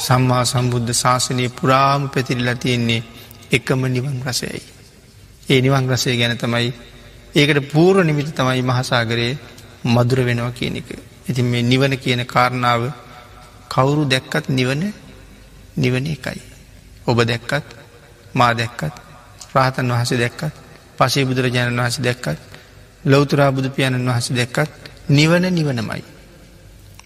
[0.00, 3.02] සම්මා සම්බුද්ධ ශාසනය පුරාම පැතිරිලා තියෙන්නේ
[3.52, 4.62] එකම නිවන් රසයයි.
[5.48, 6.72] ඒ නිවන් රසය ගැන තමයි
[7.34, 9.38] ඒකට පූර්ව නිමිති තමයි මහසාගරයේ
[9.86, 10.90] මදුර වෙනවා කියන එක.
[11.26, 12.82] ඉතින් මේ නිවන කියන කාරණාව
[13.68, 14.82] කවුරු දැක්කත් නිවන
[15.76, 16.40] නිවන එකයි.
[17.06, 17.68] ඔබ දැක්කත්
[18.34, 19.09] මා දැක්කත්
[19.54, 20.54] රාතන් වහස දැක්කත්
[20.98, 22.40] පසේ බුදුරජාණන් වහස දැක්කත්
[23.04, 26.02] ලෞතුරා බුදු පියාණන් වහස දැක්කත් නිවන නිවනමයි.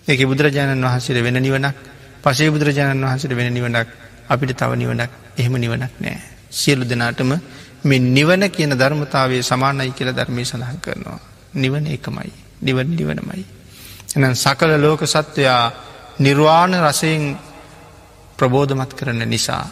[0.07, 1.77] එක බුදුරජාණන් වහන්සේට වෙන නිවනක්
[2.23, 3.89] පසේ බුදුරජාණන් වහන්සට වෙන නිවනක්
[4.29, 6.21] අපිට තව නිවනක් එහෙම නිවනක් නෑ.
[6.51, 7.33] සියලු දෙනාටම
[7.85, 11.19] මෙ නිවන කියන ධර්මතාවය සමානයි කියල ධර්මය සඳහන් කරනවා.
[11.55, 12.33] නිවන එකමයි.
[12.61, 13.45] නිවන් නිවනමයි.
[14.17, 15.73] එනම් සකල ලෝක සත්වයා
[16.19, 17.23] නිර්වාණ රසයෙන්
[18.39, 19.67] ප්‍රබෝධමත් කරන නිසා.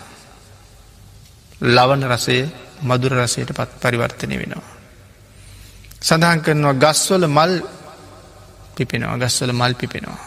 [1.61, 2.39] ලවන රසය
[2.83, 4.71] මදුර රසයට පත් පරිවර්තනය වෙනවා.
[6.01, 7.53] සඳහන් කරනවා ගස්වල මල්
[8.77, 10.21] පිපෙනවා ගස්වල මල් පිපෙනවා.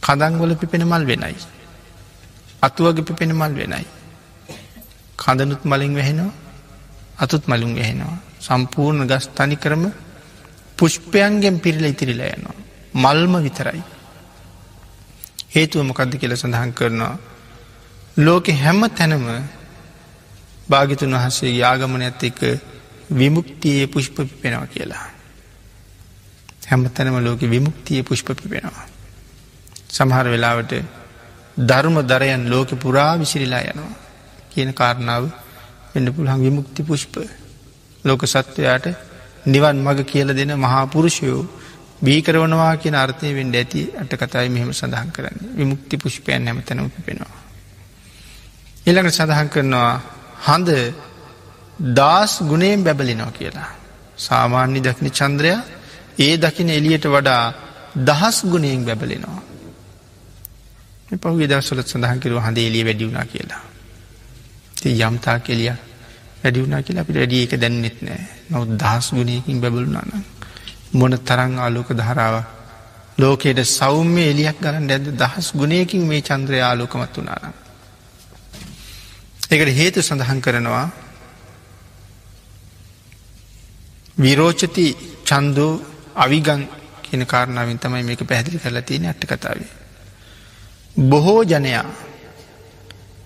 [0.00, 1.36] කදංගොල පිපෙන මල් වෙනයි.
[2.62, 3.86] අතුවග පිපෙන මල් වෙනයි.
[5.18, 6.46] කඳනුත් මලින් වැහෙනවා
[7.18, 8.16] අතුත් මලුම් වැහෙනවා.
[8.40, 9.84] සම්පූර්ණ ගස් තනි කරම
[10.78, 12.56] පුෂ්පයන්ගෙන් පිරිල ඉතිරිලා යනවා.
[12.94, 13.82] මල්ම විතරයි.
[15.50, 17.16] හේතුව මොකක්ද කියල සඳහන් කරනවා.
[18.16, 19.24] ලෝකෙ හැම තැනම
[20.68, 22.40] භාගිතුන් වහන්සේ යාගමන ඇත් එක්ක
[23.12, 25.06] විමුක්තියේ පුෂ්ප පිපෙනවා කියලා.
[26.62, 28.86] හැම තැනම ලෝක විමුක්තිය පුෂ්ප පිපෙනවා.
[29.90, 30.72] සමහර වෙලාවට
[31.60, 33.94] ධර්ම දරයන් ලෝක පුරා විසිරිලා යනවා
[34.50, 35.24] කියන කාරණාව
[35.94, 37.14] වෙන්න පුළහන් විමුක්ති පුෂ්ප
[38.04, 38.86] ලෝක සත්වයාට
[39.46, 41.40] නිවන් මග කියල දෙන මහා පුරුෂයෝ
[41.98, 47.34] බීකරවනවා කිය අර්ථය වෙන්ඩ ඇති අට කතයි මෙහෙම සඳහන් කරන්න විමුක්ති පුෂ්පයන් නැමතැනම පිපෙනවා.
[48.86, 50.70] එළඟට සඳහන් කරනවා හඳ
[51.92, 53.70] දස් ගුණයෙන් බැබලිනෝ කියලා.
[54.18, 55.52] සාමාන්‍ය දකින චන්ද්‍රය
[56.18, 57.44] ඒ දකින එලියට වඩා
[57.98, 59.42] දහස් ගුණයෙන් බැබලෙනවා.
[61.14, 63.62] පහුගේ දවසලත් සඳහන් කිරුව හඳ එලිය වැඩියුණා කියලා.
[64.76, 65.72] ති යම්තා කෙලිය
[66.42, 70.24] වැඩියුණා කියලා අපිට වැඩිය එක දැන්නෙත් නෑ නොත් දහස් ගුණයකින් බැබලුනාන.
[70.92, 72.36] මොන තරං ආලෝක ධාරාව
[73.18, 77.54] ලෝකයට සෞම්‍ය එලියක් ගන්න ඇද දහස් ගුණයකින් මේ චන්ද්‍රය ආලෝකමත් වනානම්.
[79.50, 80.86] එකට හේතු සඳහන් කරනවා
[84.18, 84.86] විරෝචති
[85.24, 85.72] චන්දෝ
[86.16, 86.62] අවිගං
[87.02, 89.72] කියන කාරණාවෙන් තමයි මේක පැහැදිලි කරලා තියෙන අට්ට කතාවේ.
[91.02, 91.86] බොහෝ ජනයා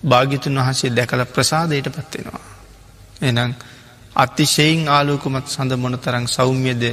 [0.03, 2.43] භාගිතුන් වහන්සේ දැකල ප්‍රසාදයට පත්වෙනවා.
[3.21, 3.51] එනම්
[4.15, 6.83] අතිශයෙන් ආලෝකමත් සඳ මොන තරං සෞම්‍යද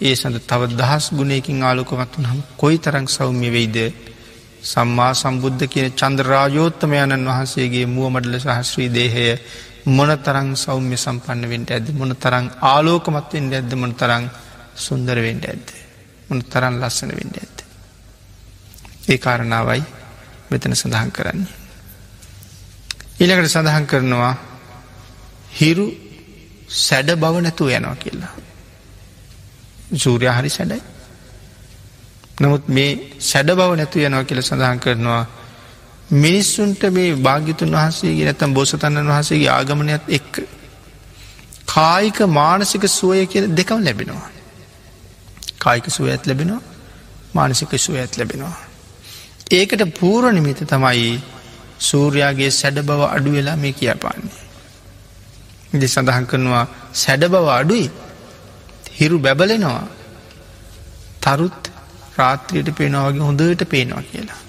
[0.00, 3.76] ඒ සඳ තව දහස් ගුණයකින් ආලෝකමත් වනම් කොයි තරං සෞම්‍ය වෙයිද
[4.62, 9.26] සම්මා සම්බුද්ධ කියන චන්ද්‍රරාජෝත්තමයණන් වහන්සේගේ මුවමඩල සහස්්‍රී දේහය
[9.86, 14.28] මොන තරං සෞම්‍ය සම්පන්නවෙන්ට ඇද මොන තරං ආලෝකමත්වෙන්ට ඇද මොන තරං
[14.76, 15.66] සුන්දරවෙන්ට ඇද
[16.28, 17.56] මොන තරන් ලස්සන වෙන්ඩ ඇද.
[19.08, 19.82] ඒ කාරණාවයි
[20.50, 21.56] මෙතන සඳහන් කරන්නේ.
[23.18, 24.34] ඊළකට සඳහන් කරනවා
[25.52, 25.88] හිරු
[26.68, 28.34] සැඩ බව නැතුව යනවා කියලා.
[29.96, 30.99] සූරය හරි සැඩයි
[32.40, 32.90] නමුත් මේ
[33.22, 35.22] සැඩ බව නැතු යනවා කියල සඳහන් කරනවා
[36.16, 40.42] මිනිස්සුන්ට මේ භාගිතුන් වහන්සේගේ නැතම් බෝසතන්නන් වහසේගේ ආගමනයත් එක්ක
[41.66, 44.28] කායික මානසික සුවය කිය දෙකම ලැබෙනවා.
[45.58, 46.62] කායික සුවඇත් ලැබෙනවා
[47.34, 48.56] මානසික සුවඇත් ලැබෙනවා.
[49.50, 51.10] ඒකට පූර නිමිත තමයි
[51.80, 54.38] සූරයාගේ සැඩ බව අඩු වෙලා මේ කියපාන්නේ.
[55.72, 56.64] ඉදි සඳහන් කරනවා
[56.94, 57.86] සැඩ බව අඩුයි
[58.92, 59.82] හිරු බැබලෙනවා
[61.20, 61.62] තරුත්
[62.16, 64.40] රාත්‍රියට පේනවාගේ හොඳට පේනවා කියලා.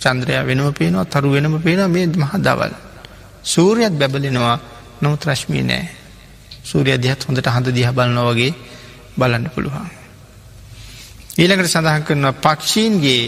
[0.00, 2.74] චන්ද්‍රයා වෙනම පේනවා තරු වෙනම පේන මේ මහ දවල්.
[3.44, 4.56] සූරියත් බැබලෙනවා
[5.00, 5.84] නොමුත් රශ්මී නෑ.
[6.64, 8.52] සූරිය දිහත් හොඳට හඳ දිහ බලනවගේ
[9.18, 9.90] බලන්න පුළුවන්.
[11.38, 13.22] ඊළඟට සඳහන් කරනවා පක්ෂීන්ගේ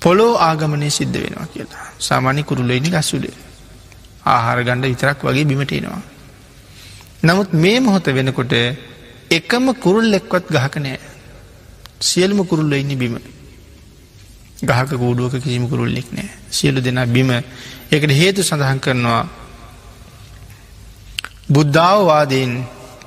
[0.00, 3.36] පොලෝ ආගමනය සිද්ධ වෙනවා කියලා සාමාන්‍ය කුරුල්ලයිනි ගස්සුඩේ
[4.26, 6.02] ආහාර ගණ්ඩ විතරක් වගේ බිමටේනවා.
[7.24, 8.54] නමුත් මේ මොහොත වෙනකොට
[9.30, 10.98] එකම කුරුල් එක්වත් ගහක නෑ
[12.00, 13.18] සියල්ම කුරුල්ල ඉන්න බිම.
[14.60, 17.30] ගහක කූඩුවක කිසිම කුරුල්ලෙක් නෑ සියලු දෙනා බිම.
[17.90, 19.22] එකට හේතු සඳහන් කරනවා
[21.48, 22.52] බුද්ධාවවාදයෙන්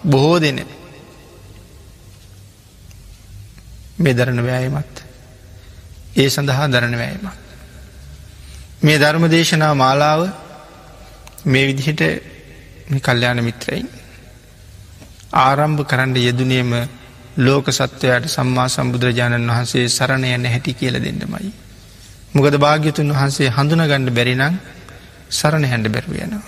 [0.05, 0.59] බොහෝ දෙන
[3.97, 4.95] මේ දරණ වෑයමත්
[6.15, 7.35] ඒ සඳහා දරණ වෑයමක්
[8.81, 10.21] මේ ධර්ම දේශනා මාලාව
[11.45, 12.01] මේ විදිහට
[12.99, 13.87] කල්්‍යයාන මිත්‍රයින්
[15.35, 16.71] ආරම්භ කරන්න යෙදනේම
[17.37, 21.51] ලෝක සත්වයට සම්මා සම්බුදුරජාණන් වහන්සේ සරණ යන්න හැටි කියල දෙන්නමයි.
[22.33, 24.59] මොකද භාග්‍යතුන් වහන්සේ හඳුනගණ්ඩ බැරිනං
[25.31, 26.43] සරණ හැන්ඩ බැරුවයනවා.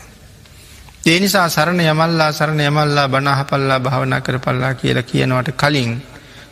[1.05, 5.91] ඒ නිසා සරණ යමල්ලා සරණ යමල්ලා බනාහපල්ලා භාවනා කර පල්ලා කියලා කියනවට කලින්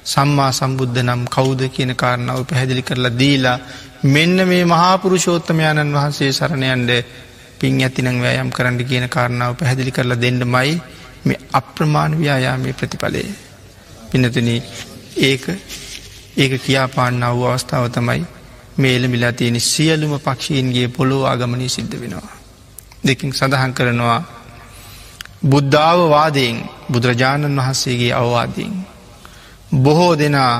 [0.06, 3.60] සම්මා සම්බුද්ධ නම් කෞුද කියන කාරණාව පැහැදිලි කරලා දීලා
[4.06, 6.92] මෙන්න මේ මහාපුරුෂෝත්තමයාණන් වහන්සේ සරණයන්ඩ
[7.60, 10.74] පින් ඇතිනං වෑයම් කරන්න කියන කාරණාව පැහැදිලි කරලා දෙන්නමයි
[11.26, 13.51] මේ අප්‍රමාණ ව්‍යයාමේ ප්‍රතිඵලේ.
[14.12, 14.50] පිනතුන
[15.20, 15.44] ඒක
[16.36, 18.26] ඒක කියාපාන්න අව් අවස්ථාව තමයි
[18.78, 22.36] මේල මිලා තියෙන සියලුම පක්ෂීන්ගේ පොළොව ආගමනී සිද්ධ වෙනවා.
[23.04, 24.20] දෙකින් සඳහන් කරනවා
[25.44, 26.58] බුද්ධාව වාදයෙන්
[26.88, 28.74] බුදුරජාණන් වහන්සේගේ අවවාදයෙන්.
[29.76, 30.54] බොහෝ දෙනා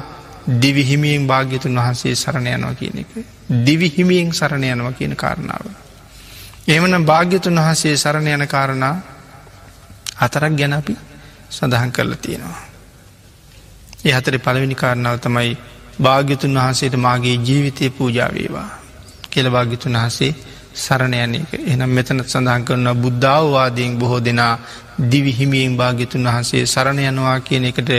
[0.62, 3.12] දිවිහිමියෙන් භාග්‍යතුන් වහන්සේ සරණ යනවා කියන එක.
[3.66, 5.66] දිවිහිමියෙන් සරණ යනවා කියන කාරණාව.
[6.68, 8.96] එමන භාග්‍යතුන් වහන්සේ සරණ යන කාරණා
[10.20, 10.98] හතරක් ගැන අපි
[11.50, 12.71] සඳහන් කරලා තියෙනවා.
[14.04, 15.52] ඒ හතර පළවෙනි කාරණාව තමයි
[16.00, 18.70] භාග්‍යතුන් වහන්සේට මාගේ ජීවිතය පූජාවේවා
[19.30, 20.32] කෙල භාග්‍යතුන් වහසේ
[20.76, 24.54] සරණයන එක එනම් මෙතනත් සඳහන් කරන බුද්ධාවවාදයෙන් බොහෝ දෙනා
[25.04, 27.92] දිවිහිමියෙන් භාග්‍යතුන් වහන්සේ සරණ යනවා කියන එකට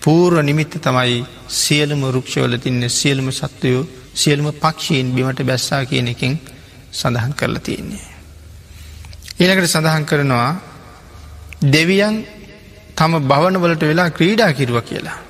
[0.00, 1.18] පූර්ව නිමිත්ත තමයි
[1.54, 3.84] සියලුම රුක්ෂවල තින්න සියලුම සත්වයෝ
[4.14, 6.34] සියලුම පක්ෂීන් බිමට බැස්සා කියන එකින්
[6.92, 8.06] සඳහන් කරලා තියෙන්නේ.
[9.38, 10.50] ඒනකට සඳහන් කරනවා
[11.68, 12.16] දෙවියන්
[12.94, 15.23] තම භවනවලට වෙලා ක්‍රීඩා කිරුව කියලා.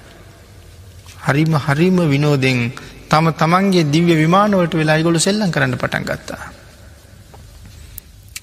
[1.25, 2.59] හරිම හරිම විනෝදෙන්
[3.07, 6.43] තම තමන්ගේ දිව්‍ය විමානුවට වෙලා ගොලු සෙල්ලං කරන්න පටන් ගත්තා.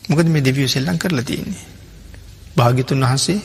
[0.09, 1.65] මොකද මේ දෙවිය සෙල්ලං කරලා තියෙන්නේ.
[2.57, 3.39] භාගිතුන් වහන්සේ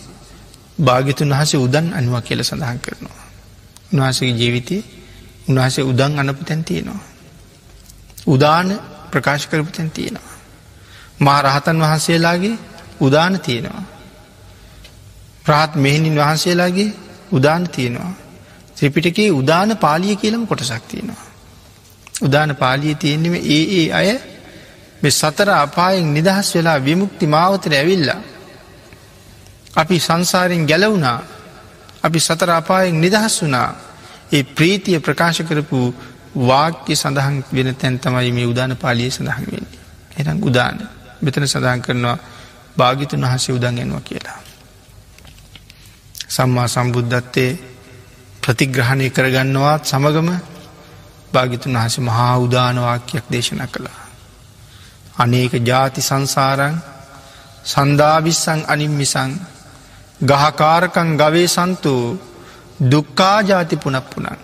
[0.79, 3.25] භාගිතුන් වහසේ උදන් අනුව කියල සඳහන් කරනවා.
[3.93, 4.77] උන්වහසගේ ජීවිතය
[5.49, 7.03] උන්වහසේ උදන් අනපු තැන් තියෙනවා.
[8.27, 8.69] උදාන
[9.11, 10.37] ප්‍රකාශ කරපු තැන් තියෙනවා.
[11.19, 12.57] මා රහතන් වහන්සේලාගේ
[13.01, 13.85] උදාන තියෙනවා.
[15.45, 16.91] ප්‍රහත් මෙහිණින් වහන්සේලාගේ
[17.33, 18.26] උදාන තියෙනවා.
[18.77, 21.27] ත්‍රිපිටකේ උදාන පාලිය කියලම කොටසක් තියෙනවා.
[22.23, 24.09] උදාන පාලිය තියෙන්නම ඒ ඒ අය
[25.03, 28.21] මෙ සතර අපායෙන් නිදහස් වෙලා විමුක්ති මාවතර ඇවිල්ලා.
[29.77, 31.21] අපි සංසාරයෙන් ගැලවුණා
[32.03, 33.69] අපි සතර අපායෙන් නිදහස් වුණා
[34.33, 35.79] ඒ ප්‍රීතිය ප්‍රකාශ කරපු
[36.41, 39.81] වාක්‍ය සඳහන් වෙන තැන් තමයි මේ උදාන පාලිය සඳහන් වෙන්නේ.
[40.19, 40.77] එනම් උදාන
[41.23, 42.19] මෙතන සඳහන් කරනවා
[42.77, 44.41] භාගිතුන් වහසේ උදන්ගෙනවා කියලා.
[46.29, 47.51] සම්මා සම්බුද්ධත්තේ
[48.47, 50.29] ප්‍රතිග්‍රහණය කරගන්නවාත් සමගම
[51.33, 54.03] භාගිතුන් වහස මහා උදානවාක්‍යයක් දේශන කළා.
[55.17, 56.75] අනේක ජාති සංසාරං
[57.65, 59.31] සන්ධාවිස්සං අනිම්මිසං
[60.21, 61.95] ගහකාරකං ගවේ සන්තු
[62.83, 64.39] දුක්කා ජාති පුනප්පුනන්.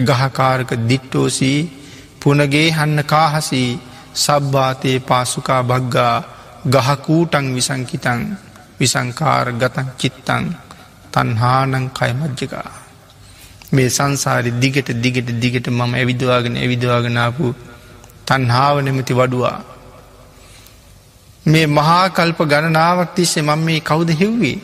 [0.00, 1.60] ගහකාරක දිට්ටෝසී
[2.20, 3.70] පුනගේ හන්න කාහසී
[4.16, 6.16] සබ්භාතයේ පාසුකා භග්ගා
[6.66, 8.20] ගහකූටං විසංකිතං
[8.80, 10.44] විසංකාර ගතන් චිත්තං
[11.12, 12.83] තන්හානං කයමජ්ජකා.
[13.74, 17.54] මේ සංසාරි දිගට දිගට දිගට මම ඇවිදවාගෙන ඇවිදවාගෙනාපු
[18.26, 19.58] තන්හාාව නෙමති වඩුවා.
[21.46, 24.58] මේ මහාකල්ප ගණනාවක් තිස්සේ මම මේ කවුද හෙව්වේ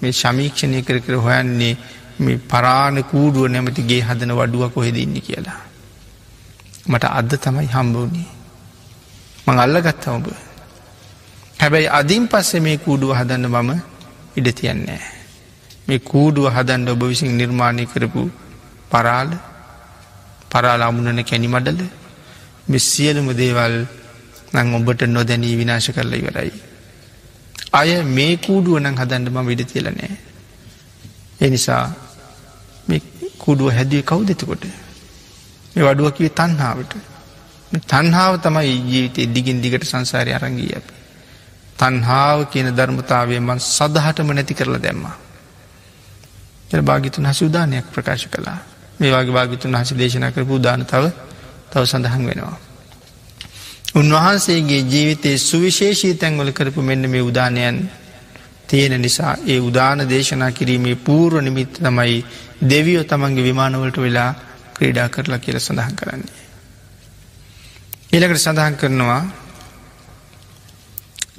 [0.00, 1.74] මේ ශමීක්ෂණය කර කර හොයන්නේ
[2.20, 5.60] මේ පරාණ කූඩුව නැමතිගේ හදන වඩුව කොහෙදඉන්න කියලා.
[6.86, 8.28] මට අද තමයි හම්බවනේ.
[9.46, 10.26] මං අල්ල ගත්ත ඔබ.
[11.58, 13.70] හැබැයි අදින් පස්සේ මේ කූඩුව හදන්න මම
[14.36, 15.02] ඉඩ තියන්නේ.
[15.86, 18.22] මේ කූඩුව හදන්ඩ ඔබ විසින් නිර්මාණය කරපු
[18.90, 19.30] පරාල
[20.50, 21.80] පරාල අමුණන කැනි මඩල
[22.68, 23.74] මෙ සියලුම දේවල්
[24.54, 26.52] නං ඔබට නොදැනී විනාශ කරලා ඉවරයි.
[27.72, 30.16] අය මේ කූඩුව නං හදන්ඩ ම විඩ තියලනෑ.
[31.40, 31.84] එනිසා
[33.38, 34.64] කුඩුව හැදිය කවු දෙතකොට
[35.74, 36.92] මේ වඩුවකිව තන්හාාවට
[37.84, 40.86] තන්හාාව තමයි ජීවිතය දිගින් දිගට සංසාරය අරංගී අප.
[41.78, 45.16] තන්හාාව කියන ධර්මතාවය මන් සදහටම නැති කරලා දැම්මා.
[46.74, 48.58] එ භාගිතුන් හසි උදානයක් ප්‍රකාශ කලා
[49.00, 51.04] මේ වගේ භාගිතුන් හසි දේශනා කරපු දාන තව
[51.70, 52.56] තව සඳහන් වෙනවා.
[53.94, 57.78] උන්වහන්සේගේ ජීවිතයේ සුවිශේෂී තැන්වල කරපු මෙන්න මේ උදානයන්
[58.68, 62.16] තියෙන නිසා ඒ උදාන දේශනා කිරීමේ පූර්ව නිමිත්ත තමයි
[62.64, 64.30] දෙවියෝ තමන්ගේ විමානවලට වෙලා
[64.74, 66.42] ක්‍රීඩා කරලා කියල සඳහන් කරන්නේ.
[68.12, 69.22] ඊළකට සඳහන් කරනවා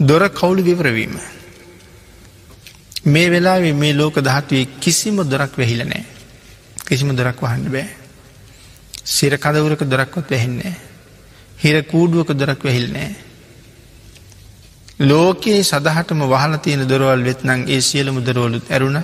[0.01, 1.15] දොර කවුළු විවරවීම.
[3.06, 6.06] මේ වෙලා මේ ලෝක දහත්වේ කිසිම දොරක් වෙහිල නෑ.
[6.86, 7.88] කිසිම දොරක් වහන්න බෑ.
[9.06, 10.76] සිර කදවරක දොරක්වත් වැහෙන්නේ.
[11.58, 13.16] හිර කූඩුවක දොරක් වෙහිල් නෑ.
[15.01, 19.03] ලෝකයේ සදහටම වහල තියෙන දොරවල් වෙත්නං ඒ සියලම දරවලුත් ඇරුණ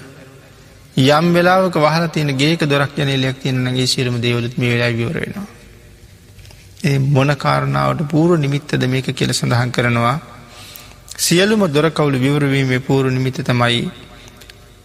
[0.97, 5.47] යම් වෙලාවක වහල තියෙන ගේක දොරක් යනලයක් තියෙනගේ සියලම දේවලුත් මේ වෙලා විවරෙනවා.
[6.83, 10.19] ඒ මොන කාරණාවට පූරු නිමිත්තද මේක කියල සඳහන් කරනවා
[11.17, 13.91] සියලුම දොරකවුළු විවරවීමේ පූරු නිමිත තමයි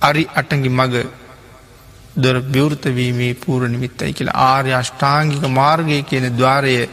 [0.00, 1.06] අරි අටඟි මග
[2.16, 6.88] දොර විවෘතවීමේ පූර නිමිත්තයි කියලා ආර්ය අෂ්ඨාංගික මාර්ගය කියන ద్వාරය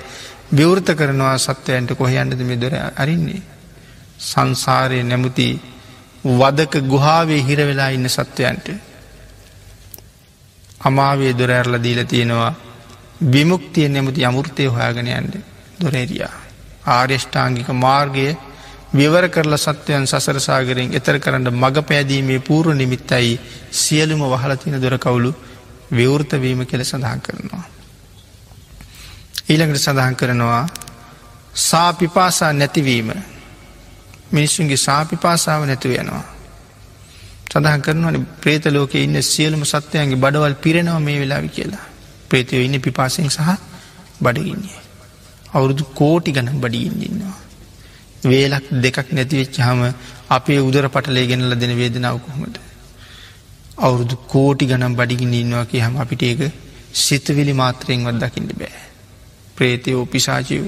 [0.51, 3.41] විවෘත කරනවා සත්වයන්ට කොහයන්ටද මේ දොර අරින්නේ.
[4.21, 5.47] සංසාරය නැමුති
[6.31, 8.67] වදක ගුහාවේ හිරවෙලා ඉන්න සත්වයන්ට.
[10.81, 12.53] අමාවේ දොර ඇරල දීල තියෙනවා
[13.27, 15.35] විමුක්තිය නැමුති අමුෘතය හොයාගෙනයන්ට
[15.79, 16.33] දොරේරයා.
[16.87, 18.27] ආර්යෂ්ඨාංගික මාර්ගය
[18.93, 23.39] විවර කරල සත්වයන් සසරසාගරෙන් එතර කරන්න මඟ පෑදීමේ පූර්ව නිමිත්තයි
[23.73, 25.31] සියලුම වහලතින දොරකවුලු
[25.91, 27.63] විවෘතවීම කෙල සඳහන් කරනවා.
[29.45, 30.65] ඊළඟට සඳහන් කරනවා
[31.61, 33.09] සාපිපාසා නැතිවීම
[34.31, 36.25] මිනිස්සුන්ගේ සාපිපාසාව නැතුව යනවා.
[37.49, 41.85] සඳහන් කරනවන ප්‍රේත ලෝක ඉන්න සියලුම සත්වයන්ගේ බඩවල් පිරෙනව මේ වෙලාවි කියලා.
[42.29, 43.49] ප්‍රේතයෝ ඉන්න පිපාසෙන් සහ
[44.21, 44.81] බඩගින්නේ.
[45.53, 47.42] අවුරුදු කෝටි ගනම් බඩිගින්දින්නවා.
[48.23, 49.81] වේලක් දෙකක් නැතිවෙච්ච හම
[50.29, 52.57] අපේ උදර පටලේ ගෙනල දෙන වේදනාව කොහොමද.
[53.77, 56.41] අවුරුදු කෝටි ගනම් බඩිගින්න ඉන්නවා කිය හම අපිට ඒක
[56.95, 58.81] සිතවිලි මාත්‍රයෙන් වත් දකිින්ට බෑ.
[59.55, 60.65] ප්‍රේතයෝ පිසාචයව්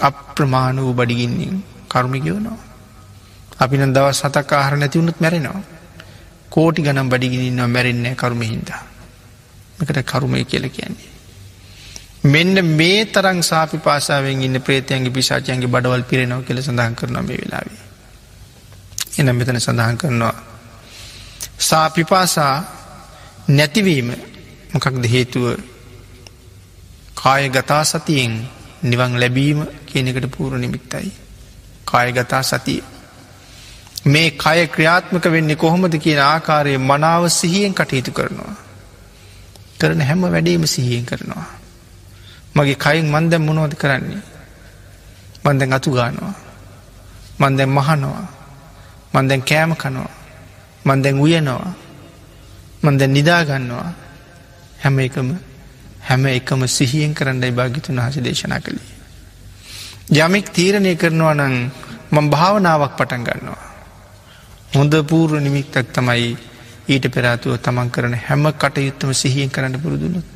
[0.00, 1.56] අප්‍රමාණ වූ බඩිගින්නින්
[1.88, 2.58] කරුමි ගෙවනවා.
[3.58, 5.62] අපි නම් දවස් සතක් ආහර නැතිවුණුත් මැරෙනවා.
[6.50, 8.82] කෝටි ගනම් බඩිගිනින්නවා මැරෙන්නේ කරුමහින්දා.
[9.78, 11.15] මකට කරුමය කියල කියන්නේ.
[12.24, 17.82] මෙන්න මේ තරං සාපි පාසාාවෙන් ඉන්න ප්‍රේතයන්ගේ පිසාචයන්ගේ බඩවල් පිරෙනව කෙල සඳහන් කරනවා මේ වෙලාවේ.
[19.18, 20.34] එන මෙතන සඳහන් කරනවා.
[21.60, 22.64] සාපිපාසා
[23.48, 24.12] නැතිවීම
[24.72, 25.44] මොකක්ද හේතුව
[27.14, 28.34] කාය ගතා සතියෙන්
[28.82, 31.12] නිවන් ලැබීම කියනෙකට පූර නිමිත්තයි.
[31.84, 32.82] කායගතා සතිය.
[34.06, 38.54] මේ කය ක්‍රියාත්මක වෙන්නේ කොහොමද කියන ආකාරය මනාව සිහියෙන් කටයුතු කරනවා.
[39.78, 41.46] කරන හැම වැඩේම සිහියෙන් කරනවා.
[42.56, 44.22] මගේ කයින් මන්දැම් මොනවද කරන්නේ.
[45.44, 46.34] මන්දැන් අතු ගානවා.
[47.38, 48.24] මන්දැන් මහනවා.
[49.14, 50.12] මන්දැන් කෑම කනවා.
[50.84, 51.74] මන්දැන් උයනවා.
[52.82, 53.88] මන්ද නිදාගන්නවා
[54.78, 55.28] හැම එකම
[56.00, 58.92] හැම එකම සිහියෙන් කරන්නයි භාගිතුන් හස දේශනා කළේ.
[60.16, 61.56] යමෙක් තීරණය කරනවා නං
[62.10, 63.64] මං භාවනාවක් පටන් ගන්නවා.
[64.74, 66.36] හොඳ පූර්ව නිමික්තක් තමයි
[66.88, 70.35] ඊට පෙරාතුව තමන් කරන හැම කටයුත්තම සිහියෙන් කරන්න පුරුදුුණු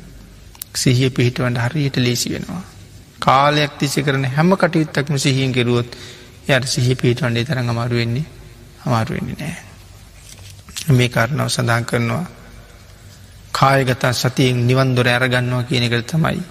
[0.75, 2.63] සිහිය පිහිටවන්ට හරියට ලේසි වෙනවා.
[3.19, 5.89] කාලයක් තිසි කරන හැම කටයුත්තක්ම සිහියෙන් කෙරුවොත්
[6.49, 8.25] යට සිහි පිහිටවන්ඩේ තරඟ අමාරු වෙන්නේ
[8.85, 9.55] අමාරුවෙන්නේ නෑ.
[10.89, 12.25] මේ කාරණාව සඳහන් කරනවා
[13.51, 16.43] කායගතා සතියෙන් නිවන්දොර ඇරගන්නවා කියන එකට තමයි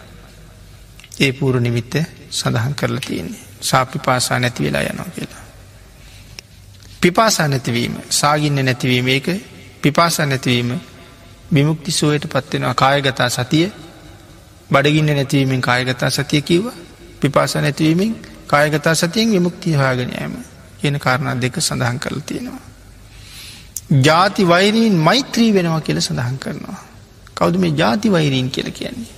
[1.20, 1.94] ඒ පූර නිමිත්ත
[2.30, 5.44] සඳහන් කරලා තියෙන්නේ සාපි පාසා නැති වෙලා යනවා කියලා.
[7.00, 9.28] පිපාසා නැතිවීම සාගින්න නැතිවීම ඒක
[9.82, 10.72] පිපාසා නැතිවීම
[11.54, 13.66] විමුක්ති සුවයට පත්වෙනවා කායගතා සතිය
[14.70, 16.66] බඩගින්න නැතිවීමෙන් කායගතා සතිය කිව්ව
[17.20, 18.12] පිපාස නැතිවීමෙන්
[18.46, 20.34] කායගතා සතියෙන් විමුක්තිය හාගෙනයම
[20.80, 22.66] කියන කාරණා දෙක සඳහන් කරලා තියෙනවා.
[24.00, 26.80] ජාති වෛරීන් මෛත්‍රී වෙනවා කියල සඳහන් කරනවා.
[27.34, 29.14] කවුද මේ ජාති වෛරීන් කියල කියන්නේ.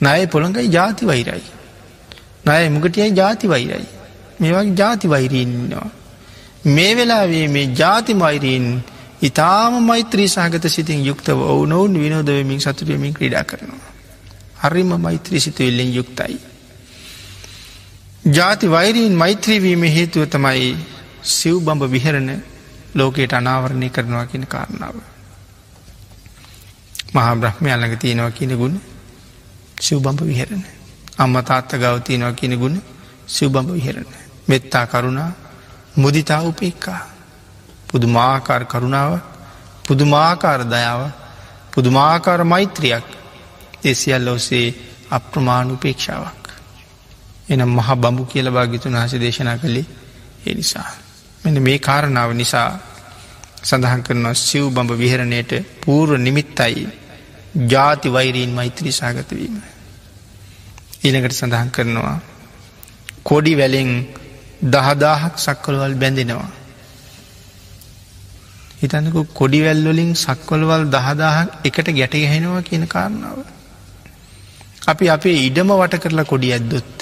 [0.00, 1.44] නය පොළඟයි ජාති වෛරයි.
[2.46, 3.88] නය මුගටියයි ජාති වෛරයි.
[4.40, 5.88] මේවාගේ ජාති වෛරීන්නවා.
[6.66, 8.66] මේ වෙලාවේ මේ ජාති මෛරීන්
[9.22, 13.97] ඉතාම මෛත්‍රී සහගත සිතින් යුක්තව ඔවුනොවුන් විනෝදවමින් සතුටයමින් ක්‍රඩා කරනවා.
[14.58, 16.36] හරිම මෛත්‍රී සිතුවෙල්ලෙන් යුක්තයි.
[18.28, 20.76] ජාති වෛරීන් මෛත්‍රීවීම හේතුව තමයි
[21.24, 22.30] සිව් බඹ විහරණ
[22.94, 24.96] ලෝකයට අනාවරණය කරනවා කියන කාරණාව.
[27.14, 28.80] මහා බ්‍රහ්මය අල්ලඟ තියෙනවා කියන ගුණ
[29.80, 30.64] සිව්බඹ විහරණ.
[31.18, 32.82] අම්ම තාත්ත ගවතියනවා කියන ගුණ
[33.28, 34.08] සිව්බඹ විහරණ.
[34.48, 35.30] මෙත්තා කරුණා
[35.96, 37.00] මුදිතා උපෙක්කා.
[37.88, 39.12] පුදුමාකාර කරුණාව
[39.84, 41.02] පුදුමාකාර දයාව
[41.72, 43.06] පුදුමාකාර මෛත්‍රියක්
[43.84, 44.74] එසියල්ල ඔසේ
[45.10, 46.44] අප්‍රමාණුපේක්ෂාවක්.
[47.48, 49.86] එනම් මහ බඹු කියල භාගිතුන් හස දේශනා කළේ
[50.46, 50.90] ඒ නිසා.
[51.44, 52.70] මෙන මේ කාරණාව නිසා
[53.62, 55.52] සඳහන් කරනවා සිව් බඹ විහරණයට
[55.84, 56.88] පූර්ව නිමිත්තයි
[57.66, 59.56] ජාති වෛරීන් මෛත්‍රී සාගතවීම.
[61.04, 62.18] ඊළඟට සඳහන් කරනවා
[63.22, 63.90] කොඩි වැලෙන්
[64.64, 66.50] දහදාහක් සක්කොළවල් බැඳෙනවා.
[68.80, 73.38] හිතන්නකු කොඩිවැල්ලොලින් සක්කොළවල් දහදාහක් එකට ගැටගැහෙනවා කියන කාරණාව.
[74.88, 76.92] අපි අපේ ඉඩම වට කරලා කොඩි ඇද්දොත්.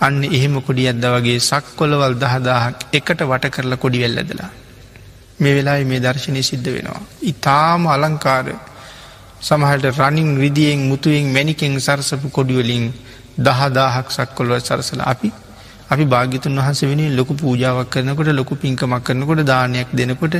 [0.00, 4.50] අන්න එහෙම කොඩි ඇද්ද වගේ සක්කොලවල් දහදාහක් එකට වට කරලා කොඩි වෙල්ලදලා.
[5.40, 7.02] මේ වෙලා මේ දර්ශනය සිද්ධ වෙනවා.
[7.24, 8.46] ඉතාම අලංකාර
[9.40, 12.84] සමහට රනිින් රිදියෙන් මුතුවෙන් මැනිකෙන් සරසපු කොඩිවලින්
[13.38, 15.30] දහදාහක් සක්කොල්ව සරසල අපි
[15.88, 20.34] අපි භාගිතුන් වහස වෙන ලොකු පූජාවක් කරනකොට ලොකු පින්කමක් කරනකොට දානයක් දෙනකොට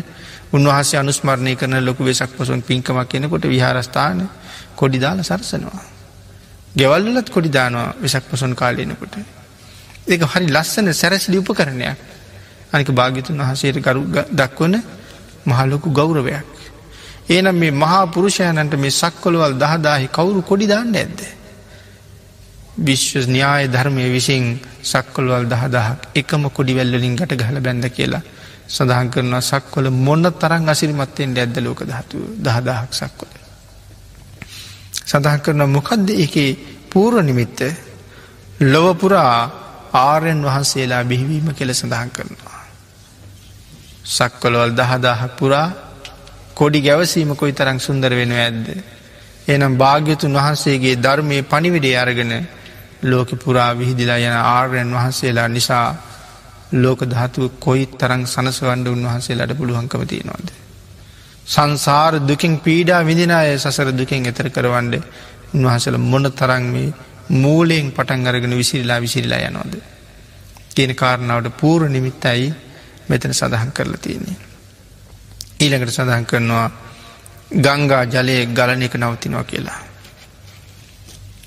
[0.52, 4.20] උන්වහසේ අනුස්මරණය කරන ලොකු වෙසක් පසුන් පින්කමක් කෙනකොට විහාරස්ථාන
[4.74, 5.91] කොඩිදාල සරසනවා.
[6.72, 9.14] ගෙවල්ලත් කොඩි දානවා වෙසක් පසොන් කාලයනකොට.
[10.04, 11.98] ඒක හරි ලස්සන සැරසිලි උප කරණයක්
[12.72, 14.74] අනික භාගිතුන් වහසේට කරු දක්වන
[15.46, 16.46] මහලොකු ගෞරවයක්.
[17.28, 21.20] ඒනම් මේ මහා පුරුෂයනන්ට මේ සක්කොළවල් දහදාහි කවුරු කොඩි දාන්න ඇද්ද.
[22.78, 24.44] විශ්ව න්‍යාය ධර්මය විසින්
[24.82, 28.22] සක්කොල්වල් දහදහක් එකම කොඩිවැල්ලින් ගට ගහල බැඳ කියලා
[28.68, 33.41] සඳහන් කරනවා සක්කොල මොන්න තරන් අසිරිමත්තෙන් ඇද්ද ලෝක දහතු දහදාහක් සක්කොල.
[35.04, 36.50] සඳහන් කරන මොකක්ද එකේ
[36.88, 37.60] පූර්ව නිමිත්ත
[38.62, 39.36] ලොවපුරා
[39.94, 42.60] ආර්යන් වහන්සේලා බිහිවීම කෙල සඳහන් කරනවා.
[44.06, 45.68] සක්කොළවල් දහදාහක් පුරා
[46.54, 48.66] කොඩි ගැවසීම කොයි තරං සුන්දර වෙන ඇද්ද.
[49.48, 52.32] එනම් භාග්‍යතුන් වහන්සේගේ ධර්මය පනිවිඩේ අරගෙන
[53.02, 55.86] ලෝක පුරා විහිදිලා යන ආර්යන් වහන්සේලා නිසා
[56.74, 60.61] ලෝක ධාතුව කොයි තරං සනසවන්ඩ උන්වහන්සේලාට පුළුවන්කම තියෙනවාද.
[61.46, 64.94] සංසාර දුකින් පීඩා විදිනාය සසර දුකෙන් එතර කරවන්ඩ
[65.54, 66.92] උන්වහසල මොන තරං මේ
[67.30, 69.74] මූලයෙන් පටන් අරගෙන විසිරිලා විසිරිලා යනෝද.
[70.70, 72.54] තියෙන කාරණාවට පූර නිමිත්තයි
[73.08, 74.36] මෙතන සඳහන් කරලා තියන්නේ.
[75.60, 76.70] ඊළඟට සඳහන් කරනවා
[77.58, 79.80] ගංගා ජලය ගලන එක නවතිනවා කියලා.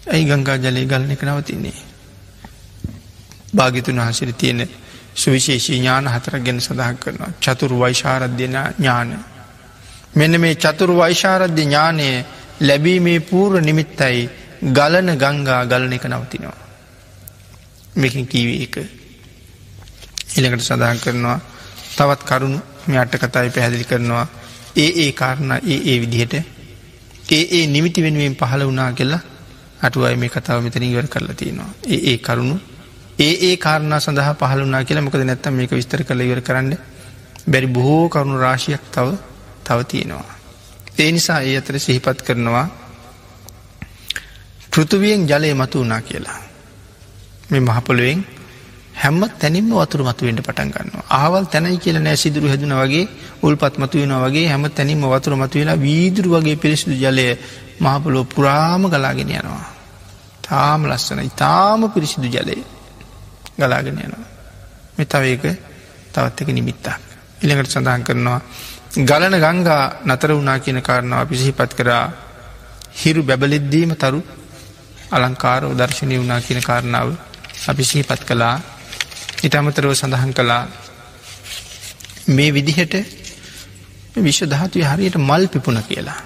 [0.07, 1.80] ඇයි ගංගා ජලය ගලන එක නවතින්නේ.
[3.55, 4.69] භාගිතුන් වහසිර තියෙන
[5.15, 9.35] සුවිශේෂී ඥාන හතර ගැන සඳහන් කරනවා චතුරු වෛශාරධ්‍යන ඥාන
[10.16, 12.08] මෙන්න මේ චතුරු වෛශාරද්ධ ඥානය
[12.62, 14.30] ලැබීමේ පූර්ව නිමිත්තයි
[14.70, 16.58] ගලන ගංගා ගලන එක නවතිනවා.
[17.96, 18.76] මෙකින් කීවේ එක.
[20.36, 21.40] එළකට සඳහන් කරනවා
[21.92, 24.28] තවත් කරුණු මේ අට්ට කතායි පැහැදිලි කරනවා.
[24.76, 26.34] ඒ ඒ කාරණ ඒ ඒ විදිහට
[27.30, 29.22] ඒ ඒ නිමිති වෙනුවෙන් පහළ වනා කියලා
[29.82, 31.70] අටුවයි මේ කතාව මෙතන ඉවර කරලා තියෙනවා.
[31.86, 32.58] ඒ ඒ කරුණු
[33.20, 36.76] ඒ ඒ කාරණ සඳහ පහළුනා කියලා මොකද නැත්තම් මේක විස්තර කළ ඉවර කරන්න
[37.48, 39.08] බැරි බොහෝ කරුණු රාශියක් තව
[39.66, 40.36] තව තියෙනවා.
[41.00, 42.68] ඒ නිසා ඒ අතර සිහිපත් කරනවා
[44.72, 46.40] පෘතුවියෙන් ජලය මතු වනා කියලා.
[47.50, 48.20] මේ මහපොළුවෙන්
[48.96, 53.06] හැම තැනින්ම වතුර මතුවෙන්ට පටන් ගන්න ආවල් තැනයි කියල නෑ සිදුරු හැදන වගේ
[53.44, 57.26] උල්පත් මතුවෙන වගේ හැම තැනින්ම වතුර මතුවෙලා වීදුරු වගේ පිරිසිදු ජලය
[57.80, 59.66] මහපොලෝ පුරාම ගලාගෙන යනවා.
[60.42, 62.58] තාම ලස්සන ඉතාම පිරිසිදු ජලය
[63.58, 64.26] ගලාගෙන යනවා.
[64.98, 65.44] මෙතවේක
[66.14, 66.88] තවත් එක නිමිත්තක්.
[67.42, 68.40] ඉළඟට සඳහන් කරනවා
[68.95, 72.11] ගලන ගංගා නතර වුනා කියන කාරණාව පිසිහිපත් කරා
[72.95, 74.23] හිරු බැබලෙද්දීම තරු
[75.11, 77.11] අලංකාරෝ දර්ශනය වුනා කියන කාරණාව
[77.67, 78.55] අපි සිහිපත් කළා
[79.43, 80.63] ඉට අමතරව සඳහන් කළා
[82.27, 82.95] මේ විදිහට
[84.17, 86.19] විශ්ව ධාතුය හරියට මල් පිපුණ කියලා.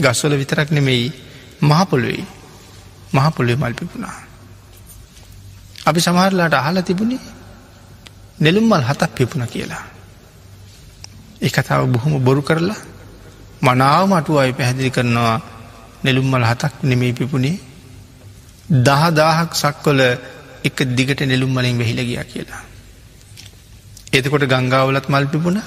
[0.00, 1.12] ගස්වල විතරක් නෙමෙයි
[1.60, 2.24] මහපොළුවයි
[3.12, 4.16] මහපොළුව මල් පිපුණා.
[5.84, 7.20] අපි සමහරලාට අහලා තිබුණේ
[8.40, 9.97] නෙළුම් මල් හතක් පිපුණ කියලා.
[11.42, 12.80] ඒ කතාව බොහොම බොරු කරලා
[13.62, 15.36] මනාව මටුව අයි පැහැදිලි කරනවා
[16.04, 17.56] නෙළුම්මල් හතක් නෙමේ පිපුණේ
[18.80, 20.00] දහදාහක් සක්කොල
[20.64, 22.62] එක දිගට නෙළුම් මලින් වෙහිල ගියා කියලා.
[24.10, 25.58] එතකොට ගංගාවලත් මල් පිපුණ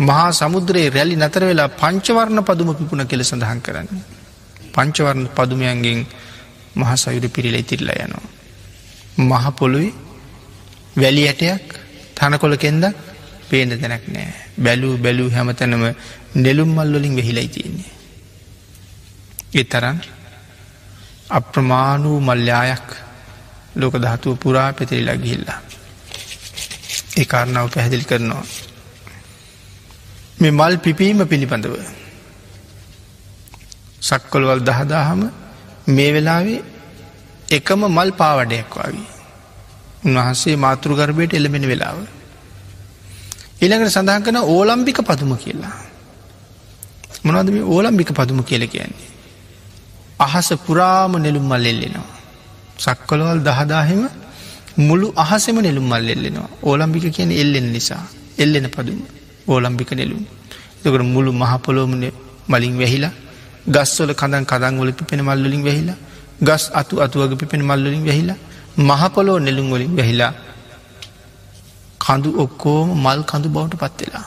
[0.00, 4.04] මහා සමුද්‍රයේ රැලි නතර වෙලා පංචවර්ණ පදුම පිපුණ කෙල සඳහන් කරන්නේ.
[4.72, 6.00] පංචවර්ණ පදුමයන්ගෙන්
[6.76, 8.26] මහසයුරු පිරිල ඉතිරලා යනවා.
[9.20, 9.90] මහපොළුයි
[10.96, 11.66] වැලි ඇටයක්
[12.16, 12.96] තනකොළ කෙන්දක්
[13.48, 14.32] පේන තැනක් නෑ
[14.64, 15.84] බැලූ බැලූ හැමතැනම
[16.34, 17.90] නෙළුම් මල්වලින් වෙහිලයි තියෙන්නේ.
[19.54, 19.98] ඒ තරන්
[21.30, 22.88] අප්‍රමාණූ මල්්‍යායක්
[23.76, 25.60] ලෝක ධාතුව පුරා පැතිරිලා ගිහිල්ලා.
[27.16, 28.44] ඒ කාරණාව පැහැදිලි කරනවා.
[30.40, 31.74] මේ මල් පිපීම පිළිබඳව.
[34.02, 35.22] සක්කොල්වල් දහදාහම
[35.86, 36.60] මේ වෙලාවේ
[37.50, 39.08] එකම මල් පාවඩයක් වගේ.
[40.06, 41.98] උන්වහන්සේ මාතෘගර්භයට එළමෙන වෙලාව.
[43.60, 45.76] ඊළඟට සඳහන් කන ඕලම්බික පදුම කියලා.
[47.24, 49.08] මොනවද මේ ඕලම්බික පදුම කියල කියන්නේ.
[50.18, 52.08] අහස පුරාම නෙළුම් මල් එල්ලෙනවා.
[52.78, 54.02] සක්කොලවල් දහදාහෙම
[54.78, 58.04] මුළු අහසම නෙළුම් මල් එල්ලෙනවා ඕලම්බික කියන එල්ලෙන නිසා
[58.38, 59.00] එල්ලෙන පදුම
[59.46, 60.22] ඕලම්බික නෙළුම්.
[60.78, 62.04] එතකට මුළු මහපොලෝමන
[62.48, 63.12] මලින් වැහිලා
[63.66, 65.98] ගස්වල කඳන් කදංවල පිපෙන මල්ලින් වැහිලා
[66.40, 68.38] ගස් අතු අතුවග පිපෙන මල්ලින් වැහිලා
[68.80, 70.32] මහපොලෝ නෙළුම් වලින් වැහිලා
[72.10, 74.26] කඳු ඔක්කෝම මල් කඳු බවට පත්වෙලා.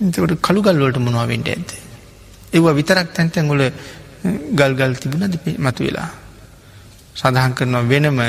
[0.00, 1.70] එතකට කළුගල්ලෝට මොනවාවෙන්ට ඇද.
[2.52, 3.62] ඒවා විතරක් තැන්තැන්ගොල
[4.52, 6.10] ගල්ගල් තිබුණද මතු වෙලා.
[7.16, 8.20] සඳහන් කරනවා වෙනම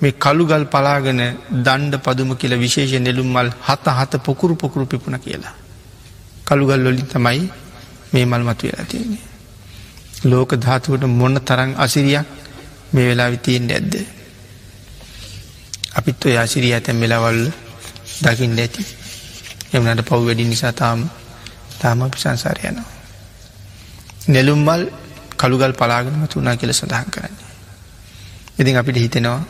[0.00, 1.22] මේ කළුගල් පලාගෙන
[1.58, 5.54] දණ්ඩ පදුම කියල විශේෂ නෙළුම් මල් හත හත පොකුරු පොකුරු පිපුණ කියලා.
[6.44, 7.46] කළුගල් ලොලින් තමයි
[8.12, 9.24] මේ මල් මතු වෙලා තියන්නේ.
[10.24, 12.26] ලෝක ධාතුවට මොන්න තරං අසිරියක්
[12.92, 13.94] මේ වෙලා විතියෙන් ඇද්ද.
[15.96, 17.42] අපිත් ඔය ආසිරී ඇතැම් වෙලාවල්ල
[18.22, 18.82] දකිින් ඇති
[19.72, 21.00] එමනට පව් වැඩි නිසා තාම
[21.80, 22.88] තාම අපි සංසාරයනවා.
[24.28, 24.82] නෙළුම්මල්
[25.36, 27.46] කළුගල් පලාගෙනම තුනා කියල සඳහන් කරන්නේ.
[28.58, 29.40] ඉතින් අපිට හිතෙනවා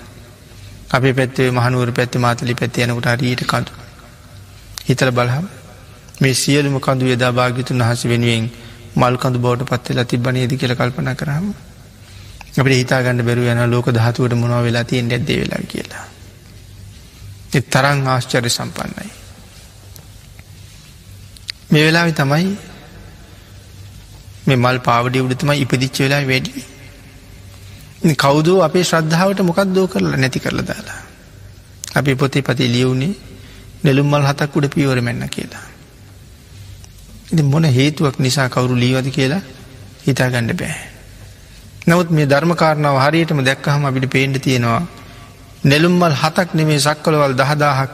[0.90, 3.72] අපේ පැත්තේ මහනුවර පැත්ති මාතලි පැත්ති යනකට හරියට කඳු.
[4.86, 5.46] හිතල බලහම
[6.20, 8.50] මේ සියලුම කඳු යදා භාගිතුන් වහස වෙනුවෙන්
[8.96, 11.46] මල් කඳු බෝට පත්වෙලා තිබනේද කියල කල්පන කරහම
[12.56, 16.06] අපට හිතාගන්න බැරු යන ලෝක ධාතුවට මොනව වෙලා තියෙන් ඇද වෙලා කියලා.
[17.52, 19.10] එ තරං ආශ්චර්ය සම්පන්නයි.
[21.72, 22.56] මේ වෙලාවෙ තමයි
[24.46, 26.64] මේ මල් පාවඩි උඩතුම ඉපදිච්ච වෙලා වැඩි.
[28.16, 31.00] කෞදෝ අපේ ශ්‍රද්ධාවට මොකක් දෝ කරලා නැති කරල දාලා.
[31.94, 33.14] අපි පොතේ පති ලියවුණේ
[33.84, 35.66] නෙළුම් මල් හතක් උඩ පියවර මෙන්න කියලා.
[37.32, 39.42] ඉති මොන හේතුවක් නිසා කවුරු ලීවද කියලා
[40.06, 40.76] හිතා ගණඩ බෑ.
[41.88, 44.82] නවත් මේ ධර්මකාරණාව හරියටම දැක්කහම අපිට පේන්ට තියෙනවා
[45.66, 47.92] නෙළුම්මල් හතක් නෙමේ සක්කොලවල් දහදාහක්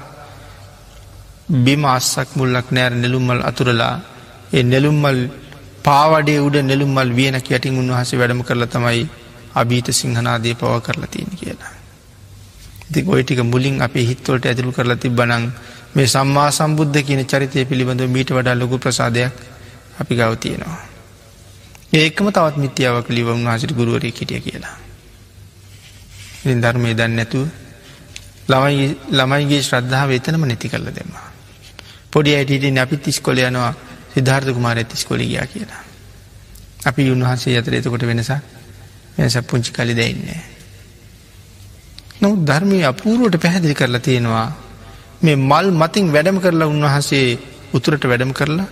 [1.59, 3.95] බිම අස්සක් මුල්ලක් නෑර නෙළුම්මල් අතුරලා
[4.53, 5.21] ඒ නෙළුම්මල්
[5.83, 9.03] පාවඩේ උඩ නෙළුම්මල් වියන යටින් උන්වහසේ වැඩම කරලා තමයි
[9.55, 11.73] අභීත සිංහනාදේ පව කරලා තියෙන කියලා.
[12.89, 15.45] ඉති ඔයටික මුලින් අපේ හිත්වලට ඇතුළු කරලා තිබ්බනං
[15.95, 19.35] මේ සම්මා සම්බුද්ධ කියන චරිතය පිළිබඳව මීට වඩා ලොකු ප්‍රසාදයක්
[20.01, 20.81] අපි ගව තියෙනවා.
[21.95, 24.77] ඒකම තවත් මිත්‍යාවක් ලිව උන්හසිට ගුරුවරය කිටිය කියලා.
[26.45, 27.62] ධර්මය දන්න නැතුව
[28.53, 31.11] ළමයි ළමයිගේ ශ්‍රද්ධාව එතනම නැති කරල දෙම.
[32.11, 33.73] පොඩි අයිටට අපි තිස්කොල යනවා
[34.13, 35.83] සිද්ධාර්ථ කුමාර ඇතිස්කොලි ගයා කියලා.
[36.83, 38.33] අපි උන්වහන්සේ අතර එතකොට වෙනසක්
[39.17, 40.41] වෙනස පුංචි කලි දෙන්නේ.
[42.21, 44.49] නො ධර්මය අපූරුවට පැහැදිලි කරලා තියෙනවා
[45.21, 47.27] මේ මල් මතින් වැඩම කරලා උන්වහන්සේ
[47.73, 48.69] උතුරට වැඩම කරලා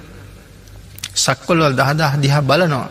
[1.16, 2.88] සක්කොල්වල් දහදා දිහා බලනවා.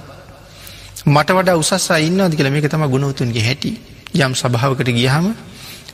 [1.07, 3.71] මට වඩා උසස්සා ඉන්නවද කියලා මේක තම ගුණවතුන්ගේ හැටි
[4.15, 5.27] යම් සභාවකට ගියහම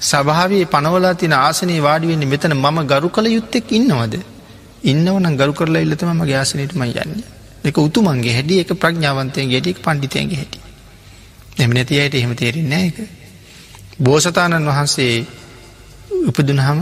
[0.02, 4.16] සභාවේ පනවලා තින ආසනයේ වාඩිවෙන්නේ මෙතන මම ගරු කළ යුත්තෙක් ඉන්නවද.
[4.84, 7.24] ඉන්නවන ගරු කරලා ඉල්ලතම මගේ ආසනයටම යන්න.
[7.64, 10.60] එක උතුමන්ගේ හැඩිය එක ප්‍රඥාවන්තය ගෙටික් පණ්ඩිතයන්ගේ හැටි.
[11.58, 12.98] එම නැති අයට එහෙම තේරෙන්නේ එක
[14.00, 15.26] බෝසතාණන් වහන්සේ
[16.28, 16.80] උපදුනහම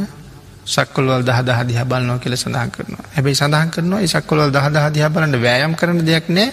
[0.66, 3.06] සක්කොල්වල් දහ දහදිහ බලන්නෝ කියල සඳහන් කරනවා.
[3.16, 6.48] හැබයි සඳහන් කරනවා සක්කොල්වල් දහ දහදිහ බලන්න වෑයම් කරන දෙයක් නෑ.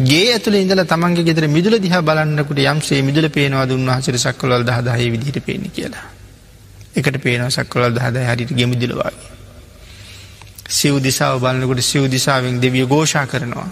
[0.00, 5.40] ගේ ඇතුළ ඉඳල තමන්ගේ ගෙදර මිදුල දිහ බලන්නකට යම්සේ මිදුල පේනවා දුන්වහසර සක්කොල්වල් දහදාහය විදිහට
[5.40, 6.06] පේන කියලා.
[6.94, 9.36] එකට පේනවා සක්කොලල් දහද හරිට ගෙමුදිලවාගේ
[10.68, 13.68] සිව් දිසාව බලන්නකොට සිව් දිසාවෙන් දෙවිය ගෝෂා කරනවා.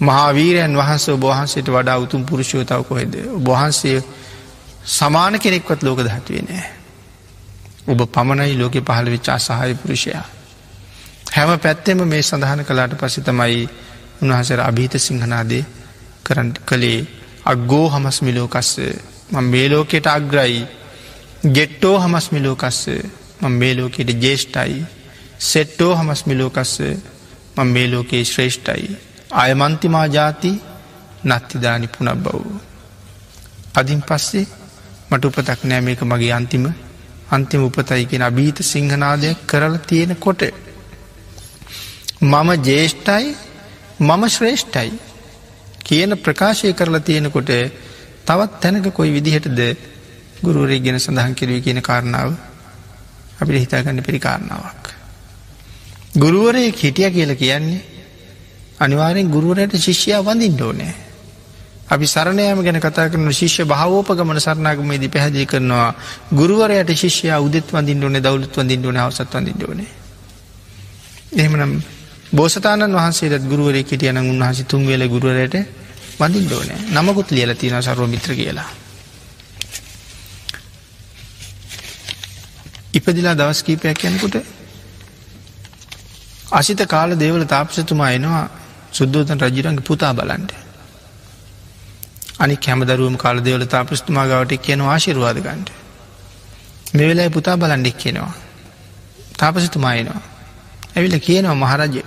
[0.00, 3.14] මහාවීරයන් වහන්ස බහන්සේට වඩා උතුම් පුරුෂෝතාව කොහෙද?
[3.40, 4.02] බහන්සේ
[4.86, 6.77] සමාන කෙනෙක්වත් ලෝක දහත්වේ නෑ.
[7.88, 10.24] ඔබ පමණයි ලෝක පහළ විච්චා සහය පුරුෂයා.
[11.34, 13.68] හැම පැත්තෙම මේ සඳහන කලාට පසි තමයි
[14.22, 15.64] උන්වහසර අභීත සිංහනාදේ
[16.24, 17.00] කරන්න කළේ.
[17.44, 18.72] අග්ගෝ හමස්මිලෝකස්ස
[19.32, 20.66] ම මේ ලෝකෙට අග්‍රයි.
[21.46, 22.80] ගෙට්ටෝ හමස්මිලෝකස්ස
[23.42, 24.78] ම මේ ලෝකෙට ජේෂ්ටයි
[25.40, 26.72] සෙට්ටෝ හමස්මිලෝකස්ස
[27.56, 28.96] ම මේ ලෝකයේ ශ්‍රේෂ්ඨයි.
[29.32, 30.50] අයමන්තිමා ජාති
[31.24, 32.36] නත්තිදානි පුනක් බව්.
[33.74, 34.46] අදින් පස්සේ
[35.10, 36.66] මට උපතක් නෑ මේක මගේ අන්තිම
[37.28, 40.42] අන්තිම උපතයි කියෙන අභීත සිංහනාදයක් කරල තියෙන කොට.
[42.22, 43.34] මම ජේෂ්ඨයි
[44.00, 44.92] මම ශ්‍රේෂ්ඨයි
[45.80, 47.50] කියන ප්‍රකාශය කරලා තියෙනකොට
[48.26, 49.60] තවත් තැනක කොයි විදිහටද
[50.40, 52.30] ගුරුවරේ ගෙන සඳහන් කිරවී කියන කාරණාව
[53.40, 54.84] අපිට හිතාගන්න පිරිකාරණාවක්.
[56.14, 57.86] ගුරුවරය හිටිය කියල කියන්නේ
[58.78, 61.07] අනිවාරෙන් ගුරුවරයට ශිෂ්‍යයා වඳින් ඕනෑ.
[61.88, 65.94] අපි සරණයම ගැන කතා කරන ශිෂ්‍ය භාවෝපගමන සරණාගමේදී පැහැදිි කරනවා
[66.32, 69.80] ගුරුවරයට ශිෂ්‍යය උදෙත් වඳින් ඕන දවලුත් වඳින් ඕන අවසත් වඳින් ඕන.
[71.34, 71.72] එහෙමනම්
[72.32, 75.56] බෝසතාණන් වහන්සේට ගුරුවරේ කිටියන උන්හසි තුන්වෙල ගුරුවරයට
[76.18, 78.68] වඳින් ඕන නමකුත් ලියල තියෙන සර්ව මිත්‍ර කියලා.
[82.94, 84.36] ඉපදිලා දවස් කීපයක් යනකුට
[86.52, 88.46] අසිත කාල දේවල තාපසතුමා එනවා
[88.92, 90.67] සුද්දෝතන් රජිරන්ගේ පුතා බලන්ට.
[92.38, 95.68] අනි කැමදරුවම කාල දෙවල තාපස්තුමා ගවට කියන ආශිරවාද ගන්ට.
[96.94, 98.32] මෙවෙලා පුතා බලන්ඩෙක් කියනවා.
[99.38, 100.22] තාපසතුමා එනවා.
[100.96, 102.02] ඇවිල කියනවා මහරජය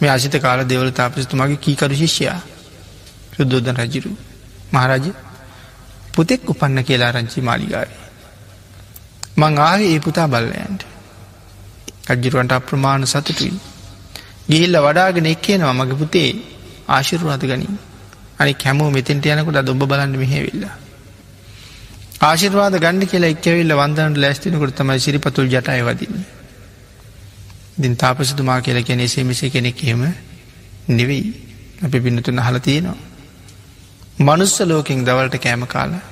[0.00, 2.40] මේ අසිත කාල දෙවල තාපසතුමාගේ කීකරු ශිෂ්‍යයා
[3.36, 4.12] සුද්දෝදන් රජිරු
[4.72, 5.06] මහරජ
[6.14, 7.98] පුතෙක් උපන්න කියලා රංචි මාලිගාවේ.
[9.36, 10.82] මං ආවේ ඒ පුතා බල්ලයන්ට
[12.08, 13.52] රජ්ජිරුවන්ට අප්‍රමාණ සතුටුයි.
[14.48, 16.30] ගිහිල්ල වඩාගෙන එක් කියනවා මගේ පුතේ
[16.88, 17.78] ආශිරුවාද ගනින්
[18.38, 20.74] අනි කැමෝ මෙතෙන්ට යනකොට දොබ බලන්න මෙහෙවිල්ලා.
[22.20, 26.26] ආශිර්වාද ගණඩ කියලා එක්කවිල්ල වන්දනට ලැස්තිනකොට තමයි සිරිපතුල් ජටය වදින්නේ.
[27.78, 30.02] දින් තාපසතුමා කියලා කෙනෙ සේමිසි කෙනෙක් එහෙම
[30.90, 31.26] නෙවෙයි
[31.84, 32.96] අපි පින්නතුන හල තියෙනවා.
[34.20, 36.04] මනුස්ස ලෝකින් දවල්ට කෑම කාලා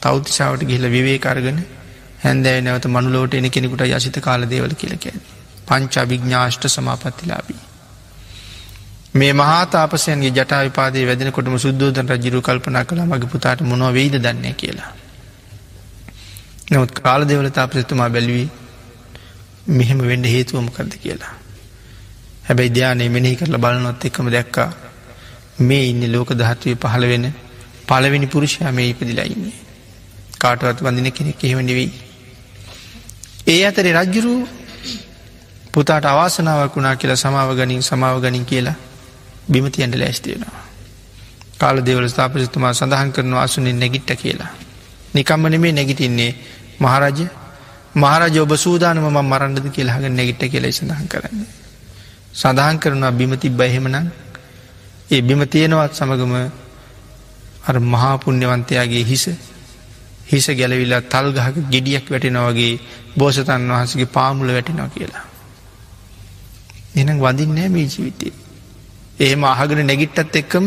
[0.00, 1.58] තෞතිසාාවට ගිහිල විවේ කරගන
[2.24, 5.20] හැන්දෑ නැවත මනුලෝට එන කෙනෙකුට යසිත කාල දේවල කියලකැන.
[5.66, 7.67] පංච අභිග්ඥාෂ්ට සමාපත්තිලාබී.
[9.18, 14.90] මේ මහතාපසයන්ගේ ජටා විපාදේ වැදෙනකොටම සුද්දෝදන රජිරු කල්පනා කළ මගේ පුතාට මොනව වෙයිද දන්නේ කියලා.
[16.70, 18.48] නමුත් කාල දෙවල තාපසතුමා බැලවී
[19.70, 21.34] මෙහෙම වෙන්ඩ හේතුවමකක්ද කියලා.
[22.44, 24.70] හැබැයි ධ්‍යානය මෙනෙහි කරලා බලනොත් එක්කම දැක්කා
[25.60, 27.26] මේ ඉන්න ලෝක දහත්වය පහළ වෙන
[27.86, 29.56] පලවෙනි පුරුෂයා මේ ඉපදිලා ඉන්නේ.
[30.38, 31.90] කාටවත් වඳින කෙනෙක් එහෙම නෙවෙයි.
[33.46, 34.34] ඒ අතරේ රජ්ජුරු
[35.72, 38.76] පුතාට අවාසනාවක් වුණා කියලා සමාව ගනින් සමාව ගනින් කියලා
[39.48, 40.64] බිමතියන්ට ලෑස්තියෙනවා.
[41.58, 44.50] කාල දෙවල ස්ථාපසිතුමා සඳහන් කරනවා අසුනින් නැගිට්ට කියලා.
[45.14, 46.32] නිකම්ම නෙමේ නැගිටින්නේ
[46.78, 47.20] මහරජ
[47.94, 51.44] මහරජ ඔබ සූදානම ම මරන්නද කියලාහග නැගිට්ට කියලා සඳහන් කරන්න.
[52.34, 54.10] සඳහන් කරනවා බිමති බයහෙමනං
[55.10, 56.34] ඒ බිම තියෙනවත් සමගම
[57.64, 59.24] අර මහාපුුණ්‍යවන්තයාගේ හිස
[60.26, 62.74] හිස ගැලවිල්ලා තල්ගහක ගෙඩියක් වැටෙනවගේ
[63.16, 65.24] බෝසතන් වහසගේ පාමුල වැටෙනවා කියලා.
[66.96, 68.47] එනම් වඳින්නෑ මේ ජීවිතේ.
[69.18, 70.66] එහෙම අහගෙන නැගිට්ටත් එක්කම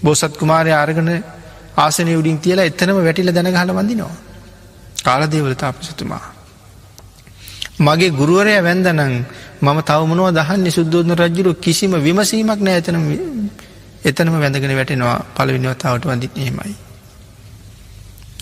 [0.00, 1.10] බෝසත් කුමාරය ආරගන
[1.76, 4.16] ආසනය උඩින් තියලා එතනම වැටිල දැනගහල වඳිනවා.
[4.98, 6.24] කාලදේවල තාපසතුමා.
[7.80, 9.24] මගේ ගුරුවරය වැන්දනං
[9.60, 12.96] මම තවමනුව දහන්නේ සුද්දෝධන රජ්ජුරු කිසිම විමසීමක් නෑ එතන
[14.02, 16.74] එතනම වැඳගෙන වැටෙනවා පලවිනිවතාවට වඳිත් එහෙමයි.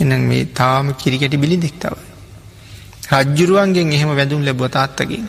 [0.00, 1.94] එනම් මේ තාම කිරිකැටි බිලි දෙක්තව.
[3.12, 5.24] රජ්ජුරුවන්ගෙන් එහෙම වැදුම් ලැබව තාත්තකින්.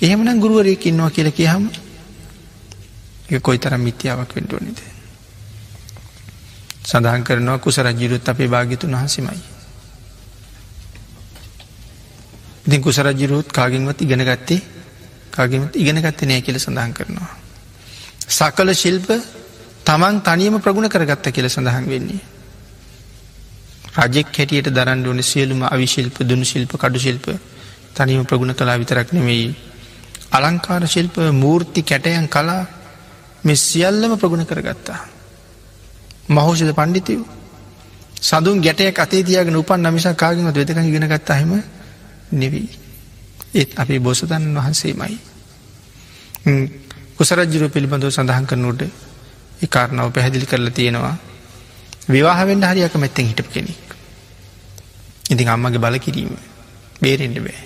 [0.00, 1.64] එහෙමනම් ගුරුවරයෙක් ඉන්නවා කියල කියහම
[3.38, 4.78] කොයි තරම් මිත්‍යාවක් වෙන්ඩුවනිද.
[6.82, 9.40] සඳහන් කරනවා කුස රජ්ජිරුත් අපේ භාගිතුන් වහසමයි.
[12.66, 14.62] ඉතින් කුස රජ්ජිරුත් කාගින්වත් ඉගෙන ගත්තේ
[15.30, 17.30] කාගිමත් ඉගෙන ගත්ත නෑ කියල සඳහන් කරනවා.
[18.28, 19.08] සකල ශිල්ප
[19.84, 22.20] තමන් තනියම ප්‍රගුණ කරගත්ත කියල සඳහන් වෙන්නේ.
[23.98, 27.26] රජෙක් හැටියට දරන්න ඕන සියලුම අවිශිල්ප දුනු ශිල්ප කඩු ශිල්ප
[27.94, 29.48] තනියම ප්‍රගුණ කලා විතරක් නෙවෙයි.
[30.32, 32.79] අලංකාර ශිල්ප මූර්ති කැටයන් කලා
[33.44, 35.00] මෙ සියල්ලම ප්‍රගුණ කරගත්තා.
[36.28, 37.22] මහෝෂද පණ්ඩිතයව
[38.20, 41.52] සඳුන් ගැටය අතේ තියගෙන උපන් නමිසා කාගෙනත් වෙතක ගෙන ගත්තහෙම
[42.32, 42.68] නෙවී.
[43.52, 45.18] ඒත් අපේ බෝසතන් වහන්සේමයි.
[47.16, 48.82] කුසරජ්ජුර පිළිබඳව සඳහන් කරනුට
[49.66, 51.16] කාරණාව පැහැදිලි කරලා තියෙනවා
[52.08, 53.88] විවාහවෙන්ට හරියක මෙත්තෙන් හිටප කෙනෙක්.
[55.26, 56.32] ඉතින් අම්මගේ බල කිරීම
[57.00, 57.60] බේරෙන්ට බෑ.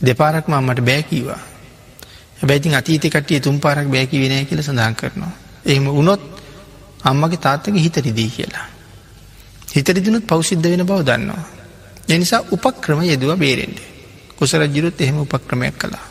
[0.00, 1.40] දෙපාරක්ම අම්මට බෑකීවා.
[2.38, 5.34] හැබැයිතින් අතීත කටිය තුම් පාරක් බෑකි වෙනය කියල සඳහන් කරනවා.
[5.64, 6.22] එහෙම උනොත්
[7.02, 8.66] අම්මගේ තාත්තක හිතරිදී කියලා.
[9.74, 11.44] හිතරිදිනුත් පෞසිද්ධ වෙන බව දන්නවා.
[12.08, 13.78] එනිසා උපක්‍රම යෙදව බේරෙන්ට.
[14.36, 16.04] කුසරජිරුත් එහෙම උපක්‍රමයක් කලා.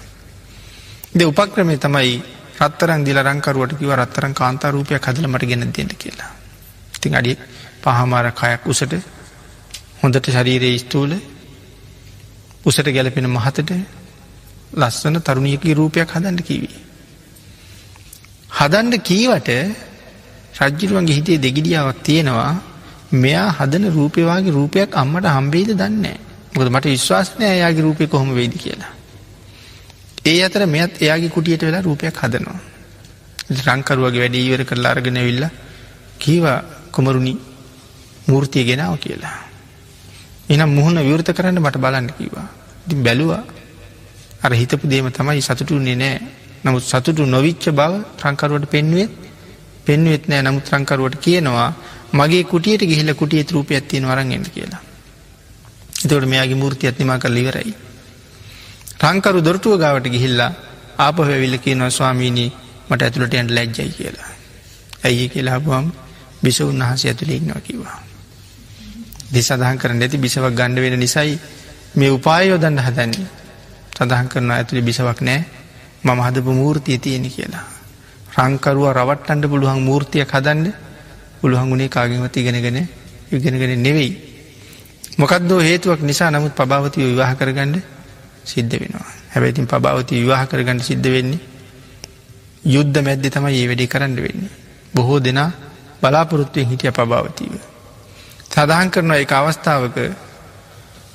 [1.14, 2.16] ද උපක්‍රමය තමයි
[2.58, 6.32] රත්තරන් දිල රංකරුවට කිව රත්තරන් කාන්තාරූපයක් හදල මට ගෙන දෙන්න කියලා.
[6.96, 7.38] ඉතින් අඩි
[7.82, 8.94] පහමාර කයක් උසට
[10.02, 11.12] හොඳට ශරීරයේ ස්තූල
[12.66, 13.72] උසට ගැලපෙන මහතට
[14.76, 16.76] ලස්සන තරුණියකි රූපයක් හදන්න කිවී.
[18.52, 19.50] හදන්ඩ කීවට
[20.60, 22.54] රජ්ජිරුවන්ගේ හිතේ දෙගිඩියාවක් තියෙනවා
[23.14, 26.06] මෙයා හදන රූපයවාගේ රූපයක් අම්මට හම්බේද දන්න
[26.54, 28.94] මොකද මට විශ්වාසනය එයාගේ රූපය කොහොම වෙයිද කියලා.
[30.26, 32.60] ඒ අතර මෙත් එයාගේ කුටියට වෙලා රූපයක් හදනවා.
[33.68, 35.44] රංකරුවගේ වැඩ ඉවර කරලා අරගෙන විල්ල
[36.18, 36.60] කීවා
[36.92, 37.34] කොමරුණි
[38.28, 39.38] මූර්තිය ගෙනාව කියලා.
[40.50, 42.48] එනම් මුහුණ විවෘත කරන්න මට බලන්න කිවා.
[42.86, 43.44] ඉතින් බැලුවා
[44.46, 46.16] අර හිතපු දේම තමයි සතුටුන්නේ නෑ
[46.64, 49.12] නමුත් සතුටු නොවිච්ච බව ත්‍රංකරුවට පෙන්ුවත්
[49.86, 51.70] පෙන්වෙත් නෑ නමුත් ත්‍රංකරුවට කියනවා
[52.14, 54.82] මගේ කුටියට ගිහිල කුටිය රූපය ඇත්තියෙන වරන්ගන්න කියලා.
[55.98, 57.74] එතවට මෙයාගේ මූර්ති ඇත්නිමා කල් ඉවරයි.
[59.02, 60.52] රංකරු දොරටුව ගාවට ගිහිල්ලා
[61.00, 62.50] ආපහැවිල්ල කියනවා ස්වාමීණී
[62.90, 64.32] මට ඇතුළට ඇන්ට ලැජ්ජයි කියලා.
[65.04, 65.88] ඇයි කියලා බුවම්
[66.44, 67.98] බිස උන්වහස ඇතුළේ ඉන්නවා කිවා.
[69.34, 71.40] දිසඳහන් කරන ඇති බිසවක් ගණ්ඩ වෙන නිසයි
[71.96, 73.28] මේ උපායෝදන්න හදන්නේ
[73.96, 75.42] සඳහන් කරන ඇතුළි බිසවක් නෑ
[76.04, 77.66] මම හදපු මූර්තිය තියෙන කියලා.
[78.36, 80.68] රංකරුව රවට්ටන්ඩ පුළුවන් මූර්තිය හදන්ඩ
[81.42, 82.80] පුළුවන්ගුණේ කාගෙන්වත් ඉගෙනගෙන
[83.32, 84.12] ඉගෙනගෙන නෙවෙයි.
[85.18, 87.76] මොකක්දෝ හේතුවක් නිසා නමුත් පභාවතිය විවාහ කරගන්න
[88.44, 89.08] සිද්ධ වෙනවා.
[89.32, 91.40] හැබැයිතින් පභාවති විවාහ කරගන්න සිද්ධ වෙන්නේ
[92.66, 94.54] යුද්ධ මැද්දෙ තමයි ඒ වැඩි කරන්න වෙන්නේ.
[94.94, 95.52] බොහෝ දෙනා
[96.02, 97.56] බලාපොරොත්තුවෙන් හිටිය පභාවතිීව.
[98.48, 99.98] සඳහන් කරනවා එක අවස්ථාවක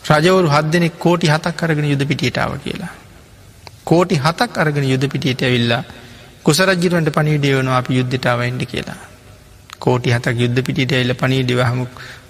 [0.04, 2.92] රජවරු හත් දෙනෙක් කෝටි හතක් අරගෙන යුද පිටියටාව කියලා.
[3.84, 5.82] කෝටි හතක් අරගෙන යුද පිටියට ඇවිල්ලා
[6.42, 9.00] කුසරජිරුවන්ට පනිවිඩිය වනවා අපි යුද්ධටාවයින්ට කියලා.
[9.78, 11.86] කෝටි හතක් යුද්ධ පිටිට එල්ල පනීඩිව හමු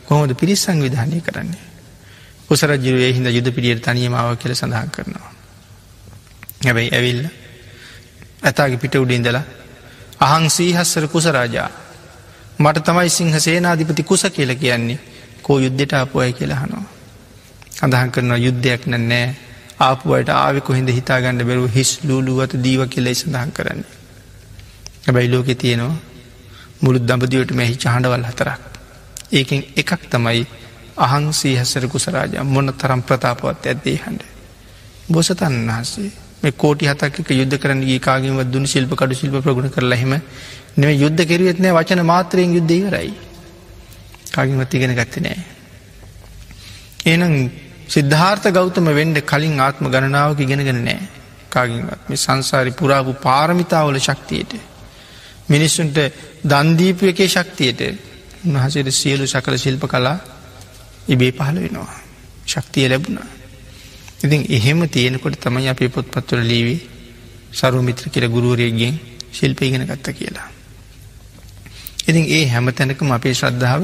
[0.06, 1.64] කොහොමද පිරිස් සංවිධානය කරන්නේ.
[2.48, 5.30] කුසරජිරුවේ හිද යුද පිටියට තනියමාව කියල සඳහන් කරනවා.
[6.60, 7.22] හැබැයි ඇවිල්ල
[8.42, 9.42] ඇතාගේ පිට උඩින්දලා
[10.20, 11.70] අහං සීහස්සර කුසරාජා
[12.59, 14.98] මට තමයි සිංහ සේනාධිපති කුස කියල කියන්නේ
[15.42, 16.99] කෝ යුද්ධට ආපුයයි කියලහනවා.
[17.81, 19.23] අදහන් කරනවා යුද්ධයක් නෑ
[19.81, 23.90] ආපුුවට ආවෙ කොහිද හිතාගන්න බැරුව හිස් ලූලුවත දීව කෙලෙ සඳහන් කරන්නේ.
[25.05, 25.97] හැබැයි ලෝකෙ තියෙනවා
[26.81, 28.61] මුළු දඹදිවට මෙහි චහඬවල් හතරක්.
[29.32, 30.43] ඒකෙන් එකක් තමයි
[30.98, 34.23] අහන්සේ හැසර කුසරාජ මොන තරම් ප්‍රතාපවත් ඇත්දේ හඬ.
[35.09, 36.11] බොසතන් වහන්සේ
[36.43, 40.12] මේ කෝටි හතක් යුද්ධ කරන ඒකාගේම දුන් ශිල්ප කඩු ශිල්ප ප්‍රගුණ කරලහෙම
[40.77, 43.11] නෙම යුද්ධ කෙරුවෙත්නෑ වචන මාත්‍රයෙන් යුද්ධීවරයි.
[44.31, 45.40] කාගිමත් ඉගෙන ගත්ත නෑ.
[47.07, 47.35] එනම්
[47.91, 51.01] සිද්ධාර්ථ ගෞතම වෙන්ඩ කලින් ආත්ම ගණනාවක ඉගෙනගෙන නෑ
[51.49, 54.53] කාගින්වත් මේ සංසාරි පුරාපු පාරමිතාවල ශක්තියට.
[55.49, 55.99] මිනිස්සුන්ට
[56.45, 57.81] දන්දීපු එකේ ශක්තියට
[58.45, 60.17] උන්වහසේට සියලු සකල ශිල්ප කලා
[61.09, 61.99] ඉබේ පහළ වෙනවා.
[62.47, 63.29] ශක්තිය ලැබුණා.
[64.21, 66.81] ඉතින් එහෙම තියෙනකොට තමයි අපේ පොත්පත්වල ලීවී
[67.53, 68.95] සරුමිත්‍ර කියර ගුරුවරයගෙන්
[69.33, 70.49] ශිල්ප ඉගෙන ගත්ත කියලා.
[72.03, 73.83] ඉතින් ඒ හැම තැනකම අපේ ශ්‍රද්ධාව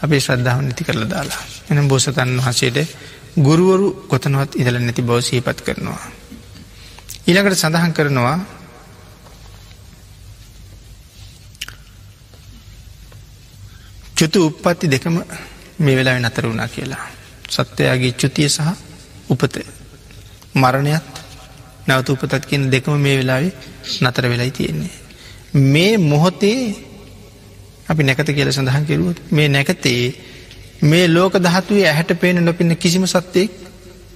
[0.00, 1.42] අපේ ශ්‍රද්ධාව නැති කරල දාලා.
[1.70, 2.78] එනම් බෝසතන් වහසේට
[3.36, 6.00] ගුරුවරු කොතනවත් ඉදල නැති බව සහිපත් කරනවා.
[7.26, 8.36] ඊළඟට සඳහන් කරනවා
[14.14, 15.16] චුතු උප්පත්ති දෙකම
[15.78, 17.04] මේ වෙලාවෙ නතර වුණා කියලා.
[17.48, 18.60] සත්‍යයාගේ චුතිය සහ
[19.28, 19.54] උපත
[20.54, 21.06] මරණයත්
[21.86, 23.52] නැවත උපතත් කියන දෙකම මේ වෙලාවේ
[24.02, 24.94] නතර වෙලයි තියෙන්නේ.
[25.54, 26.60] මේ මොහොතේ
[27.88, 30.02] අපි නැකත කියල සඳහන් කෙරුවත් මේ නැකතේ
[30.82, 33.50] මේ ලෝක දහතුවේ ඇහැට පේන නොපින්න කිසිම සත්‍යයෙක්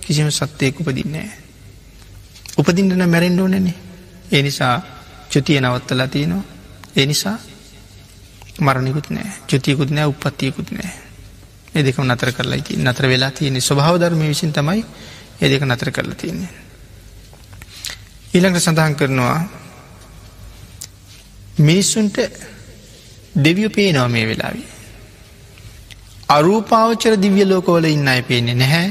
[0.01, 1.31] කිසිම සත්‍යයෙක් උපදින්නේ.
[2.59, 3.75] උපදින්නන මැරෙන්ඩෝ නැනේ.
[4.33, 4.83] ඒ නිසා
[5.31, 6.45] චුතිය නවත්තලා තියෙනවා.
[6.97, 7.39] ඒ නිසා
[8.61, 10.93] මරණිකුත් නෑ චුතියකුත් නෑ උපත්තියකුත් නෑ.
[11.75, 14.85] ඒ දෙක නතර කරලා ති නතර වෙලා තියන්නේ ස්වභාව ධර්ම විසින් තමයි
[15.41, 16.51] ඒ දෙක නතර කරලා තියන්නේ.
[18.35, 19.41] ඊළඟට සඳහන් කරනවා
[21.59, 22.19] මිනිස්සුන්ට
[23.35, 24.69] දෙවිය පේනවා මේ වෙලාවී.
[26.33, 28.89] අරූපාවචර දිව්‍ය ලෝකවල ඉන්න අය පේන්නේ නැහැ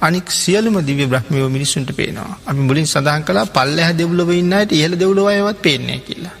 [0.00, 5.58] අනික් සියලුම දිව්‍ය බ්‍රහ්මයෝ මිනිස්සුන්ට පේනවා අපි මුලින් සඳහන් කලා පල්ලහ දෙව්ලොව ඉන්නට ඉහළ දෙව්ලොවයවත්
[5.58, 6.36] පේන්නේ කියලා.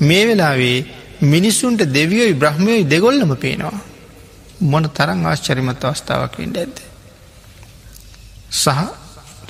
[0.00, 0.78] මේ වෙලාවේ
[1.24, 3.78] මිනිස්සුන්ට දෙවියෝයි බ්‍රහ්මයෝයි දෙගොල්ලම පේනවා.
[4.62, 6.76] මොන තරං ආශ්චරිමත් අවස්ථාවක් වෙන්ඩ ඇද.
[8.54, 8.68] සහ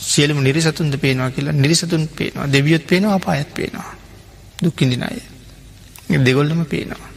[0.02, 3.90] සියලම නිරිසතුන්ද පේනවා කියලා නිරිසතුන් පේනවා දෙවියොත් පේනවා අපායත් පේනවා
[4.62, 5.08] දුක්කිදිනය
[6.20, 7.13] දෙගොල්ලම පේනවා.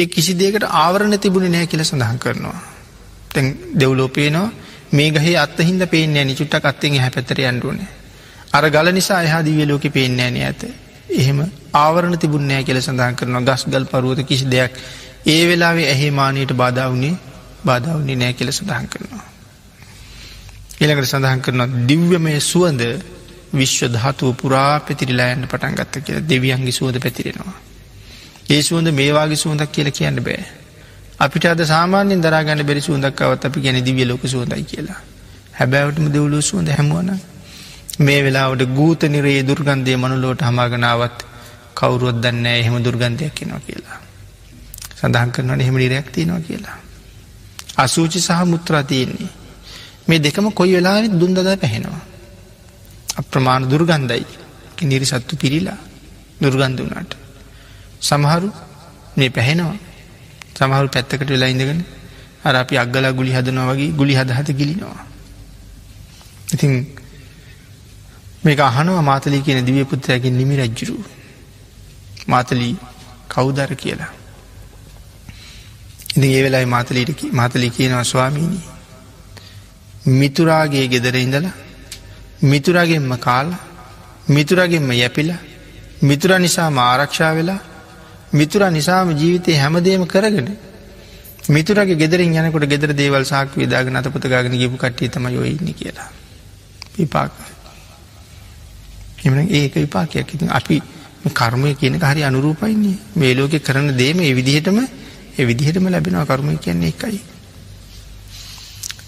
[0.00, 2.60] ඒ කිසි දේකට ආවරණ තිබුණ නෑ කියල සඳහන් කරනවා.
[3.30, 4.48] තැන් දෙව්ලෝ පේනවා
[4.92, 7.88] මේ ගහේ අත්හින්ද පේන්නේ නි චුට්ටක් අත්තෙන් හැ පැතර අන්ඩුවනේ.
[8.50, 10.62] අර ගල නිසා එහා දිවිය ලෝක පේන්නේ ෑන ඇත.
[11.12, 11.38] එහෙම
[11.74, 14.72] ආවරණ තිබුන්නෑ කියල සඳහන් කරනවා ගස් ගල් පරුවත කිසි දෙයක්
[15.26, 17.14] ඒ වෙලාවේ ඇහේ මානයට බාධාවනේ
[17.64, 19.26] බාධාවන්නේ නෑ කියල සඳහන් කරනවා.
[20.80, 22.82] එළකට සඳහන් කරනවා දිව්‍යමය සුවඳ
[23.54, 27.58] විශ්ව ධාතුව පුරා පැතිරිලායන්න පටන් ගත්ත කියලා දෙවියන්ගේ සුවද පැතිරෙනවා.
[28.50, 30.44] ඒ සුවඳ මේවාගේ සුවඳක් කියල කියන්න බෑ.
[31.18, 35.00] අපිට අද සාමාන්‍යෙන් දරාගන්න බැරි සුවඳක්කවත් අපි ගැන දිවිය ලොක සුවඳයි කියලා.
[35.54, 37.10] හැබැවටම දෙවලු සුවඳ හැමුවන
[38.00, 41.18] මේ වෙලාවට ගූත නිරේ දුර්ගන්ධය මනුලෝට හමාගනාවත්
[41.74, 43.98] කවුරුවත් දන්න එහෙම දුර්ගන්ධයක් කෙනවා කියලා.
[44.96, 46.78] සඳහන් කරනවන එහෙම නිරයක් තියෙනවා කියලා.
[47.76, 49.30] අසූචි සහ මුත්‍රා තියෙන්නේ.
[50.08, 52.02] මේ දෙකම කොයි වෙලාවෙත් දුන්දද පැහෙනවා.
[53.16, 54.26] අප්‍රමාණ දුර්ගන්ධයි
[54.82, 55.80] නිරිසත්තු පිරිලා
[56.42, 57.19] දුර්ගන්ධ වනාට.
[58.00, 58.48] සමහරු
[59.16, 59.76] මේ පැහෙනවා
[60.56, 61.80] සමහරු පැත්තකට වෙලා ඉඳගෙන
[62.44, 65.04] අර අපි අග්ගලා ගුලි හදනවා වගේ ගුලි හදහත ගිලිනවා.
[66.52, 66.72] ඉතින්
[68.44, 70.96] මේක අහනවා මාතලී කියන දිවිය පුත්‍රයකින් නිමි රජ්ජුරු
[72.28, 72.74] මාතලී
[73.28, 74.12] කවුදර කියලා.
[76.16, 78.64] ඉති ඒ වෙලායි මාතලීට මාතලී කියනවා ස්වාමීණී.
[80.12, 81.56] මිතුරාගේ ගෙදර ඉඳලා
[82.42, 83.48] මිතුරාගෙන්ම කාල
[84.28, 85.30] මිතුරගෙන්ම යැපිල
[86.02, 87.60] මිතුර නිසාම ආරක්ෂා වෙලා
[88.32, 90.48] මිතුර නිසාම ජීවිතය හැමදේම කරගෙන
[91.48, 96.08] මිතුරගේ ගෙදරින් යනකොට ගෙදර දේවල් සාක් විදාගෙන අතපතගාගෙන ගපු කට්ටිය තම යොඉන්න කියලා.
[96.96, 97.32] විපාක.
[99.20, 100.82] එම ඒක විපාකයක් ඉතින් අපි
[101.30, 104.78] කර්මය කියන හරි අනුරූපයින්නේ මේ ලෝකෙ කරන දේම එවිදිහටම
[105.36, 107.20] එවිදිහටම ලැබෙනවා කර්මය කියන්නේ එකයි.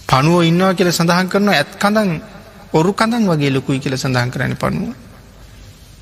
[0.05, 2.11] පනුව ඉන්නවා කියල සඳහන් කරනවා ඇත් කඳන්
[2.73, 4.93] ඔරු කඳන් වගේ ලොකුයි කියල සඳහන් කරන්න පනුව.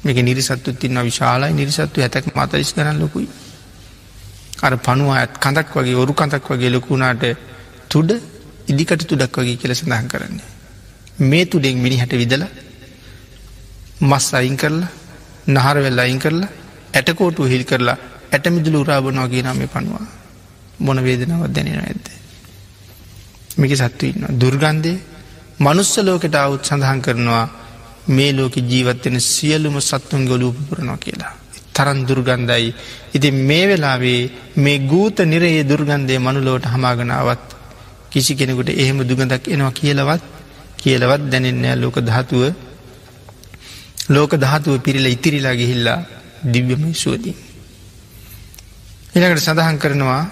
[0.03, 3.27] මේක නිරිසත්තු තින්න විශාලයි නිරිසත්තු ඇතැක් මතරිස් කරන්න ලොකුයි.
[4.59, 7.23] අර පනුව ඇත් කඳක් වගේ ඔරු කඳක් වගේ ලොකුණාට
[7.89, 8.09] තුඩ
[8.67, 10.49] ඉදිකට තුඩක් වගේ කියල සඳහන් කරන්නේ.
[11.21, 12.43] මේ තුඩෙක් මිනිහට විදල
[14.01, 14.89] මස් අයින් කරලා
[15.47, 16.49] නහරවෙල් අයින් කරලා
[16.93, 17.97] ඇටකෝටු හිල් කරලා
[18.31, 20.05] ඇටමිදුල උරාබනවා ගේ නම පනවා
[20.79, 22.05] මොන වේදනාවත් දැනෙන ඇත්ද.
[23.57, 24.93] මේක සත්තු ඉන්න දුර්ගන්ධය
[25.59, 27.45] මනුස්ස ලෝකට අවුත් සඳහන් කරනවා
[28.07, 31.33] මේ ලෝක ජීවත්වෙන සියලුම සත්තුන් ගොලූප පුරනවා කියලා.
[31.73, 32.73] තරන් දුර්ගන්ධයි.
[33.13, 37.45] ඉති මේ වෙලාවේ මේ ගූත නිරයේ දුර්ගන්ධය මනුලෝට හමාගනාවත්
[38.09, 40.23] කිසි කෙනෙකුට එහෙම දුගඳක් එනවා කියලවත්
[40.77, 42.43] කියලවත් දැනෙන්නෑ ලෝක ධාතුව
[44.09, 45.99] ලෝක ධාතුව පිරිල ඉතිරිලා ගිහිල්ලා
[46.43, 47.35] දිව්‍යම සුවදී.
[49.13, 50.23] එනකට සඳහන් කරනවා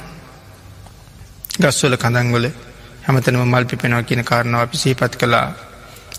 [1.59, 2.45] ගස්වල කඳංගොල
[3.03, 5.68] හැමතනම මල් පිපෙනවා කියන කාරණාව අපි සහිපත් කලා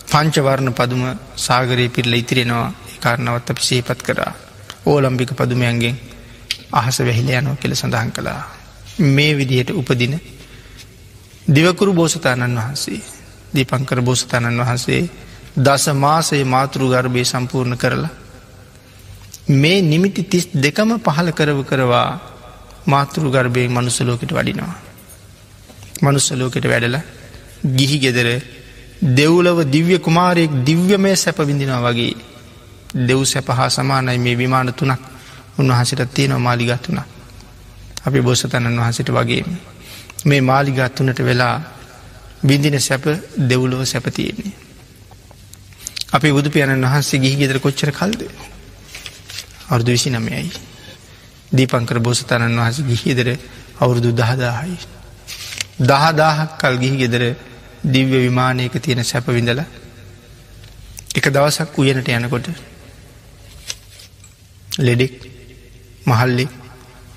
[0.07, 1.03] පංචවර්ණ පදුම
[1.37, 4.33] සාගරය පිරල ඉතිරෙනවා කාරණවත් අපි සේපත් කරා
[4.85, 5.95] ඕලම්බික පදුමයන්ගෙන්
[6.73, 8.41] අහස වැහිල යනෝ කෙළ සඳහන් කළා.
[8.99, 10.13] මේ විදිහට උපදින
[11.47, 13.01] දිවකුරු බෝසතාණන් වහන්සේ
[13.53, 15.01] දීපංකර බෝසතාණන් වහන්සේ
[15.57, 18.11] දස මාසයේ මාතෘ ගර්භය සම්පූර්ණ කරලා
[19.53, 22.09] මේ නිමිති තිස් දෙකම පහල කරව කරවා
[22.85, 24.75] මාතෘ ගර්භයෙන් මනුස්සලෝකට වඩිනවා.
[26.01, 26.97] මනුස්සලෝකට වැඩල
[27.69, 28.27] ගිහි ගෙදර
[29.01, 32.15] දෙව්ලව දිව්‍ය කුමාරයෙක් දිව්‍යමය සැප විඳිනවා වගේ.
[32.97, 34.99] දෙව් සැප හා සමානයි මේ විමාන තුනක්
[35.57, 37.03] උන්වහසිට තියෙනවා මාලිගත් වුණ
[38.01, 39.43] අපි බොස්සතණන් වහසිට වගේ
[40.25, 41.55] මේ මාලිගත් වනට වෙලා
[42.41, 43.05] බිඳින සැප
[43.39, 44.53] දෙව්ලොව සැපතියෙන්නේ
[46.11, 48.21] අපි බුදු පියණන් වහන්සේ ගිහි ගෙදර කොච්චර කල්ද?
[49.69, 50.51] අවුරදු විසි නමයයි
[51.51, 53.27] දීපංකර බෝසතණන් වහස ගිහිදර
[53.79, 54.77] අවුරුදු දහදාහයි.
[55.81, 57.23] දහදාහක් කල් ගිහි ගෙදර
[57.83, 59.61] දිව්‍ය විමානයක තියෙන සැප විඳල
[61.11, 62.47] එක දවසක් උයනට යනකොට
[64.79, 65.15] ලෙඩෙක්
[66.05, 66.45] මහල්ලෙ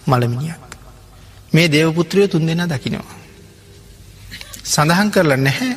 [0.06, 0.62] මළමිනියක්
[1.52, 3.14] මේ දේවපුත්‍රයෝ තුන් දෙෙන දකිනවා.
[4.64, 5.76] සඳහන් කරලා නැහැ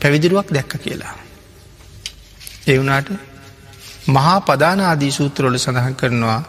[0.00, 1.14] පැවිදිරුවක් දැක්ක කියලා.
[2.66, 3.08] එවුනාට
[4.06, 6.40] මහා පදාන ආදී සූත්‍රවල සඳහන් කරනවා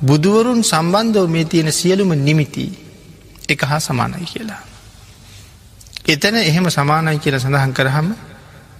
[0.00, 2.66] බුදුවරුන් සම්බන්ධව මේ තියෙන සියලුම නිමිති
[3.48, 4.62] එක හා සමානයි කියලා.
[6.08, 8.06] එතන එහෙම සමානයි කියල සඳහන් කරහම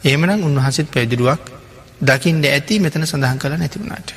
[0.04, 1.42] ඒමනම් උන්වහසත් පැදිරුවක්
[2.02, 4.10] දකිින්ට ඇති මෙතන සඳහන් කළ නැතිවුණට.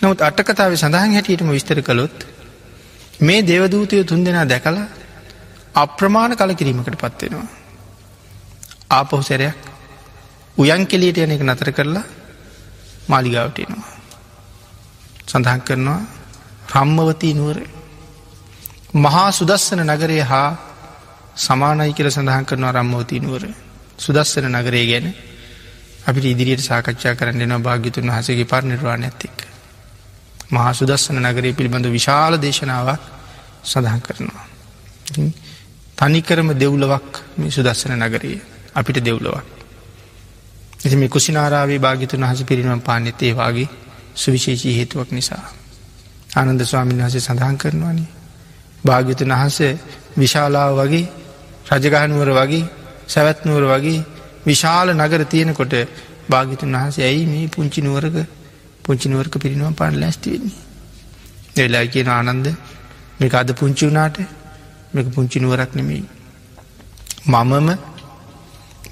[0.00, 2.26] නමුත් අටකතාව සඳහන් හැටියටම විස්තර කළොත්
[3.20, 4.86] මේ දේවදූතය තුන් දෙනා දැකලා
[5.74, 7.46] අප්‍රමාණ කල කිරීමකට පත්වෙනවා.
[8.90, 9.54] ආපොහු සැරයක්
[10.56, 12.04] උයන් කෙලියට යන එක නතර කරලා
[13.08, 13.92] මාලිගාවටයනවා.
[15.28, 16.00] සඳහන් කරනවා
[16.68, 17.58] රම්මවතී නුවර
[18.96, 20.71] මහා සුදස්සන නගරය හා
[21.36, 23.44] සමානයි කියල සඳහන් කරන අරම්මෝතිනුවර
[23.98, 25.06] සුදස්සන නගරේ ගැන
[26.02, 29.36] අපිට ඉදිරියට සාකච්ඡා කරන්න දෙනවා භාග්‍යතුන් හසගේ පරනිර්වාණ ඇත්තෙක්.
[30.50, 33.02] මහා සුදස්සන නගරේ පිළිබඳ විශාල දේශනාවක්
[33.64, 34.44] සඳහන් කරනවා.
[35.98, 38.42] තනිකරම දෙව්ලවක් මේ සුදස්සන නගරයේ
[38.74, 39.46] අපිට දෙව්ලවක්.
[40.84, 43.68] එති මේ කුසිනාරාවේ භාගිතුන් හස පිරිනම් පානෙත්තේ වගේ
[44.14, 45.44] සුවිශේෂී හේතුවක් නිසා.
[46.30, 48.08] ආනන්ද ස්වාමීන් වහසේ සඳහන් කරනවානේ.
[48.84, 49.72] භාග්‍යතුන් වහන්සේ
[50.18, 51.21] විශාලාව වගේ
[51.72, 52.64] රජගහනුවර වගේ
[53.08, 54.00] සැවැත්නුවර වගේ
[54.46, 55.74] විශාල නගර තියෙනකොට
[56.28, 58.16] භාගිතුන් වහන්සේ ඇයි මේ පුංචි නුවරක
[58.82, 60.60] පුංචිනුවරක පිරිනුවම් පාන ලැස්තිවෙන්නේ.
[61.58, 62.46] එලා කියන ආනන්ද
[63.20, 64.16] මේක අද පුංචි වුනාට
[64.94, 66.04] මේක පුංචි නුවරක් නෙමෙයි.
[67.26, 67.68] මමම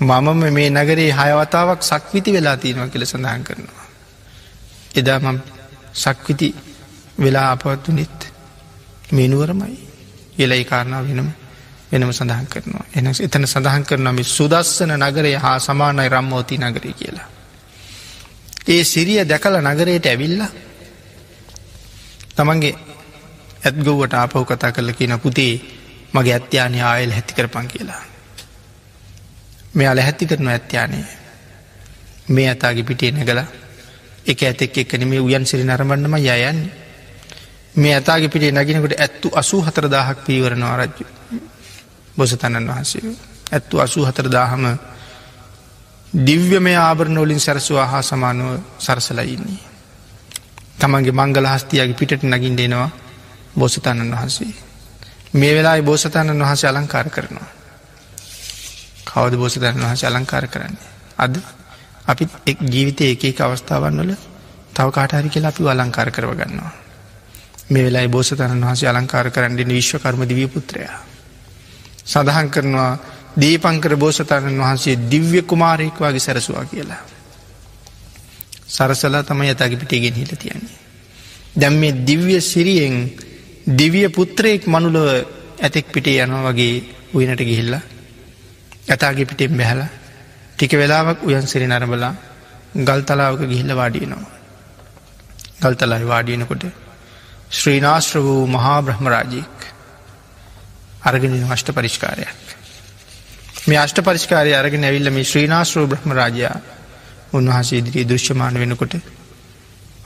[0.01, 3.87] මමම මේ නගරේ හයවතාවක් සක්විති වෙලා තියෙනවා කියල සඳහන් කරනවා.
[4.95, 5.39] එදා මම
[5.95, 6.49] සක්විති
[7.19, 8.19] වෙලා අපවත්තුනෙත්
[9.13, 9.79] මේනුවරමයි
[10.39, 11.31] එලයි කාරණාව වෙනම
[11.93, 12.85] වෙනම සඳහන් කරනවා.
[12.93, 17.29] එන එතන සඳහන් කරනම සුදස්සන නගරය හා සමානයි රම්මෝති නගරී කියලා.
[18.69, 20.43] ඒ සිරිය දැකල නගරයට ඇවිල්ල
[22.33, 22.75] තමන්ගේ
[23.63, 25.55] ඇත්ගොවට ආපහු කතා කරල කියන පුතේ
[26.13, 28.03] මගේ ඇත්්‍යයානය ආයල් හැති කරපන් කියලා.
[29.75, 30.99] මෙයාල හැත්ති කරන ඇත්්‍යයානය
[32.29, 33.49] මේ අතාගේ පිටේ නැගලා
[34.27, 36.55] එක ඇතෙක් එක්කන මේ උයන් සිරි නරඹන්නම යයන්නේ
[37.75, 41.07] මේ ඇතාගේ පිටේ නගෙනකට ඇත්තු අසූ හතරදාහක් පීවරනවා රජ්ජු
[42.15, 43.17] බොසතණන් වහන්සේ
[43.51, 44.65] ඇත්තු අසූ හතරදාහම
[46.21, 49.61] දිව්‍යමය ආභරණෝලින් සැරසවා හා සමානුව සරසලයින්නේ.
[50.79, 52.91] තමන්ගේ මංගල හස්තියගේ පිටට නගින් දෙනවා
[53.55, 54.55] බෝසතණන් වහන්සේ.
[55.33, 57.49] මේ වෙලා බෝසතණන් වහස අලංකාර කරනවා.
[59.07, 60.89] කවද බෝසතණන් වහස අලංකාර කරන්නේ.
[61.19, 61.35] අද
[62.07, 64.15] අපි එක් ජීවිතය එක එක අවස්ථාවන් වල
[64.73, 66.73] තව කාටහරි කියලා අපි අලංකාර කරව ගන්නවා.
[67.71, 71.10] මේ වෙලා බෝසතණන් වහස අලංකාර කරන්නඩෙන විශ්වකර්ම දිවිය පුත්‍රයා.
[72.11, 72.93] සඳහන් කරනවා
[73.37, 77.03] දීපංකර බෝසතාණන් වහන්සේ දිව්‍ය කුමාරයෙක් වගේ සැරසවා කියලා.
[78.69, 80.79] සරසලා තම යතගේ පිටේගෙන් හිට තියන්නේ.
[81.55, 82.97] දැම් මේ දිව්‍ය සිරියෙන්
[83.73, 85.07] දිවිය පුත්‍රයෙක් මනුලව
[85.59, 86.75] ඇතෙක් පිටේ යනවා වගේ
[87.15, 87.75] උයනට ගිහිල්ල
[88.89, 89.81] ඇතාගේ පිටෙන් බැහල
[90.53, 92.15] ටික වෙලාවක් උයන් සිරි නරබලා
[92.79, 94.41] ගල් තලාවක ගිහිල්ල වාඩියනවා.
[95.61, 96.65] ගල්තලායි වාඩියනකොට
[97.51, 99.60] ශ්‍රීනාශ්‍ර වූ මහා බ්‍රහ්මරාජයෙක්
[101.03, 102.29] අරගෙන අෂ්ට පරිෂ්කාරයක්.
[103.67, 106.57] මේ අෂ්ට පරිෂ්කාරය අරගෙන ඇවිල්ල මේ ශ්‍රීනාශ්‍රෝ බ්‍රහ්ම රාජයා
[107.33, 108.95] උන්වහසේ ඉදිරී දෘශ්‍යමාන වෙනකොට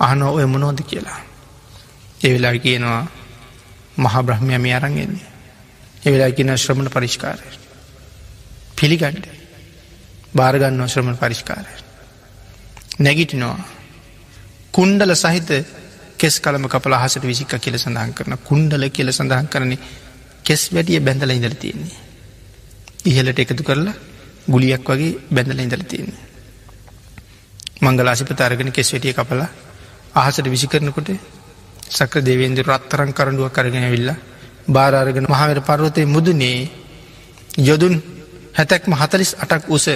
[0.00, 1.20] අහනෝ ඔය මොනෝද කියලා.
[2.20, 3.06] එවෙලා කියනවා
[3.98, 5.26] මහා බ්‍රහ්මය මේ අරන්ගෙන්නේ.
[6.02, 7.46] එවෙලා කියන ශ්‍රමණ පරිෂ්කාරය.
[8.76, 9.26] පිළිගණ්ඩ
[10.34, 11.72] භාරගන්න ශ්‍රමණ පරිෂ්කාරය.
[13.00, 13.58] නැගිටිනවා.
[14.72, 15.50] කුණ්ඩල සහිත
[16.18, 19.78] කෙස් කළම කපල හසට විසික්ක කියල සඳහන් කරන කුණ්ඩල කියල සඳහන් කරන්නේ
[20.44, 21.96] කෙස් වැටිය බැඳල ඉඳල තියෙන්නේ.
[23.06, 23.94] ඉහලට එකතු කරලා
[24.46, 26.22] ගුලියක් වගේ බැඳල ඉඳල තියෙන්නේ.
[27.82, 29.48] මංගලාසිප තරගෙන කෙස්වැටිය කපලා
[30.14, 31.08] අහසට විසි කරනකොට
[31.90, 34.10] සක්‍ර දෙවේන්ද රත්තරං කරඩුව කරගෙන විල්ල
[34.68, 36.70] බාරාරගෙන මහවර පර්වතය මුදුනේ
[37.58, 37.94] යොදුන්
[38.54, 39.86] හැතැක්ම හතලිස් අටක් උස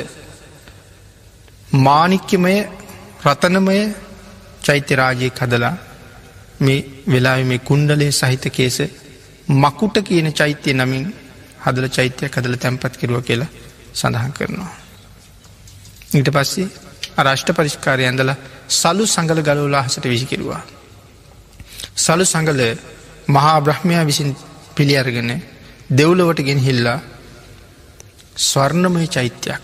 [1.78, 2.54] මානික්‍යමය
[3.24, 3.78] රතනමය
[4.62, 5.74] චෛත්‍යරාජය කදලා
[6.60, 8.78] මේ වෙලා මේ කුණ්ඩලේ සහිත කේස
[9.48, 11.04] මකුට කියන චෛත්‍යය නමින්
[11.60, 13.48] හදල චෛත්‍යය කදල තැන්පත් කිරුව කියලා
[13.92, 14.72] සඳහන් කරනවා.
[16.10, 16.68] ඊට පස්සේ
[17.16, 18.32] අරෂ්ට පරිෂ්කාරය ඇඳල
[18.70, 20.62] සලු සඟල ගලෝලා හසට විසිකිරුවා.
[21.96, 22.60] සලු සඟල
[23.28, 24.36] මහා බ්‍රහ්මයා විසින්
[24.74, 25.30] පිළියරගෙන
[25.90, 27.00] දෙව්ලවට ගෙන හිල්ලා
[28.38, 29.62] ස්වර්ණමය චෛත්‍යයක්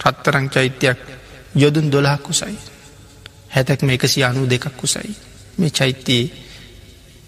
[0.00, 0.98] රත්තරං චෛත්‍යයක්
[1.54, 2.58] යොදුන් දොලා කුසයි.
[3.48, 5.16] හැතැක්ම එකසි අනු දෙකක් කුසයි.
[5.58, 6.32] මේ චෛත්‍යයේ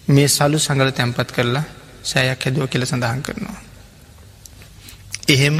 [0.08, 1.64] මේ සලු සඟල තැන්පත් කරලා
[2.04, 3.60] සෑයක් හැදුව කියල සඳහන් කරනවා.
[5.28, 5.56] එහෙම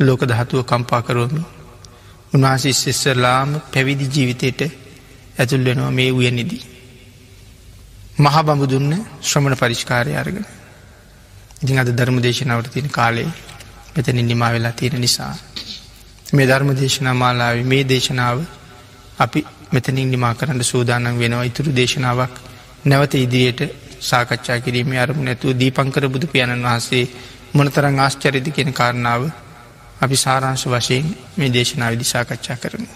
[0.00, 1.42] ලෝක දහතුව කම්පා කරෝමි
[2.32, 4.60] උන්වහන්සේ ශෙස්සරලාම පැවිදි ජීවිතයට
[5.38, 6.62] ඇතුල් වෙනවා මේ උයනිදී.
[8.18, 8.92] මහා බඹ දුන්න
[9.22, 10.46] ශ්‍රමණ පරිෂ්කාරය අරගෙන.
[11.62, 13.28] ඉතින් අද ධර්ම දේශනාවට තියෙන කාලේ
[13.94, 15.34] මෙතනින් නිමා වෙලා තියෙන නිසා.
[16.32, 18.38] මේ ධර්ම දේශනා මාලාව මේ දේශනාව
[19.18, 19.40] අපි
[19.72, 22.34] මෙතනින් නිමා කරන්න සූදානම් වෙනවා ඉතුරු දේශනාවක්
[22.86, 23.60] නැවත ඉදිරියට
[24.00, 27.04] සාකච්ඡා කිරීම අරමු නැතුව දීපංකර බුදු පියාණන් වහන්සේ
[27.52, 29.22] මොනතරං ආශ්චරිද කියෙන කාරණාව
[30.00, 31.06] අපි සාරංශ වශයෙන්
[31.36, 32.88] මේ දේශනාව විදි සාකච්ඡා කරමු.